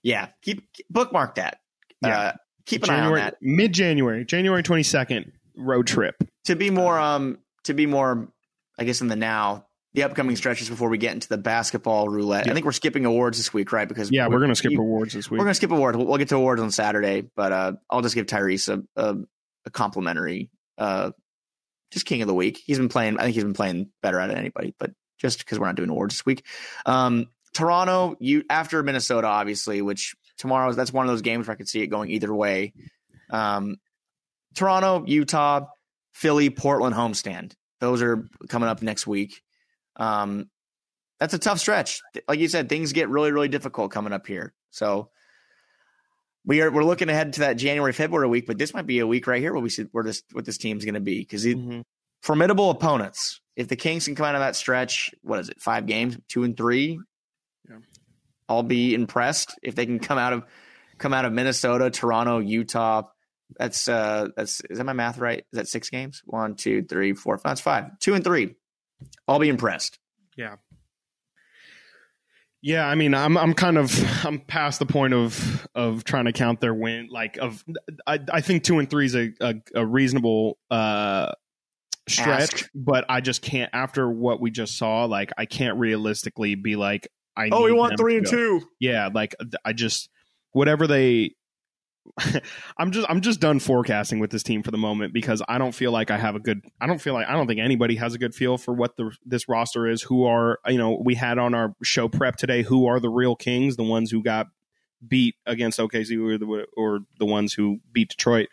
[0.03, 0.29] yeah.
[0.43, 1.59] Keep bookmark that.
[2.03, 2.31] Uh,
[2.65, 3.35] keep an eye on that.
[3.41, 6.15] mid January, January 22nd road trip.
[6.45, 8.31] to be more um to be more
[8.79, 9.65] i guess in the now
[9.97, 12.51] the upcoming stretches before we get into the basketball roulette Yeah.
[12.51, 15.29] i think we're skipping awards this week right because Yeah, we're gonna skip awards this
[15.31, 15.39] week.
[15.39, 18.13] we're gonna skip awards we'll, we'll get to awards on saturday but uh i'll just
[18.15, 19.15] give tyrese a, a,
[19.65, 21.11] a complimentary uh
[21.91, 24.29] just king of the week he's been playing i think he's been playing better at
[24.29, 26.45] anybody but just because we're not doing awards this week
[26.85, 31.57] um toronto you after minnesota obviously which tomorrow that's one of those games where i
[31.57, 32.71] could see it going either way
[33.31, 33.77] um
[34.53, 35.65] toronto utah
[36.13, 37.53] Philly, Portland homestand.
[37.79, 39.43] Those are coming up next week.
[39.97, 40.49] Um,
[41.19, 42.01] that's a tough stretch.
[42.27, 44.53] Like you said, things get really, really difficult coming up here.
[44.69, 45.09] So
[46.45, 49.07] we are we're looking ahead to that January, February week, but this might be a
[49.07, 51.45] week right here where we see where this what this team's going to be because
[51.45, 51.83] Mhm.
[52.21, 53.41] formidable opponents.
[53.55, 55.59] If the Kings can come out of that stretch, what is it?
[55.59, 56.99] Five games, two and three.
[57.67, 57.77] Yeah.
[58.47, 60.43] I'll be impressed if they can come out of
[60.99, 63.03] come out of Minnesota, Toronto, Utah.
[63.57, 65.39] That's uh that's is that my math right?
[65.39, 66.21] Is that six games?
[66.25, 67.51] One, two, three, four, five.
[67.51, 67.97] That's five.
[67.99, 68.55] Two and three.
[69.27, 69.99] I'll be impressed.
[70.37, 70.55] Yeah,
[72.61, 73.91] Yeah, I mean, I'm I'm kind of
[74.25, 77.07] I'm past the point of of trying to count their win.
[77.11, 77.63] Like of
[78.05, 81.31] I I think two and three is a a, a reasonable uh
[82.09, 82.69] stretch, Ask.
[82.73, 85.05] but I just can't after what we just saw.
[85.05, 88.31] Like I can't realistically be like I Oh, we want three and go.
[88.31, 88.61] two.
[88.79, 90.09] Yeah, like I just
[90.51, 91.35] whatever they.
[92.77, 95.73] I'm just I'm just done forecasting with this team for the moment because I don't
[95.73, 98.13] feel like I have a good I don't feel like I don't think anybody has
[98.13, 100.01] a good feel for what the this roster is.
[100.03, 102.63] Who are you know we had on our show prep today?
[102.63, 103.75] Who are the real kings?
[103.75, 104.47] The ones who got
[105.05, 108.49] beat against OKC or the or the ones who beat Detroit.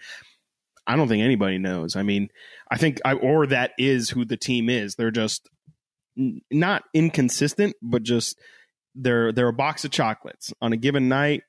[0.87, 1.97] I don't think anybody knows.
[1.97, 2.29] I mean,
[2.71, 4.95] I think I or that is who the team is.
[4.95, 5.49] They're just
[6.51, 8.39] not inconsistent, but just
[8.95, 11.43] they're they're a box of chocolates on a given night.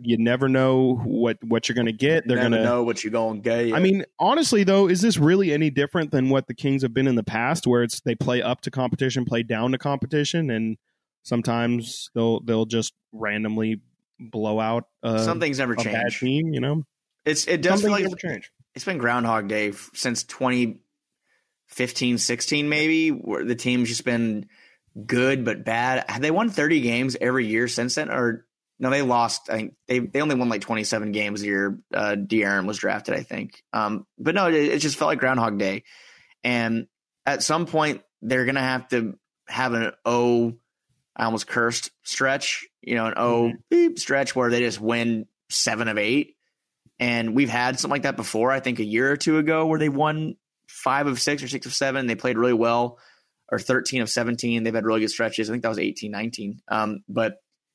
[0.00, 2.26] You never know what what you're going to get.
[2.26, 3.74] They're to know what you're going to get.
[3.74, 7.06] I mean, honestly, though, is this really any different than what the Kings have been
[7.08, 10.76] in the past, where it's they play up to competition, play down to competition, and
[11.22, 13.80] sometimes they'll they'll just randomly
[14.18, 16.20] blow out uh, some things never a bad change.
[16.20, 16.52] team.
[16.52, 16.84] You know,
[17.24, 18.52] It's it does like never change.
[18.74, 24.46] it's been Groundhog Day since 2015, 16, maybe, where the team's just been
[25.06, 26.04] good but bad.
[26.08, 28.10] Have they won 30 games every year since then?
[28.10, 28.46] Or
[28.78, 29.48] no, they lost.
[29.48, 33.14] I think they, they only won like 27 games the year uh, De'Aaron was drafted,
[33.14, 33.62] I think.
[33.72, 35.84] Um, but no, it, it just felt like Groundhog Day.
[36.42, 36.86] And
[37.24, 39.18] at some point, they're going to have to
[39.48, 40.54] have an O,
[41.14, 45.88] I almost cursed stretch, you know, an O beep stretch where they just win seven
[45.88, 46.36] of eight.
[46.98, 49.78] And we've had something like that before, I think a year or two ago, where
[49.78, 50.36] they won
[50.68, 52.06] five of six or six of seven.
[52.06, 52.98] They played really well,
[53.52, 54.64] or 13 of 17.
[54.64, 55.48] They've had really good stretches.
[55.48, 56.60] I think that was 18, 19.
[56.68, 57.34] Um, but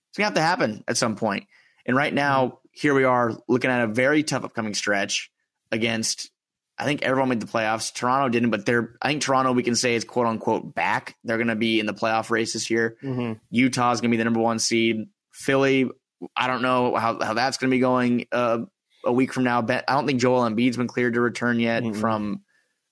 [0.10, 1.46] it's going to have to happen at some point.
[1.86, 5.32] And right now, here we are looking at a very tough upcoming stretch
[5.72, 6.30] against,
[6.78, 7.94] I think everyone made the playoffs.
[7.94, 11.16] Toronto didn't, but they're, I think Toronto, we can say, is quote unquote back.
[11.24, 12.98] They're going to be in the playoff race this year.
[13.04, 13.34] Mm-hmm.
[13.52, 15.08] Utah's going to be the number one seed.
[15.32, 15.90] Philly,
[16.36, 18.60] I don't know how, how that's going to be going uh,
[19.06, 19.60] a week from now.
[19.60, 21.96] I don't think Joel Embiid's been cleared to return yet Mhm.
[21.96, 22.42] from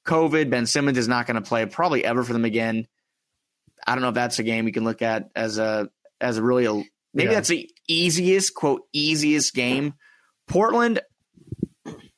[0.05, 0.49] COVID.
[0.49, 2.85] Ben Simmons is not going to play probably ever for them again.
[3.85, 5.89] I don't know if that's a game we can look at as a
[6.21, 6.73] as a really a,
[7.13, 7.33] maybe Yeah.
[7.35, 9.93] that's the easiest quote easiest game.
[10.47, 11.01] Portland.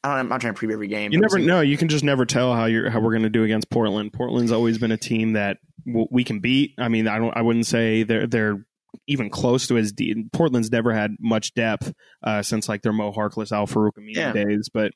[0.03, 1.11] I don't, I'm not trying to preview every game.
[1.11, 1.59] You never know.
[1.61, 4.13] You can just never tell how you're how we're going to do against Portland.
[4.13, 6.73] Portland's always been a team that w- we can beat.
[6.77, 7.35] I mean, I don't.
[7.35, 8.65] I wouldn't say they're they're
[9.07, 10.31] even close to as deep.
[10.31, 14.31] Portland's never had much depth uh, since like their Mo Harkless, Al-Farouq Aminu Yeah.
[14.33, 14.69] days.
[14.73, 14.91] But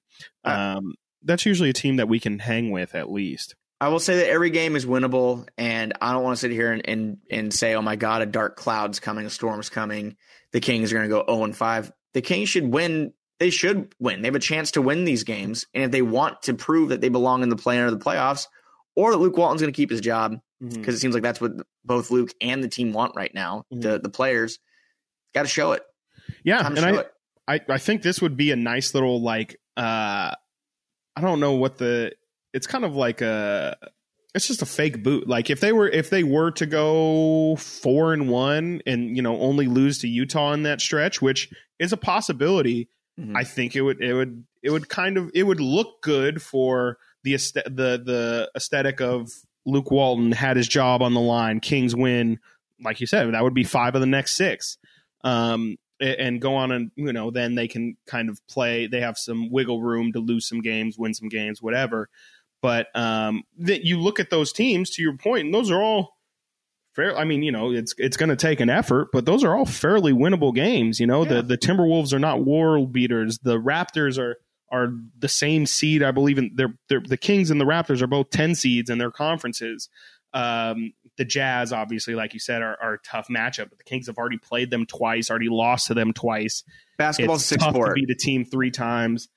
[0.46, 0.94] Uh, um,
[1.24, 3.56] that's usually a team that we can hang with at least.
[3.80, 6.72] I will say that every game is winnable, and I don't want to sit here
[6.72, 10.18] and, and and say, "Oh my God, a dark cloud's coming, a storm's coming."
[10.52, 11.92] The Kings are going to go zero and five.
[12.14, 13.14] The Kings should win.
[13.40, 14.22] They should win.
[14.22, 17.02] They have a chance to win these games, and if they want to prove that
[17.02, 18.46] they belong in the play or the playoffs,
[18.96, 21.54] or that Luke Walton's going to keep his job, because it seems like that's what
[21.84, 23.66] both Luke and the team want right now.
[23.72, 24.60] The the players
[25.34, 25.82] got to show it.
[26.44, 27.12] Yeah, and I, it.
[27.48, 30.36] I I think this would be a nice little like uh
[31.16, 32.14] I don't know what the
[32.54, 33.78] it's kind of like a
[34.34, 35.28] it's just a fake boot.
[35.28, 39.40] Like if they were if they were to go 4 and 1 and you know
[39.42, 42.88] only lose to Utah in that stretch, which is a possibility,
[43.20, 43.36] Mhm.
[43.36, 46.98] I think it would it would it would kind of it would look good for
[47.24, 49.30] the the the aesthetic of
[49.66, 52.40] Luke Walton had his job on the line, Kings win,
[52.84, 54.78] like you said, that would be 5 of the next 6.
[55.24, 59.18] Um and go on and you know then they can kind of play they have
[59.18, 62.10] some wiggle room to lose some games win some games whatever.
[62.62, 66.18] But um that you look at those teams to your point and those are all
[66.94, 69.56] fair i mean you know it's it's going to take an effort but those are
[69.56, 71.24] all fairly winnable games you know?
[71.24, 71.36] Yeah.
[71.36, 73.40] the the timberwolves are not world beaters.
[73.40, 74.36] The raptors are
[74.72, 78.08] are the same seed i believe in they're, they're the kings and the raptors are
[78.08, 79.90] both 10 seeds in their conferences
[80.34, 84.08] um the jazz obviously like you said are, are a tough matchup but the kings
[84.08, 86.64] have already played them twice already lost to them twice
[87.02, 89.28] Basketball's it's six tough to beat a team three times.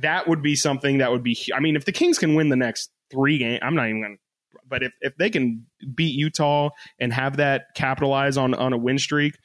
[0.00, 1.38] That would be something that would be.
[1.54, 4.16] I mean, if the Kings can win the next three games, I'm not even going
[4.16, 4.58] to.
[4.68, 8.98] But if, if they can beat Utah and have that capitalize on on a win
[8.98, 9.38] streak,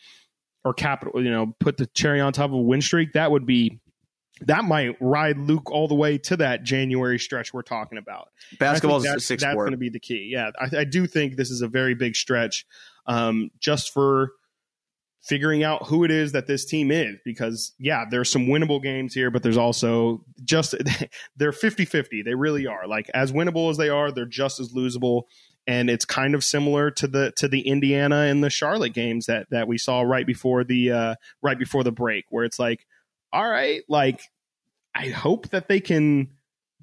[0.66, 3.46] or capital, you know, put the cherry on top of a win streak, that would
[3.46, 3.80] be.
[4.48, 8.30] That might ride Luke all the way to that January stretch we're talking about.
[8.60, 10.30] Basketball's I a think that's, that's going to be the key.
[10.32, 12.66] Yeah, I, I do think this is a very big stretch,
[13.06, 14.32] um, just for
[15.24, 17.16] figuring out who it is that this team is.
[17.26, 20.76] Because yeah, there's some winnable games here, but there's also just
[21.38, 22.24] they're 50-50.
[22.24, 22.88] They really are.
[22.88, 25.24] Like as winnable as they are, they're just as losable.
[25.66, 29.48] And it's kind of similar to the to the Indiana and the Charlotte games that
[29.50, 32.86] that we saw right before the uh, right before the break, where it's like,
[33.32, 34.20] all right, like
[34.96, 36.30] I hope that they can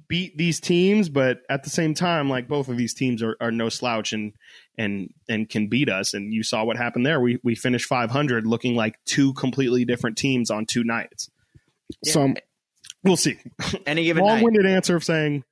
[0.08, 3.52] beat these teams, but at the same time, like both of these teams are, are
[3.52, 4.32] no slouch and
[4.76, 6.12] and and can beat us.
[6.14, 7.20] And you saw what happened there.
[7.20, 11.30] We we finished 500, looking like two completely different teams on two nights.
[12.04, 12.36] So um,
[13.04, 13.38] we'll see.
[13.86, 14.24] Any given.
[14.24, 15.44] Long-winded answer of saying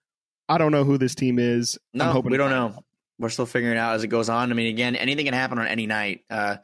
[0.48, 1.78] I don't know who this team is.
[1.94, 2.82] I'm No, hoping we don't know.
[3.18, 4.50] We're still figuring it out as it goes on.
[4.50, 6.20] I mean, again, anything can happen on any night.
[6.30, 6.56] Uh,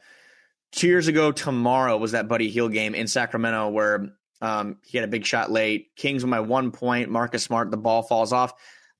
[0.71, 4.09] two years ago, tomorrow was that Buddy Hield game in Sacramento where
[4.41, 5.95] um, he had a big shot late.
[5.95, 7.09] Kings won by one point.
[7.09, 8.53] Marcus Smart, the ball falls off.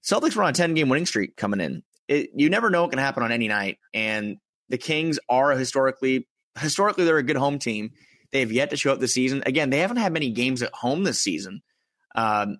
[0.03, 1.83] Celtics were on a 10 game winning streak coming in.
[2.07, 3.79] It, you never know what can happen on any night.
[3.93, 4.37] And
[4.69, 6.27] the Kings are historically,
[6.59, 7.91] historically, they're a good home team.
[8.31, 9.43] They have yet to show up this season.
[9.45, 11.61] Again, they haven't had many games at home this season.
[12.15, 12.57] Um,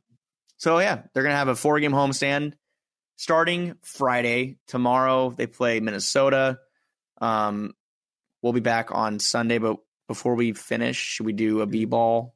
[0.57, 2.53] so, yeah, they're going to have a four game homestand
[3.15, 4.57] starting Friday.
[4.67, 6.59] Tomorrow they play Minnesota.
[7.21, 7.73] Um,
[8.41, 12.34] we'll be back on Sunday, but before we finish, should we do a B ball?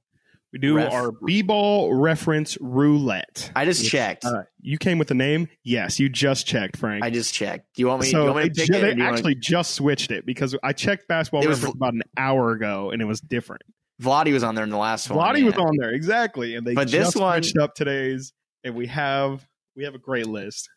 [0.52, 3.52] We do Ref- our b-ball reference roulette.
[3.56, 4.26] I just checked.
[4.26, 5.47] Uh, you came with the name?
[5.64, 7.04] Yes, you just checked, Frank.
[7.04, 7.68] I just checked.
[7.76, 8.10] Do you want me?
[8.10, 8.82] so you want me to pick ju- it?
[8.82, 11.78] they do you wanna- actually just switched it because I checked basketball It reference Vl-
[11.78, 13.62] about an hour ago and it was different.
[14.02, 15.20] Vladdy was on there in the last one.
[15.20, 15.45] Vladdy yeah.
[15.45, 18.34] was on there exactly, and they But this just one- switched up today's,
[18.64, 19.45] and we have
[19.76, 20.68] we have a great list.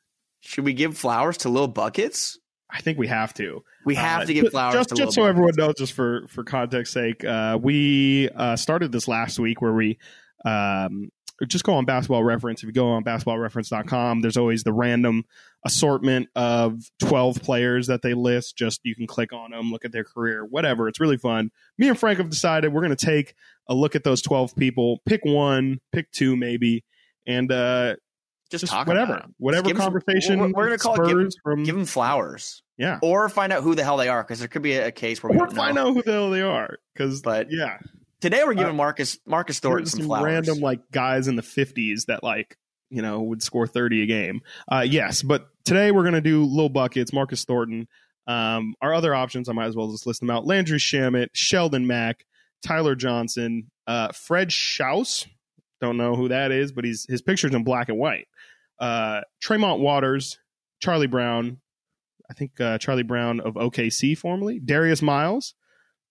[0.40, 2.38] Should we give flowers to little buckets?
[2.72, 3.62] I think we have to.
[3.84, 6.92] We have Uh, to give flowers Just, just so everyone knows, just for for context
[6.92, 9.98] sake, uh, we uh, started this last week where we
[10.44, 11.10] um,
[11.46, 12.62] just go on Basketball Reference.
[12.62, 15.24] If you go on basketballreference.com, there's always the random
[15.64, 18.56] assortment of 12 players that they list.
[18.56, 20.88] Just you can click on them, look at their career, whatever.
[20.88, 21.50] It's really fun.
[21.78, 23.34] Me and Frank have decided we're going to take
[23.68, 26.84] a look at those 12 people, pick one, pick two, maybe,
[27.26, 27.96] and uh,
[28.52, 30.38] Just, just talk whatever, whatever some- conversation.
[30.38, 33.74] we're- we're gonna call it give- from Give them flowers, yeah, or find out who
[33.74, 35.74] the hell they are, because there could be a, case where we or don't find
[35.74, 35.88] know.
[35.88, 36.76] out who the hell they are.
[36.94, 37.78] Because, But yeah,
[38.20, 40.26] Today we're giving Marcus Marcus Thornton some, some flowers.
[40.26, 42.56] random like guys in the 50s that like
[42.88, 44.42] you know would score 30 a game.
[44.70, 47.12] Uh, yes, but today we're gonna do little buckets.
[47.12, 47.88] Marcus Thornton.
[48.28, 51.86] Um, our other options, I might as well just list them out: Landry Shamet, Sheldon
[51.88, 52.24] Mack,
[52.64, 55.26] Tyler Johnson, uh, Fred Schaus.
[55.80, 58.28] Don't know who that is, but he's his picture's in black and white.
[58.82, 60.38] Uh, Tremont Waters,
[60.80, 61.60] Charlie Brown.
[62.28, 65.54] I think uh, Charlie Brown of OKC formerly, Darius Miles,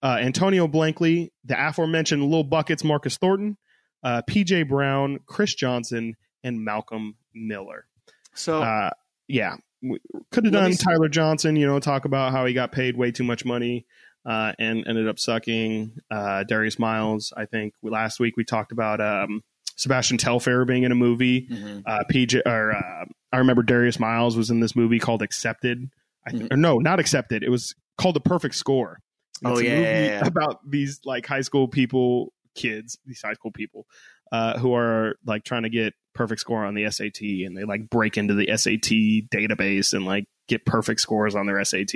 [0.01, 3.57] uh, Antonio Blakeney, the aforementioned Little Buckets, Marcus Thornton,
[4.03, 7.85] uh, PJ Brown, Chris Johnson, and Malcolm Miller.
[8.33, 8.91] So Uh,
[9.27, 9.99] yeah, we
[10.31, 11.55] could have done Tyler Johnson.
[11.55, 13.85] You know, talk about how he got paid way too much money
[14.25, 15.97] uh, and ended up sucking.
[16.09, 17.33] Uh, Darius Miles.
[17.35, 19.43] I think we, last week we talked about um,
[19.81, 21.47] Sebastian Telfair being in a movie.
[21.47, 21.83] mhm.
[21.85, 25.89] Uh, PJ or uh, I remember Darius Miles was in this movie called Accepted.
[26.27, 26.53] I th- Mhm.
[26.53, 27.43] or no, not Accepted.
[27.43, 28.99] It was called The Perfect Score.
[29.43, 30.25] Oh, a yeah, movie yeah, yeah.
[30.27, 33.87] about these like high school people, kids, these high school people
[34.31, 37.89] uh, who are like trying to get perfect score on the SAT, and they like
[37.89, 38.91] break into the SAT
[39.31, 41.95] database and like get perfect scores on their SAT.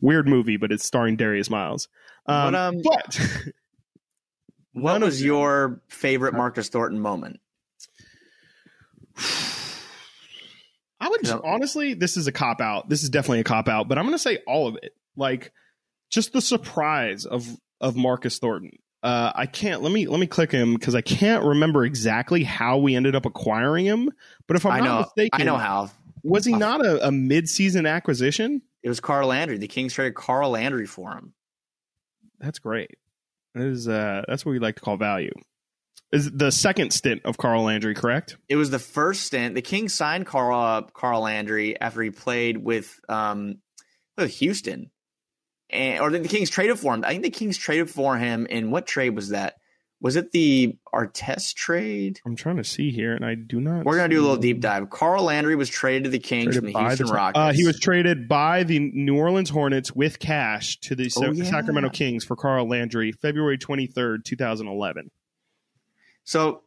[0.00, 1.88] Weird movie, but it's starring Darius Miles.
[2.26, 3.20] Um, But, um, but
[4.76, 7.40] what was your favorite Marcus Thornton moment?
[11.00, 11.38] I would Yeah.
[11.44, 12.88] honestly, this is a cop out.
[12.88, 14.94] This is definitely a cop out, but I'm going to say all of it.
[15.16, 15.52] Like
[16.10, 17.46] just the surprise of
[17.80, 18.70] of Marcus Thornton.
[19.02, 22.78] Uh, I can't let me let me click him because I can't remember exactly how
[22.78, 24.10] we ended up acquiring him.
[24.46, 25.90] But if I'm I not know, mistaken, I know how.
[26.22, 28.62] was he not a, a mid season acquisition?
[28.82, 29.58] It was Carl Landry.
[29.58, 31.34] The Kings traded Carl Landry for him.
[32.40, 32.90] That's great.
[33.56, 35.32] That is uh, that's what we like to call value.
[36.12, 38.36] Is the second stint of Carl Landry correct?
[38.50, 39.54] It was the first stint.
[39.54, 43.56] The Kings signed Carl uh, Carl Landry after he played with um
[44.18, 44.90] with Houston,
[45.70, 47.02] and or the Kings traded for him.
[47.02, 48.44] I think the Kings traded for him.
[48.44, 49.54] In what trade was that?
[50.00, 52.20] Was it the Artest trade?
[52.26, 53.84] I'm trying to see here, and I do not.
[53.84, 54.90] We're gonna do a little deep dive.
[54.90, 57.38] Carl Landry was traded to the Kings Traded from the Houston the- Rockets.
[57.38, 61.32] Uh, he was traded by the New Orleans Hornets with cash to the Sa- Oh,
[61.32, 61.44] yeah.
[61.44, 65.10] Sacramento Kings for Carl Landry, February 23rd, 2011.
[66.24, 66.62] So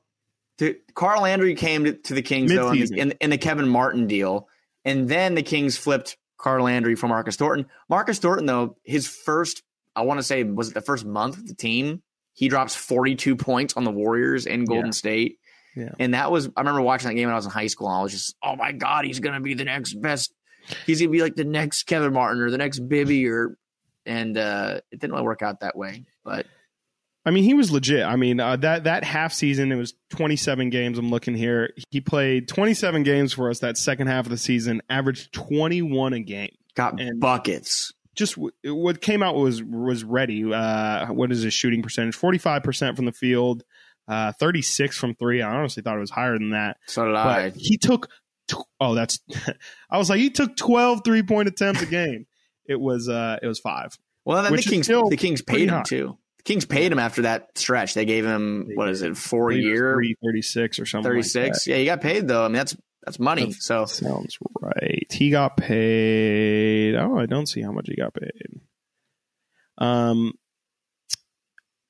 [0.58, 4.48] the, Carl Landry came to, to the Kings though in in, the Kevin Martin deal,
[4.86, 7.68] and then the Kings flipped Carl Landry for Marcus Thornton.
[7.90, 9.62] Marcus Thornton though, his first,
[9.96, 12.02] I want to say, was it the first month of the team?
[12.40, 14.92] He drops 42 points on the Warriors in Golden Yeah.
[14.92, 15.40] State.
[15.76, 15.90] Yeah.
[16.00, 17.98] And that was, I remember watching that game when I was in high school, and
[17.98, 20.34] I was just, oh my God, he's going to be the next best.
[20.86, 23.58] He's going to be like the next Kevin Martin or the next Bibby or,
[24.06, 26.06] and uh, it didn't really work out that way.
[26.24, 26.46] But
[27.26, 28.06] I mean, he was legit.
[28.06, 30.98] I mean, uh, that that half season, it was 27 games.
[30.98, 31.74] I'm looking here.
[31.92, 36.20] He played 27 games for us that second half of the season, averaged 21 a
[36.22, 36.56] game.
[36.76, 37.92] got And- buckets.
[38.20, 40.44] Just w- what came out was was ready.
[40.54, 42.16] Uh, what is his shooting percentage?
[42.16, 43.64] 45 percent from the field,
[44.08, 45.42] uh, 36 from three.
[45.42, 46.78] I honestly thought it was higher than that.
[46.86, 47.50] So did I.
[47.56, 48.10] he took
[48.48, 49.20] tw- oh that's
[49.90, 52.26] i was like he took 12 three point attempts a game
[52.66, 55.84] it was uh it was five Well, then the Kings the Kings paid him high.
[55.84, 56.18] too.
[56.38, 57.94] The Kings paid him after that stretch.
[57.94, 61.68] They gave him what is it, four year, 336 or something thirty like six.
[61.68, 62.44] yeah, he got paid though.
[62.44, 62.76] I mean, that's
[63.10, 63.52] that's money.
[63.52, 68.62] So sounds right he got paid oh i don't see how much he got paid
[69.78, 70.34] um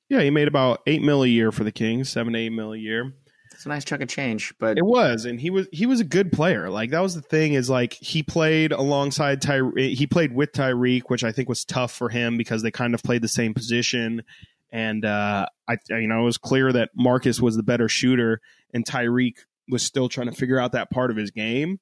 [0.08, 2.72] yeah he made about eight mil a year for the kings seven to eight mil
[2.72, 3.12] a year
[3.60, 4.54] it's a nice chunk of change.
[4.58, 6.70] But It was, and he was he was a good player.
[6.70, 9.60] Like that was the thing is like he played alongside Ty.
[9.76, 13.02] He played with Tyreke, which I think was tough for him because they kind of
[13.02, 14.22] played the same position.
[14.72, 18.40] And uh, I, you know, it was clear that Marcus was the better shooter,
[18.72, 19.40] and Tyreke
[19.70, 21.78] was still trying to figure out that part of his game.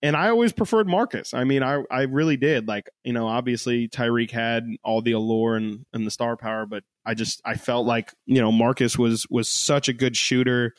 [0.00, 1.34] And I always preferred Marcus.
[1.34, 2.68] I mean, I I really did.
[2.68, 6.84] Like you know, obviously Tyreke had all the allure and, and the star power, but
[7.04, 10.74] I just I felt like you know Marcus was was such a good shooter.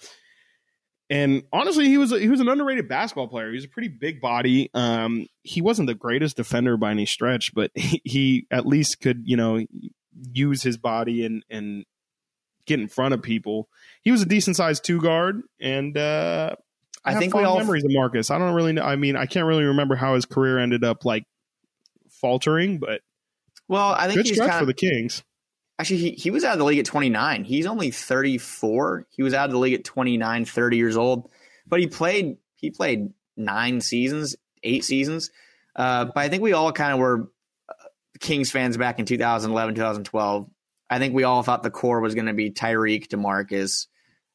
[1.09, 3.49] And honestly, he was he was an underrated basketball player.
[3.49, 4.69] He was a pretty big body.
[4.73, 9.23] Um, he wasn't the greatest defender by any stretch, but he, he at least could
[9.25, 9.65] you know
[10.31, 11.85] use his body and and
[12.69, 13.67] get in front of people.
[14.01, 16.55] He was a decent sized two guard, and uh,
[17.03, 18.31] I have think we all memories of Marcus.
[18.31, 18.83] I don't really know.
[18.83, 21.25] I mean, I can't really remember how his career ended up like
[22.09, 23.01] faltering, but
[23.67, 25.23] well, I think good he's stretch kind for the Kings.
[25.79, 27.43] actually he, he was out of the league at twenty nine.
[27.43, 29.07] He's only thirty four.
[29.09, 31.29] He was out of the league at 29, 30 years old.
[31.67, 35.31] But he played he played nine seasons, eight seasons.
[35.75, 37.31] Uh, but I think we all kind of were
[37.67, 37.73] uh,
[38.19, 40.49] Kings fans back in 2011, 2012.
[40.89, 43.87] I think we all thought the core was going to be Tyreke, DeMarcus,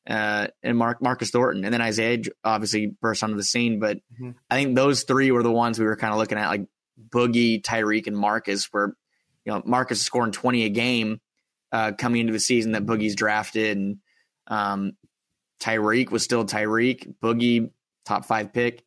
[0.09, 3.80] uh, and Mark, Marcus Thornton, and then Isaiah obviously burst onto the scene.
[3.80, 4.34] But Mhm.
[4.50, 6.66] I think those three were the ones we were kind of looking at, like
[7.09, 8.66] Boogie, Tyreke, and Marcus.
[8.72, 8.94] Where
[9.44, 11.20] you know Marcus is scoring 20 a game
[11.72, 13.96] uh, coming into the season that Boogie's drafted, and
[14.46, 14.92] um,
[15.61, 17.14] Tyreke was still Tyreke.
[17.22, 17.70] Boogie,
[18.05, 18.84] top five pick.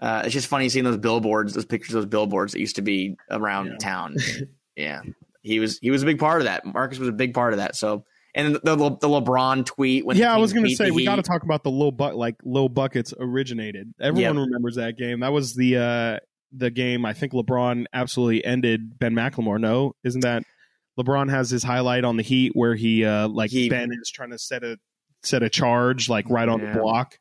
[0.00, 2.82] Uh, it's just funny seeing those billboards, those pictures, of those billboards that used to
[2.82, 3.76] be around Yeah.
[3.78, 4.16] town.
[4.76, 5.02] yeah,
[5.44, 6.64] he was he was a big part of that.
[6.66, 7.76] Marcus was a big part of that.
[7.76, 11.04] So, and the the, the LeBron tweet when yeah, I was going to say we
[11.04, 13.94] got to talk about the low buck like low buckets originated.
[14.00, 15.20] Everyone remembers that game.
[15.20, 16.18] That was the uh
[16.56, 19.60] the game, I think LeBron absolutely ended Ben McLemore.
[19.60, 20.44] No, isn't that
[20.98, 24.30] LeBron has his highlight on the Heat where he uh like He- Ben is trying
[24.30, 24.78] to set a
[25.22, 26.72] set a charge like right on Yeah.
[26.72, 27.18] the block,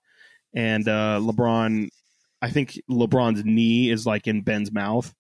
[0.56, 1.90] and uh LeBron,
[2.42, 5.14] I think LeBron's knee is like in Ben's mouth,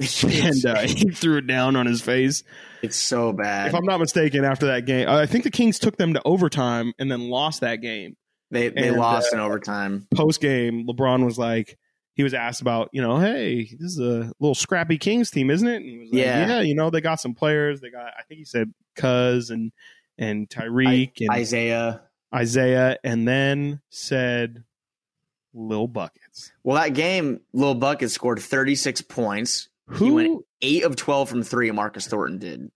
[0.24, 2.42] and uh, he threw it down on his face.
[2.82, 3.68] it's so bad.
[3.68, 6.92] If I'm not mistaken, after that game, I think the Kings took them to overtime
[6.98, 8.16] and then lost that game.
[8.50, 10.06] they they and, lost uh, in overtime.
[10.14, 11.78] Post game, LeBron was like,
[12.14, 15.66] he was asked about, you know, hey, this is a little scrappy Kings team, isn't
[15.66, 15.76] it?
[15.76, 16.48] And he was like, Yeah.
[16.48, 17.80] yeah, you know, they got some players.
[17.80, 19.72] They got, I think he said Cuz and
[20.18, 22.02] and Tyreke and Isaiah.
[22.34, 24.64] Isaiah, and then said
[25.54, 26.52] Lil Buckets.
[26.62, 29.69] Well, that game, Lil Bucket scored 36 points.
[29.92, 30.14] He Who?
[30.14, 31.70] went eight of 12 from three.
[31.70, 32.70] Marcus Thornton did.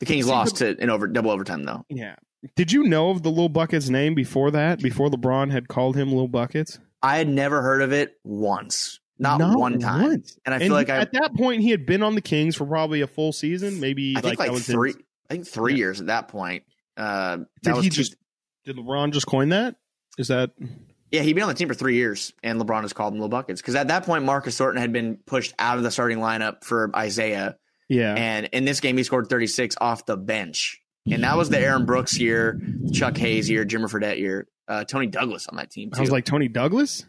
[0.00, 1.84] The Kings See, lost to in over double overtime though.
[1.88, 2.16] yeah.
[2.56, 4.80] Did you know of the Lil Buckets name before that?
[4.82, 6.78] Before LeBron had called him Lil Buckets?
[7.02, 10.02] I had never heard of it once, not, one time.
[10.02, 10.36] once.
[10.44, 12.20] And I And feel like he- I, at that point he had been on the
[12.20, 14.92] Kings for probably a full season, maybe I think like, that was three.
[15.30, 15.78] I think three Yeah.
[15.78, 16.64] years at that point.
[16.98, 18.16] Uh, that did was he two- just?
[18.66, 19.76] Did LeBron just coin that?
[20.18, 20.50] Is that?
[21.14, 23.28] Yeah, he'd been on the team for three years, and LeBron has called him Lil
[23.28, 26.64] Buckets because at that point Marcus Thornton had been pushed out of the starting lineup
[26.64, 27.56] for Isaiah,
[27.88, 28.14] Yeah.
[28.14, 31.84] and in this game he scored 36 off the bench, and that was the Aaron
[31.86, 32.60] Brooks year,
[32.92, 35.98] Chuck Hayes year, Jimmer Fredette year, uh, Toney Douglas on that team too.
[35.98, 37.04] I was like Toney Douglas.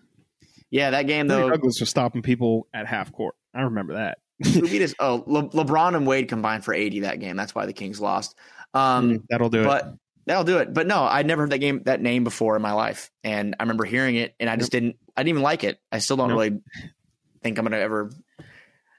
[0.70, 1.50] yeah, that game Tony though.
[1.50, 3.36] Douglas was stopping people at half court.
[3.54, 4.18] I remember that.
[4.54, 4.94] who beat us?
[5.00, 7.38] Oh, Le- LeBron and Wade combined for 80 that game.
[7.38, 8.36] That's why the Kings lost.
[8.74, 9.84] Um, Mm, That'll do it.
[10.26, 10.74] That'll do it.
[10.74, 13.64] But no, I'd never heard that game that name before in my life, and I
[13.64, 14.98] remember hearing it, and I just didn't.
[15.16, 15.80] I didn't even like it.
[15.92, 16.38] I still don't Nope.
[16.40, 16.60] really
[17.42, 18.12] think I'm gonna ever.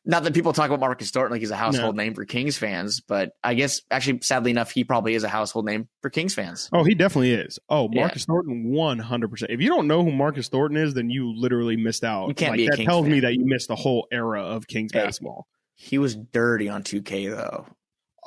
[0.09, 3.01] Not that people talk about Marcus Thornton like he's a household name for Kings fans,
[3.01, 6.70] but I guess actually, sadly enough, he probably is a household name for Kings fans.
[6.72, 7.59] Oh, he definitely is.
[7.68, 8.03] Oh, Yeah.
[8.03, 9.51] Marcus Thornton, one hundred percent.
[9.51, 12.29] If you don't know who Marcus Thornton is, then you literally missed out.
[12.29, 14.43] You can't like, be a that Kings tells me that you missed the whole era
[14.43, 15.01] of Kings Hey.
[15.01, 15.49] basketball.
[15.74, 17.66] He was dirty on 2K though.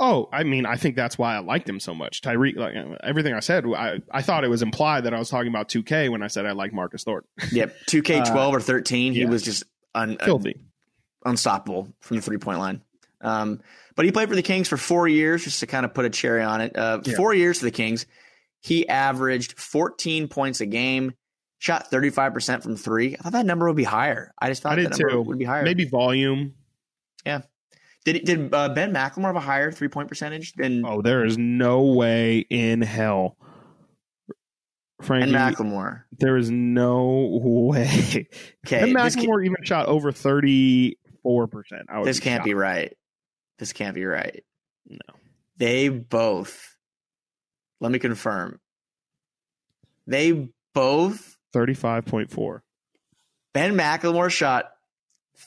[0.02, 2.22] Oh, I mean, I think that's why I liked him so much.
[2.22, 2.74] Tyreke, like
[3.04, 6.10] everything I said, I, I thought it was implied that I was talking about 2K
[6.10, 7.30] when I said I like Marcus Thornton.
[7.52, 9.30] Yep, 2K12 or 13, he Uh, yeah.
[9.30, 10.56] was just un- Filthy.
[11.26, 12.82] unstoppable from the three point line.
[13.22, 13.60] Um,
[13.96, 16.10] but he played for the Kings for four years, just to kind of put a
[16.10, 16.78] cherry on it.
[16.78, 17.16] Uh, Yeah.
[17.18, 18.06] Four years for the Kings.
[18.62, 21.14] He averaged 14 points a game,
[21.58, 23.16] shot 35% from three.
[23.20, 24.32] I thought that number would be higher.
[24.42, 25.22] I just thought I that number too.
[25.24, 25.64] would be higher.
[25.64, 26.54] Maybe volume.
[28.06, 31.38] Did did uh, Ben McLemore have a higher three point percentage than Oh, there is
[31.38, 33.38] no way in hell.
[35.00, 36.04] Ben Frankie, McLemore?
[36.18, 38.28] there is no way.
[38.66, 40.96] Okay, Ben McLemore even shot over 34%.
[41.90, 42.96] I would this can't be right.
[43.58, 44.44] This can't be right.
[44.88, 44.98] No.
[45.58, 46.78] They both.
[47.82, 48.60] Let me confirm.
[50.08, 52.62] They both 35.4.
[53.54, 54.72] Ben McLemore shot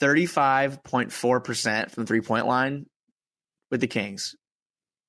[0.01, 2.87] 35.4% from three point line
[3.71, 4.37] with the Kings.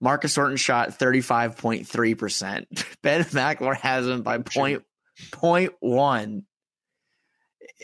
[0.02, 2.86] Marcus Thornton shot 35.3%.
[3.02, 4.84] Ben McLemore has him by point,
[5.32, 6.44] point one.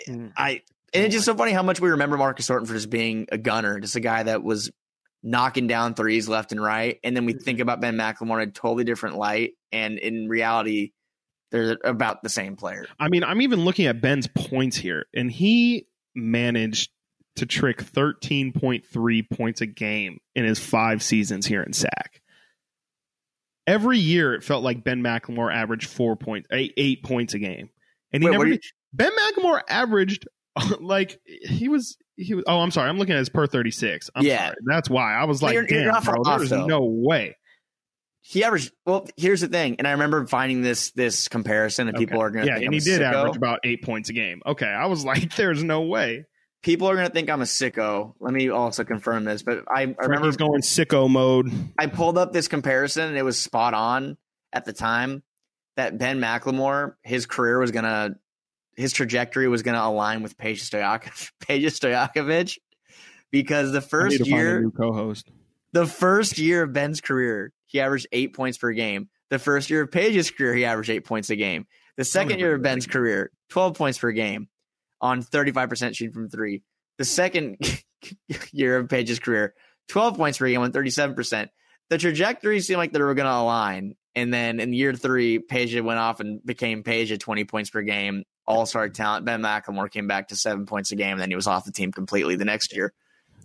[0.08, 0.34] Mm.
[0.36, 0.62] I
[0.94, 3.38] and it's just so funny how much we remember Marcus Thornton for just being a
[3.38, 4.72] gunner, just a guy that was
[5.22, 7.00] knocking down threes left and right.
[7.04, 9.54] And then we think about Ben McLemore in a totally different light.
[9.72, 10.92] And in reality,
[11.52, 12.86] they're about the same player.
[13.00, 16.90] I mean, I'm even looking at Ben's points here, and he managed
[17.38, 22.22] to trick 13.3 points a game in his five seasons here in SAC.
[23.68, 27.70] Every year, it felt like Ben McLemore averaged four points, eight, eight points a game,
[28.12, 28.46] and he Wait, never.
[28.46, 28.64] did-
[28.94, 30.28] Ben McLemore averaged
[30.80, 31.96] like he was.
[32.16, 32.44] He was.
[32.48, 32.90] Oh, I'm sorry.
[32.90, 34.10] I'm looking at his per 36.
[34.16, 34.46] I'm Yeah.
[34.48, 34.56] sorry.
[34.66, 36.66] That's why I was like, you're- you're damn, bro, off, there's though.
[36.66, 37.38] no way.
[38.30, 38.72] He averaged.
[38.86, 42.46] Well, here's the thing, and I remember finding this this comparison, and people are going
[42.46, 43.12] to yeah, and I'm he did sicko.
[43.14, 44.44] average about eight points a game.
[44.46, 46.26] Okay, I was like, there's no way.
[46.62, 48.14] People are going to think I'm a sicko.
[48.20, 51.52] Let me also confirm this, but I, I remember going sicko mode.
[51.80, 54.16] I pulled up this comparison, and it was spot on
[54.54, 55.24] at the time
[55.76, 58.16] that Ben McLemore, his career was going to,
[58.76, 62.60] his trajectory was going to align with Peja Stoyak- Peja Stojakovic,
[63.32, 65.32] because the first to find a year new co-host.
[65.72, 69.10] The first year of Ben's career, he averaged eight points per game.
[69.30, 71.68] The first year of Peja's career, he averaged eight points a game.
[71.98, 74.48] The second year of Ben's career, 12 points per game
[75.02, 76.64] on 35% shooting from three.
[76.98, 77.58] The second
[78.52, 79.54] year of Peja's career,
[79.90, 81.50] 12 points per game on 37%.
[81.90, 83.96] The trajectory seemed like they were going to align.
[84.16, 87.82] And then in year three, Peja went off and became Peja at 20 points per
[87.82, 89.26] game, all star talent.
[89.26, 91.72] Ben McLemore came back to seven points a game, and then he was off the
[91.72, 92.94] team completely the next year.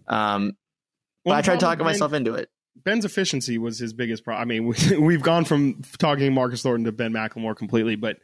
[0.08, 0.52] Um,
[1.24, 2.48] but I tried talking myself into it.
[2.74, 4.42] Ben- Ben's efficiency was his biggest problem.
[4.42, 8.18] I mean, we, we've gone from talking Marcus Thornton to Ben McLemore completely, but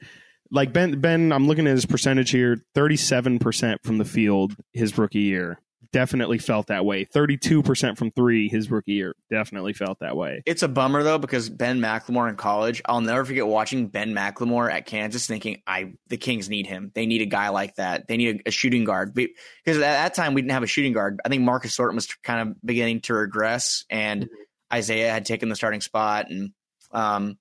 [0.50, 5.20] like Ben Ben, I'm looking at his percentage here, 37% from the field his rookie
[5.20, 5.58] year.
[5.92, 7.04] Definitely felt that way.
[7.04, 9.16] 32% from 3 his rookie year.
[9.28, 10.40] Definitely felt that way.
[10.46, 14.72] It's a bummer though because Ben McLemore in college, I'll never forget watching Ben McLemore
[14.72, 16.92] at Kansas, thinking, "I the Kings need him.
[16.94, 18.06] They need a guy like that.
[18.06, 20.92] They need a, a shooting guard." Because at that time we didn't have a shooting
[20.92, 21.20] guard.
[21.24, 24.74] I think Marcus Thornton was kind of beginning to regress, and mm-hmm.
[24.76, 26.52] Isaiah had taken the starting spot, and
[26.92, 27.36] um,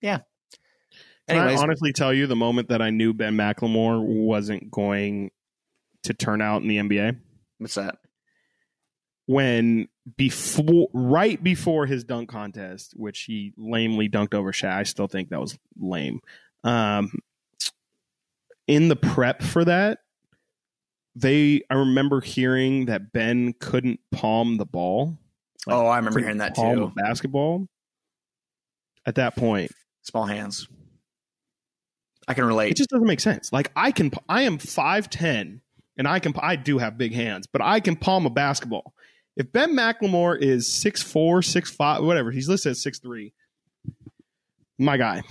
[0.00, 0.20] yeah.
[1.28, 5.30] Can I honestly tell you the moment that I knew Ben McLemore wasn't going
[6.02, 7.16] to turn out in the NBA?
[7.62, 7.98] What's that?
[9.26, 15.06] When before, right before his dunk contest, which he lamely dunked over Shaq, I still
[15.06, 16.20] think that was lame.
[16.64, 17.12] Um,
[18.66, 20.00] in the prep for that,
[21.14, 25.18] they I remember hearing that Ben couldn't palm the ball.
[25.66, 26.92] Like, oh, I remember hearing that too.
[26.96, 27.68] basketball.
[29.04, 29.72] At that point,
[30.02, 30.68] small hands.
[32.26, 32.70] I can relate.
[32.70, 33.52] It just doesn't make sense.
[33.52, 35.60] Like I can, I am five ten
[36.02, 38.92] and I can I do have big hands, but I can palm a basketball.
[39.36, 43.32] If Ben McLemore is six four, six five, whatever, he's listed as six three.
[44.80, 45.22] My guy.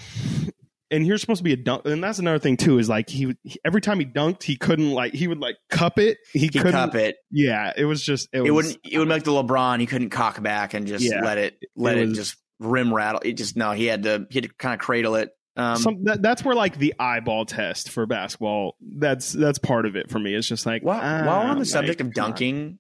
[0.90, 2.80] And you're supposed to be a dunk, and that's another thing too.
[2.80, 3.36] Is like he
[3.66, 6.20] every time he dunked, he couldn't like he would like cup it.
[6.32, 7.18] He, he couldn't cup it.
[7.30, 8.86] Yeah, it was just it, it was, wouldn't.
[8.90, 9.82] It would make the LeBron.
[9.82, 12.94] He couldn't cock back and just yeah, let it let it, was, it just rim
[12.94, 13.20] rattle.
[13.26, 13.72] It just no.
[13.72, 16.56] He had to he had to kind of cradle it um, Some, that, that's where
[16.56, 18.76] like the eyeball test for basketball.
[18.80, 20.34] That's that's part of it for me.
[20.34, 22.80] It's just like while, while on the subject of dunking,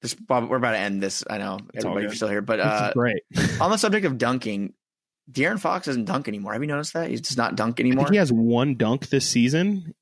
[0.00, 1.24] this we're about to end this.
[1.28, 3.22] I know it's everybody's still here, but uh, great.
[3.60, 4.72] on the subject of dunking,
[5.30, 6.54] De'Aaron Fox doesn't dunk anymore.
[6.54, 7.10] Have you noticed that?
[7.10, 8.08] He does not dunk anymore.
[8.10, 9.94] he has one dunk this season,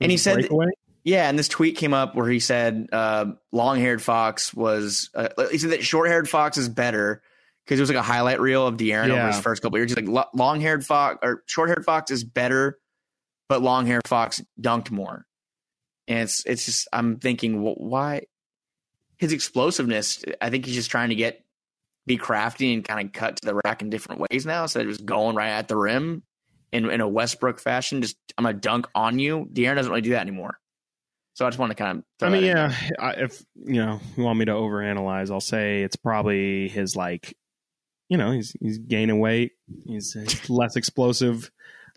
[0.00, 0.68] and he said, breakaway.
[1.02, 5.58] "Yeah." And this tweet came up where he said, uh, "Long-haired Fox was." Uh, he
[5.58, 7.20] said that short-haired Fox is better
[7.64, 9.14] because it was like a highlight reel of De'Aaron yeah.
[9.14, 9.94] over his first couple years.
[9.94, 12.78] He's like long haired fox or short haired fox is better,
[13.48, 15.26] but long haired fox dunked more.
[16.06, 18.22] And it's it's just I'm thinking well, why
[19.16, 20.22] his explosiveness.
[20.40, 21.44] I think he's just trying to get
[22.06, 24.88] be crafty and kind of cut to the rack in different ways now instead of
[24.88, 26.22] just going right at the rim
[26.72, 28.02] in in a Westbrook fashion.
[28.02, 29.48] Just I'm gonna dunk on you.
[29.52, 30.58] De'Aaron doesn't really do that anymore.
[31.34, 32.04] So I just want to kind of.
[32.26, 32.72] I mean, yeah.
[32.98, 37.34] I, if you know, you want me to overanalyze, I'll say it's probably his like
[38.08, 39.52] you know he's he's gaining weight.
[39.86, 40.16] He's,
[40.48, 41.50] less explosive.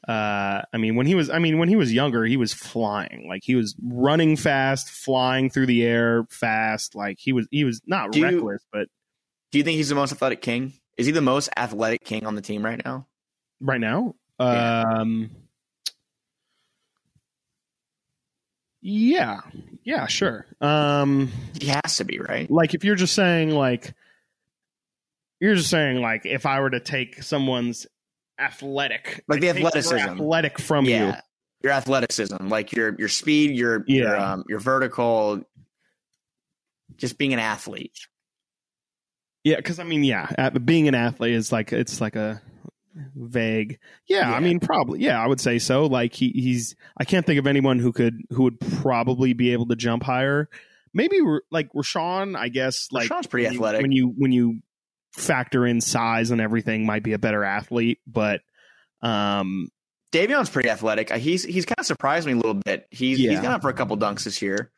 [0.07, 3.27] Uh, I mean, when he was, I mean, when he was younger, he was flying.
[3.27, 6.95] Like he was running fast, flying through the air fast.
[6.95, 8.87] Like he was, he was not do reckless, you, but.
[9.51, 10.73] Do you think he's the most athletic king?
[10.97, 13.07] Is he the most athletic king on the team right now?
[13.59, 14.83] Right now, yeah.
[14.99, 15.31] um,
[18.81, 19.41] yeah,
[19.83, 20.45] yeah, sure.
[20.61, 22.49] Um, he has to be right.
[22.49, 23.93] Like if you're just saying like
[25.39, 27.87] you're just saying like if I were to take someone's
[28.39, 31.07] athletic, like the athleticism, athletic from yeah.
[31.07, 31.13] you,
[31.63, 34.01] your athleticism, like your your speed, your yeah.
[34.01, 35.41] your, um, your vertical,
[36.97, 38.07] just being an athlete.
[39.43, 42.41] Yeah, because I mean, yeah, being an athlete is like it's like a
[43.15, 43.79] vague.
[44.07, 44.99] Yeah, yeah, I mean, probably.
[44.99, 45.85] Yeah, I would say so.
[45.85, 46.75] Like he, he's.
[46.97, 50.49] I can't think of anyone who could who would probably be able to jump higher.
[50.93, 51.19] Maybe
[51.51, 52.89] like Richaun, I guess.
[52.91, 53.81] Like Richaun's pretty athletic.
[53.81, 54.59] When you when you
[55.13, 57.99] factor in size and everything, might be a better athlete.
[58.07, 58.41] But
[59.01, 59.69] um,
[60.11, 61.11] Davion's pretty athletic.
[61.11, 62.87] He's he's kind of surprised me a little bit.
[62.91, 63.31] He's yeah.
[63.31, 64.71] he's gone up for a couple dunks this year.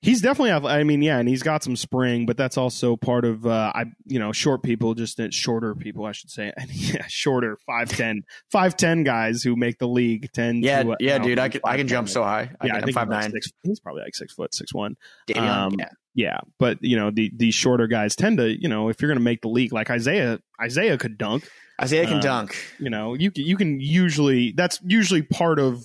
[0.00, 3.44] He's definitely, I mean, yeah, and he's got some spring, but that's also part of,
[3.44, 8.20] uh, I, you know, short people, just shorter people, I should say, yeah, shorter, 5'10",
[8.54, 10.62] 5'10 guys who make the league tend.
[10.62, 12.50] Yeah, to, uh, yeah, dude, I can, I can jump so high.
[12.60, 13.32] I yeah, I think five nine.
[13.32, 14.96] Six, he's probably like six foot, six one.
[15.26, 15.88] Davion, um, yeah.
[16.14, 19.20] Yeah, but you know the these shorter guys tend to you know if you're going
[19.20, 21.48] to make the league like Isaiah Isaiah could dunk.
[21.80, 22.56] Isaiah can uh, dunk.
[22.80, 25.84] You know you you can usually that's usually part of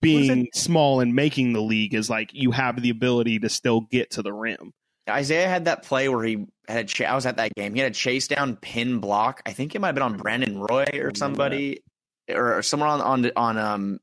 [0.00, 4.12] being small and making the league is like you have the ability to still get
[4.12, 4.72] to the rim.
[5.08, 7.74] Isaiah had that play where he had a ch- I was at that game.
[7.74, 9.42] He had a chase down pin block.
[9.44, 11.82] I think it might have been on Brandon Roy or somebody
[12.28, 13.98] or, or somewhere on on on um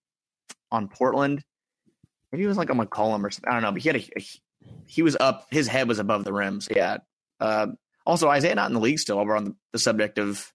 [0.71, 1.43] on Portland.
[2.31, 3.49] Maybe it was like on McCollum or something.
[3.49, 4.25] I don't know, but he had a, a
[4.85, 5.47] he was up.
[5.49, 6.61] His head was above the rim.
[6.61, 6.97] So yeah.
[7.39, 7.67] Uh,
[8.05, 9.23] also, Isaiah not in the league still.
[9.23, 10.51] We're on the, the subject of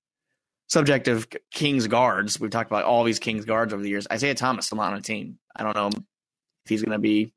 [0.72, 2.40] subject of Kings guards.
[2.40, 4.06] We've talked about all these Kings guards over the years.
[4.10, 5.38] Isaiah Thomas still not on a team.
[5.54, 7.34] I don't know if he's going to be.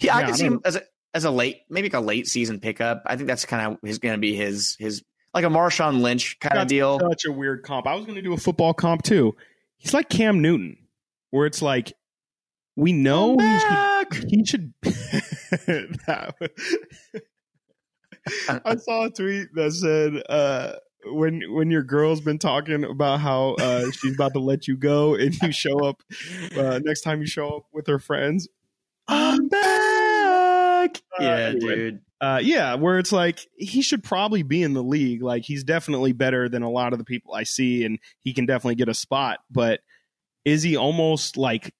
[0.00, 0.82] Yeah, I can see him as a
[1.14, 3.02] as a late, maybe like a late season pickup.
[3.06, 5.02] I think that's kind of his going to be his his
[5.32, 7.00] like a Marshawn Lynch kind of deal.
[7.00, 7.86] Such a weird comp.
[7.86, 9.34] I was going to do a football comp too.
[9.78, 10.76] He's like Cam Newton,
[11.30, 11.94] where it's like
[12.76, 14.26] we know he should.
[14.28, 14.74] He should
[18.48, 20.74] I saw a tweet that said, uh,
[21.12, 25.14] when when your girl's been talking about how uh, she's about to let you go,
[25.14, 26.02] and you show up
[26.56, 28.48] uh, next time you show up with her friends.
[29.08, 31.02] I'm back.
[31.18, 31.74] Uh, yeah, anyway.
[31.74, 32.00] dude.
[32.20, 35.22] Uh, yeah, where it's like he should probably be in the league.
[35.22, 38.46] Like he's definitely better than a lot of the people I see, and he can
[38.46, 39.40] definitely get a spot.
[39.50, 39.80] But
[40.44, 41.74] is he almost like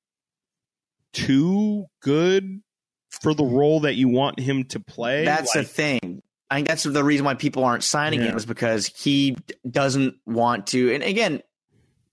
[1.12, 2.60] too good
[3.08, 5.24] for the role that you want him to play?
[5.24, 6.22] That's like, the thing.
[6.50, 8.30] I think that's the reason why people aren't signing Yeah.
[8.30, 9.36] him is because he
[9.68, 10.94] doesn't want to.
[10.94, 11.42] And again,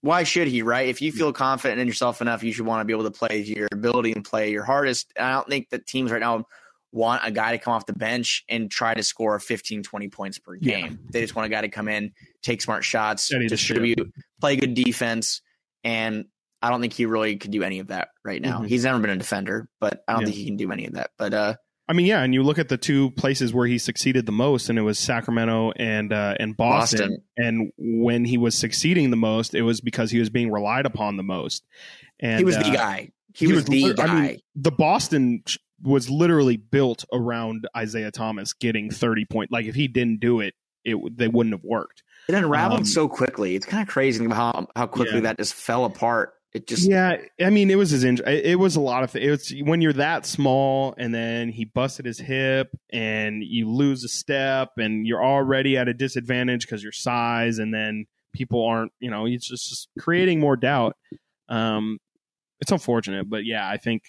[0.02, 0.62] why should he?
[0.64, 0.90] Right?
[0.90, 3.42] If you feel confident in yourself enough, you should want to be able to play
[3.42, 5.12] your ability and play your hardest.
[5.16, 6.46] And I don't think that teams right now
[6.92, 10.40] want a guy to come off the bench and try to score 15, 20 points
[10.40, 10.82] per Yeah.
[10.82, 11.00] game.
[11.12, 12.12] They just want a guy to come in,
[12.44, 14.12] take smart shots, distribute,
[14.42, 15.42] play good defense.
[15.84, 16.26] And
[16.62, 18.60] I don't think he really could do any of that right now.
[18.62, 18.68] Mhm.
[18.68, 20.26] He's never been a defender, but I don't Yeah.
[20.28, 21.12] think he can do any of that.
[21.18, 21.56] But uh,
[21.88, 24.70] I mean, yeah, and you look at the two places where he succeeded the most,
[24.70, 27.00] and it was Sacramento and uh, and Boston.
[27.00, 27.24] Boston.
[27.38, 31.18] And when he was succeeding the most, it was because he was being relied upon
[31.18, 31.66] the most.
[32.20, 33.12] And he was uh, the guy.
[33.36, 34.06] He, was, the lit- guy.
[34.06, 35.44] I mean, the Boston
[35.82, 39.52] was literally built around Isaiah Thomas getting thirty point.
[39.52, 40.54] Like if he didn't do it,
[40.86, 42.04] it they wouldn't have worked.
[42.30, 43.56] it unraveled um, so quickly.
[43.56, 45.22] It's kind of crazy how how quickly Yeah.
[45.22, 46.34] that just fell apart.
[46.54, 48.44] It just yeah, I mean, it was his injury.
[48.44, 52.06] It was a lot of th- it's when you're that small, and then he busted
[52.06, 56.92] his hip, and you lose a step, and you're already at a disadvantage because your
[56.92, 60.96] size, and then people aren't, you know, it's just, just creating more doubt.
[61.50, 61.98] Um,
[62.60, 64.04] it's unfortunate, but yeah, I think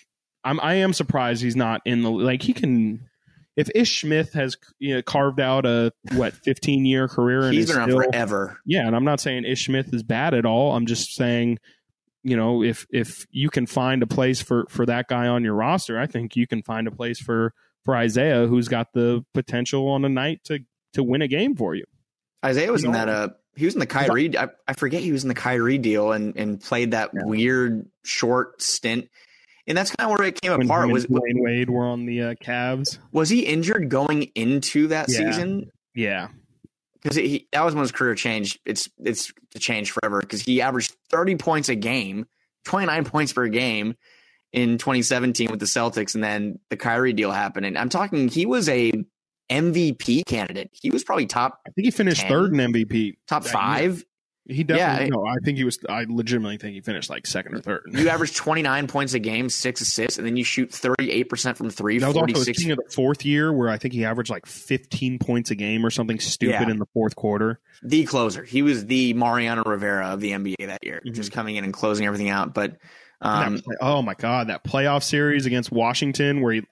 [0.45, 3.09] I'm I am surprised he's not in the like he can.
[3.57, 7.69] If Ish Smith has you know, carved out a what 15 year career and he's
[7.69, 8.59] been around still, forever.
[8.67, 10.75] yeah, and I'm not saying Ish Smith is bad at all.
[10.75, 11.59] I'm just saying,
[12.25, 15.55] you know, if if you can find a place for for that guy on your
[15.55, 17.53] roster, I think you can find a place for
[17.85, 20.61] for Isaiah, who's got the potential on a night to
[20.95, 21.85] to win a game for you.
[22.45, 23.09] Isaiah was You in that.
[23.09, 24.37] Uh, he was in the Kyrie.
[24.37, 27.21] I, I forget he was in the Kyrie deal and and played that Yeah.
[27.25, 29.09] weird short stint.
[29.67, 30.91] And that's kind of where it came When apart.
[30.91, 32.99] Was Dwyane Wade were on the uh, Cavs.
[33.13, 35.19] was he injured going into that Yeah.
[35.19, 35.71] season?
[35.95, 36.29] Yeah,
[37.05, 38.59] because he that was when his career changed.
[38.65, 42.27] It's it's to change forever because he averaged thirty points a game,
[42.65, 43.95] twenty nine points per game
[44.53, 47.67] in 2017 with the Celtics, and then the Kyrie deal happened.
[47.67, 48.93] And I'm talking, he was a
[49.51, 50.71] MVP candidate.
[50.73, 52.31] He was probably top I think he finished 10?
[52.31, 53.15] third in MVP.
[53.29, 54.05] top five.
[54.47, 55.11] He definitely Yeah.
[55.11, 55.25] no.
[55.27, 55.79] I think he was.
[55.89, 57.83] I legitimately think he finished like second or third.
[57.93, 61.71] You average 29 points a game, six assists, and then you shoot 38 percent from
[61.71, 64.31] three, That was also his 46 of the fourth year, where I think he averaged
[64.31, 66.71] like 15 points a game or something stupid Yeah.
[66.71, 67.59] in the fourth quarter.
[67.83, 68.45] the closer.
[68.45, 71.15] He was the Mariano Rivera of the NBA that year, Mhm.
[71.15, 72.55] just coming in and closing everything out.
[72.55, 72.77] But
[73.25, 76.63] um, play- oh my god, that playoff series against Washington, where he,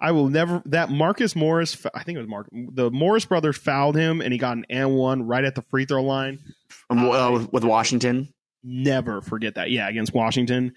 [0.00, 3.96] I will never that Marcus Morris, I think it was Mark, the Morris brothers fouled
[3.96, 6.38] him, and he got an and one right at the free throw line.
[6.90, 8.32] um, well, with- with Washington,
[8.64, 9.70] Never forget that.
[9.70, 10.72] Yeah, against Washington,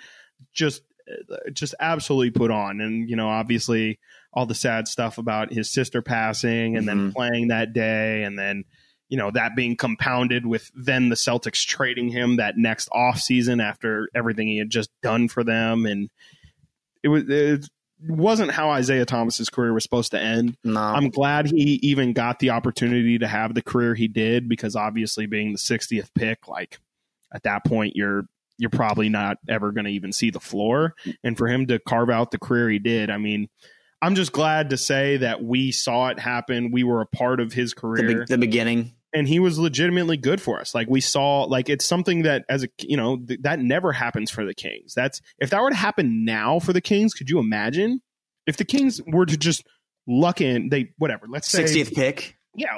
[0.54, 0.84] just
[1.52, 4.00] just absolutely put on, and you know, obviously
[4.34, 7.14] all the sad stuff about his sister passing, and then Mhm.
[7.14, 8.64] playing that day, and then.
[9.12, 13.60] You know that being compounded with then the Celtics trading him that next off season
[13.60, 16.10] after everything he had just done for them, and
[17.04, 17.70] it was it
[18.08, 20.58] wasn't how Isaiah Thomas's career was supposed to end.
[20.64, 24.76] no, I'm glad he even got the opportunity to have the career he did because
[24.76, 26.80] obviously being the 60th pick, like
[27.34, 28.26] at that point you're
[28.58, 30.94] you're probably not ever going to even see the floor.
[31.24, 33.50] And for him to carve out the career he did, I mean,
[34.04, 36.72] I'm just glad to say that we saw it happen.
[36.72, 38.94] We were a part of his the, career be- the beginning.
[39.14, 40.74] And he was legitimately good for us.
[40.74, 44.32] Like we saw, like it's something that as a you know th- that never happens
[44.32, 44.94] for the Kings.
[44.94, 48.02] That's if that were to happen now for the Kings, could you imagine
[48.48, 49.64] if the Kings were to just
[50.08, 51.28] luck in they whatever?
[51.30, 52.38] Let's say 60th pick.
[52.56, 52.78] yeah,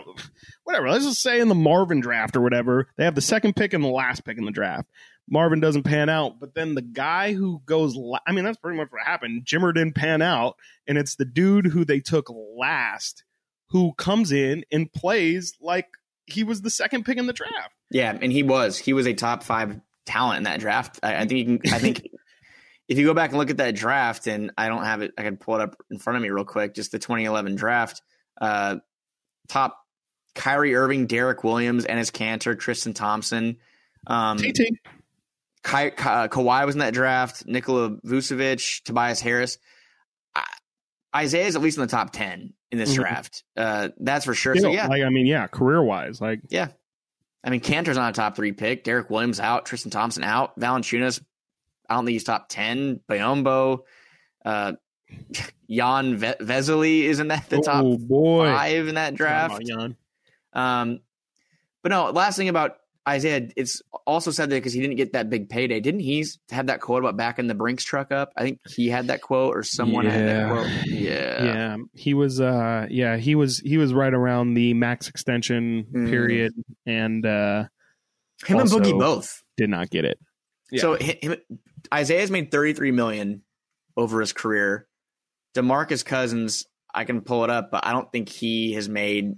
[0.63, 0.89] whatever.
[0.89, 3.83] Let's just say in the Marvin draft or whatever, they have the second pick and
[3.83, 4.89] the last pick in the draft.
[5.29, 8.77] Marvin doesn't pan out, but then the guy who goes, la- I mean, that's pretty
[8.77, 9.45] much what happened.
[9.45, 13.23] Jimmer didn't pan out, and it's the dude who they took last
[13.69, 15.87] who comes in and plays like
[16.25, 17.73] he was the second pick in the draft.
[17.89, 18.77] Yeah, and he was.
[18.77, 20.99] He was a top five talent in that draft.
[21.03, 21.73] I, I think you can.
[21.73, 22.07] I think
[22.87, 25.23] if you go back and look at that draft, and I don't have it, I
[25.23, 26.73] can pull it up in front of me real quick.
[26.73, 28.01] Just the 2011 draft.
[28.39, 28.77] Uh,
[29.47, 29.79] top
[30.35, 33.57] Kyrie Irving, Derrick Williams, Enes Kanter, Tristan Thompson.
[34.07, 34.79] Um, TT.
[35.63, 37.45] Ka- Ka- Kawhi was in that draft.
[37.45, 39.57] Nikola Vucevic, Tobias Harris.
[41.15, 42.95] Isaiah's at least in the top ten in this Mhm.
[42.95, 43.43] draft.
[43.55, 44.55] Uh, that's for sure.
[44.55, 46.69] You So yeah, like I mean, yeah, career wise, like yeah.
[47.43, 48.83] I mean, Kanter's not a top three pick.
[48.85, 49.65] Derrick Williams out.
[49.65, 50.57] Tristan Thompson out.
[50.57, 51.21] Valanciunas,
[51.89, 53.01] I don't think he's top 10.
[53.09, 53.79] Biyombo,
[54.45, 54.73] uh,
[55.69, 59.61] Jan Ve- Vesely is in that, the top oh boy, five in that draft.
[60.53, 60.99] Um,
[61.81, 62.77] But no, last thing about
[63.07, 65.81] Isaiah, it's also said that because he didn't get that big payday.
[65.81, 68.31] Didn't he have that quote about backing the Brinks truck up?
[68.37, 70.49] I think he had that quote or someone had that Yeah.
[70.49, 70.85] quote.
[70.87, 71.43] Yeah.
[71.43, 72.39] Yeah, he was.
[72.39, 73.59] Uh, yeah, he was.
[73.59, 76.09] He was right around the max extension Mm.
[76.09, 76.53] period,
[76.85, 77.65] and uh,
[78.45, 79.43] Him and Boogie both.
[79.57, 80.17] did not get it.
[80.71, 80.81] Yeah.
[80.81, 81.35] So him,
[81.93, 83.43] Isaiah's made 33 million
[83.97, 84.87] over his career.
[85.55, 86.65] DeMarcus Cousins,
[86.95, 89.33] I can pull it up, but I don't think he has made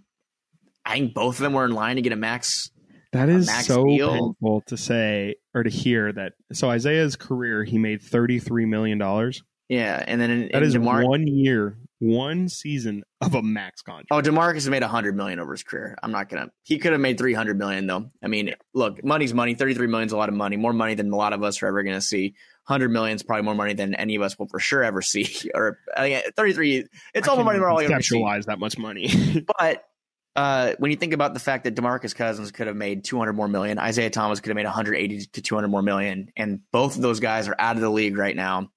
[0.86, 2.70] I think both of them were in line to get a max.
[3.16, 4.12] That is max so deal.
[4.14, 6.34] painful to say or to hear that.
[6.54, 9.44] So Isaiah's career, he made thirty three million dollars.
[9.68, 13.82] Yeah, and then in, That in is DeMar- one year, one season of a max
[13.82, 14.10] contract.
[14.12, 15.98] Oh, Demarcus made 100 million over his career.
[16.04, 16.52] I'm not gonna.
[16.62, 18.12] He could have made 300 million though.
[18.24, 19.56] I mean, look, money's money.
[19.56, 20.56] 33 million is a lot of money.
[20.56, 22.36] More money than a lot of us are ever gonna see.
[22.68, 25.50] 100 million is probably more money than any of us will for sure ever see.
[25.56, 26.86] Or uh, 33,
[27.16, 28.18] it's I all the money we're all even gonna see.
[28.20, 29.10] conceptualize that much money.
[29.60, 29.84] But
[30.36, 33.48] uh, when you think about the fact that Demarcus Cousins could have made 200 more
[33.48, 37.20] million, Isaiah Thomas could have made 180 to 200 more million, and both of those
[37.20, 38.70] guys are out of the league right now.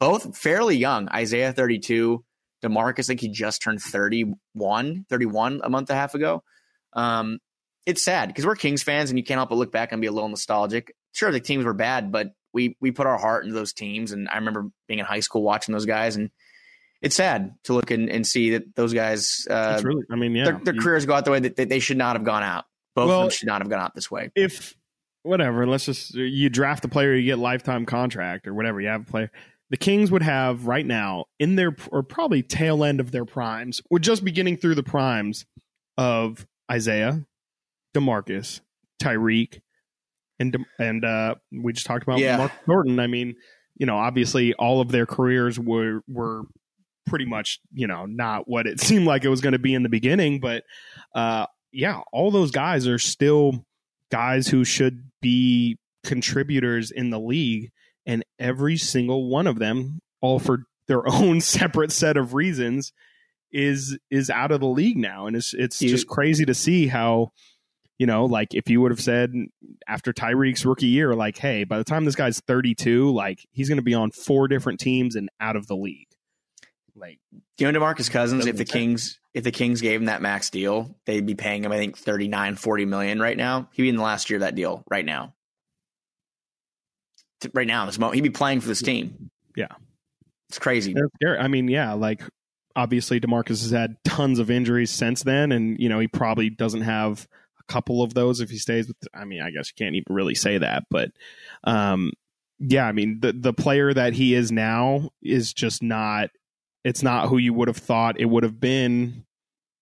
[0.00, 1.08] Both fairly young.
[1.08, 2.24] Isaiah 32,
[2.62, 6.42] Demarcus, I think he just turned 31, 31 a month and a half ago.
[6.92, 7.38] Um,
[7.86, 10.08] it's sad because we're Kings fans, and you can't help but look back and be
[10.08, 10.94] a little nostalgic.
[11.12, 14.28] Sure, the teams were bad, but we we put our heart into those teams, and
[14.28, 16.30] I remember being in high school watching those guys, and
[17.00, 20.44] it's sad to look and, and see that those guys uh, really, I mean, yeah.
[20.44, 22.64] their, their careers go out the way that they, should not have gone out.
[22.94, 24.30] Both of them should not have gone out this way.
[24.34, 24.74] if
[25.22, 28.80] whatever, let's just you draft a player, you get lifetime contract or whatever.
[28.80, 29.30] You have a player.
[29.70, 33.80] The Kings would have right now in their or probably tail end of their primes,
[33.90, 35.44] or just beginning through the primes
[35.96, 37.24] of Isaiah,
[37.94, 38.60] Demarcus,
[39.00, 39.60] Tyreke,
[40.38, 42.38] and and uh, we just talked about Yeah.
[42.38, 42.98] Mark Thornton.
[42.98, 43.36] I mean,
[43.76, 46.44] you know, obviously all of their careers were were
[47.08, 49.82] pretty much you know not what it seemed like it was going to be in
[49.82, 50.64] the beginning, but
[51.14, 53.64] uh, yeah, all those guys are still
[54.10, 57.70] guys who should be contributors in the league,
[58.06, 62.92] and every single one of them, all for their own separate set of reasons,
[63.52, 67.32] is is out of the league now, and it's it's just crazy to see how.
[68.00, 69.32] You know, like if you would have said
[69.88, 73.78] after Tyreke's rookie year, like, hey, by the time this guy's 32, like he's going
[73.78, 76.06] to be on four different teams and out of the league.
[76.98, 77.18] Like,
[77.58, 80.50] You know, Demarcus Cousins, if the make Kings if the Kings gave him that max
[80.50, 83.68] deal, they'd be paying him, I think, 39, 40 million right now.
[83.72, 85.34] He'd be in the last year of that deal right now.
[87.54, 89.30] Right now, this moment, he'd be playing for this team.
[89.54, 89.68] Yeah.
[90.48, 90.94] It's crazy.
[91.24, 92.22] I mean, yeah, like
[92.74, 96.82] obviously Demarcus has had tons of injuries since then, and you know he probably doesn't
[96.82, 97.28] have
[97.60, 98.96] a couple of those if he stays with.
[99.12, 101.10] I mean, I guess you can't even really say that, but
[101.64, 102.12] um,
[102.58, 106.30] yeah, I mean the the player that he is now is just not.
[106.88, 109.24] It's not who you would have thought it would have been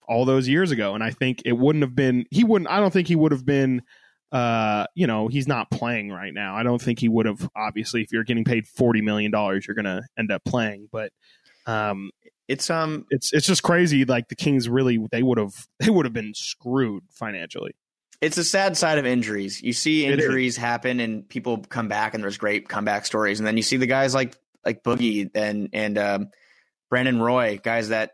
[0.08, 2.26] all those years ago, and I think it wouldn't have been.
[2.32, 2.68] He wouldn't.
[2.68, 3.82] I don't think he would have been.
[4.32, 6.56] Uh, you know, he's not playing right now.
[6.56, 7.48] I don't think he would have.
[7.56, 10.88] Obviously, if you're getting paid forty million dollars, you're going to end up playing.
[10.90, 11.12] But
[11.66, 12.10] um,
[12.48, 14.04] It's um it's it's just crazy.
[14.04, 17.74] Like the Kings really, they would have they would have been screwed financially.
[18.20, 19.62] it's a sad side of injuries.
[19.62, 23.40] You see injuries happen and people come back and there's great comeback stories.
[23.40, 24.34] And then you see the guys like
[24.64, 26.28] like Boogie and and um,
[26.90, 28.12] Brandon Roy, guys that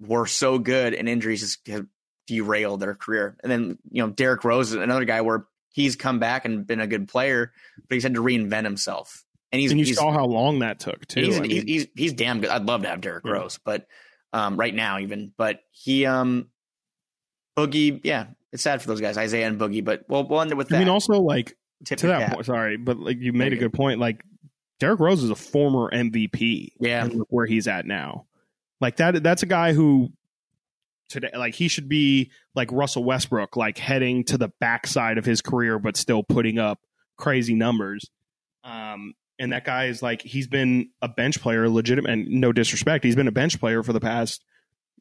[0.00, 1.86] were so good and injuries just have
[2.26, 3.36] derailed their career.
[3.42, 6.80] And then, you know, Derrick Rose is another guy where he's come back and been
[6.80, 7.52] a good player,
[7.88, 9.24] but he's had to reinvent himself.
[9.52, 11.20] And he's and you he's, saw how long that took too.
[11.22, 12.50] he's, I mean, he's, he's he's damn good.
[12.50, 13.32] I'd love to have Derrick Yeah.
[13.32, 13.86] Rose, but
[14.32, 16.48] um, right now even, but he um
[17.56, 19.84] Boogie, yeah, it's sad for those guys, Isaiah and Boogie.
[19.84, 20.76] But we'll we'll end it with that.
[20.76, 22.34] I mean, also like Tip to that cap.
[22.34, 22.46] point.
[22.46, 24.00] Sorry, but like you made a good point.
[24.00, 24.22] Like
[24.78, 26.72] Derrick Rose is a former MVP.
[26.80, 27.08] Yeah.
[27.28, 28.26] where he's at now.
[28.80, 29.22] Like that.
[29.22, 30.10] That's a guy who
[31.08, 35.40] today, like he should be like Russell Westbrook, like heading to the backside of his
[35.40, 36.78] career, but still putting up
[37.16, 38.10] crazy numbers.
[38.64, 43.04] Um, and that guy is like he's been a bench player, legitimate, and no disrespect,
[43.04, 44.44] he's been a bench player for the past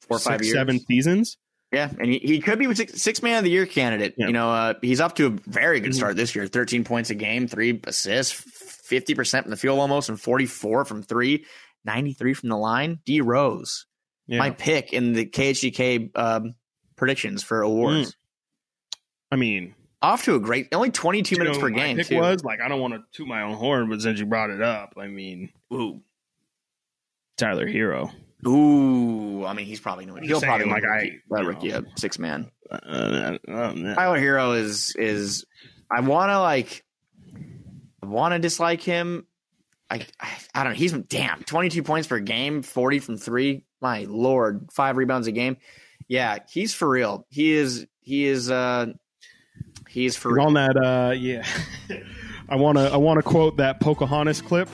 [0.07, 0.53] Four or five years.
[0.53, 1.37] seven seasons.
[1.75, 4.15] Yeah, and he, he could be a six, six man of the year candidate.
[4.17, 4.27] Yeah.
[4.27, 5.95] You know, uh, he's up to a very good Mhm.
[5.95, 6.47] start this year.
[6.47, 10.85] Thirteen points a game, three assists, fifty percent from the field almost, and forty four
[10.85, 11.45] from three.
[11.83, 12.99] 93 from the line.
[13.05, 13.85] D Rose,
[14.25, 16.55] Yeah, my pick in the KHGK um,
[16.95, 18.15] predictions for awards.
[19.31, 22.17] I mean, Off to a great, only 22 minutes know, per game, pick too.
[22.17, 24.61] was like I don't want to toot my own horn, but since you brought it
[24.63, 26.01] up, I mean, Ooh.
[27.37, 28.11] Tyler Herro.
[28.47, 30.15] Ooh, I mean, he's probably no.
[30.15, 31.47] He'll probably like I, I- rookie, you that know.
[31.47, 32.51] rookie a six man.
[32.69, 35.45] Uh, uh, uh, uh, Tyler Herro is is
[35.91, 36.83] I want to like
[38.03, 39.27] I want to dislike him.
[39.89, 40.77] I, I I don't know.
[40.77, 43.63] He's damn twenty two points per game, forty from three.
[43.81, 45.57] My lord, five rebounds a game.
[46.07, 47.25] Yeah, he's for real.
[47.29, 48.87] He is he is uh
[49.89, 50.75] He's for He's on that.
[50.75, 51.45] Uh, yeah,
[52.49, 52.91] I want to.
[52.91, 54.67] I want to quote that Pocahontas clip.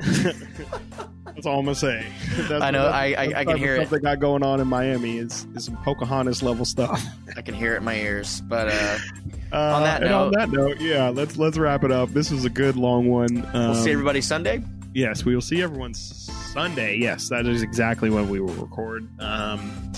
[1.34, 2.06] that's all I'm gonna say.
[2.50, 3.86] I know, I- I- I can hear of it.
[3.88, 7.02] Stuff they got going on in Miami is is some Pocahontas level stuff.
[7.36, 8.40] I can hear it in my ears.
[8.42, 8.98] But uh,
[9.52, 12.08] Uh, On that and on that note, yeah, let's let's wrap it up.
[12.08, 13.46] This was a good long one.
[13.52, 14.64] Um, we'll see everybody Sunday.
[14.94, 16.96] Yes, we will see everyone Sunday.
[16.96, 19.08] Yes, that is exactly when we will record.
[19.20, 19.92] Um,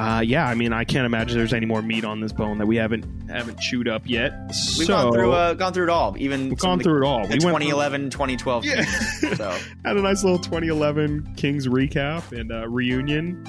[0.00, 2.66] uh, yeah, I mean, I can't imagine there's any more meat on this bone that
[2.66, 4.32] we haven't haven't chewed up yet.
[4.48, 6.16] We've so, gone through uh, gone through it all.
[6.18, 7.18] Even we've gone the, through it all.
[7.18, 8.64] we went 2011, 2012.
[8.64, 8.82] Yeah.
[9.34, 9.50] So
[9.84, 13.44] had a nice little 2011 Kings recap and uh, reunion.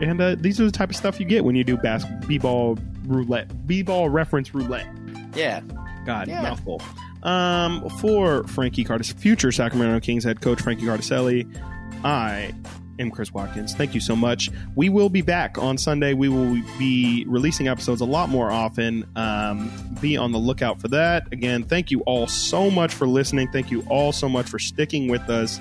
[0.00, 2.78] And uh, these are the type of stuff you get when you do bas- b-ball
[3.06, 4.88] roulette, b-ball reference roulette.
[5.36, 5.60] yeah,
[6.06, 6.42] God, Yeah.
[6.42, 6.80] mouthful.
[7.22, 11.46] Um, for Frankie Cardis, future Sacramento Kings head coach Frankie Cardicelli,
[12.04, 12.52] I
[12.98, 13.74] am Chris Watkins.
[13.74, 14.50] Thank you so much.
[14.74, 16.14] We will be back on Sunday.
[16.14, 19.06] We will be releasing episodes a lot more often.
[19.16, 21.32] Um, be on the lookout for that.
[21.32, 23.50] Again, thank you all so much for listening.
[23.50, 25.60] Thank you all so much for sticking with us.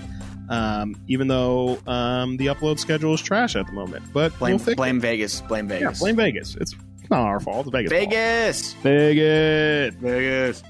[0.50, 4.76] Um, even though um, the upload schedule is trash at the moment, but blame we'll
[4.76, 5.42] blame Vegas.
[5.42, 5.76] Blame it.
[5.76, 6.00] Yeah, Vegas.
[6.00, 6.56] blame Vegas.
[6.56, 6.76] It's
[7.10, 7.68] not our fault.
[7.68, 8.74] It's Vegas.
[8.74, 8.84] fault.
[8.84, 9.96] Vegas.
[9.96, 9.96] Vegas.
[9.96, 10.64] Vegas.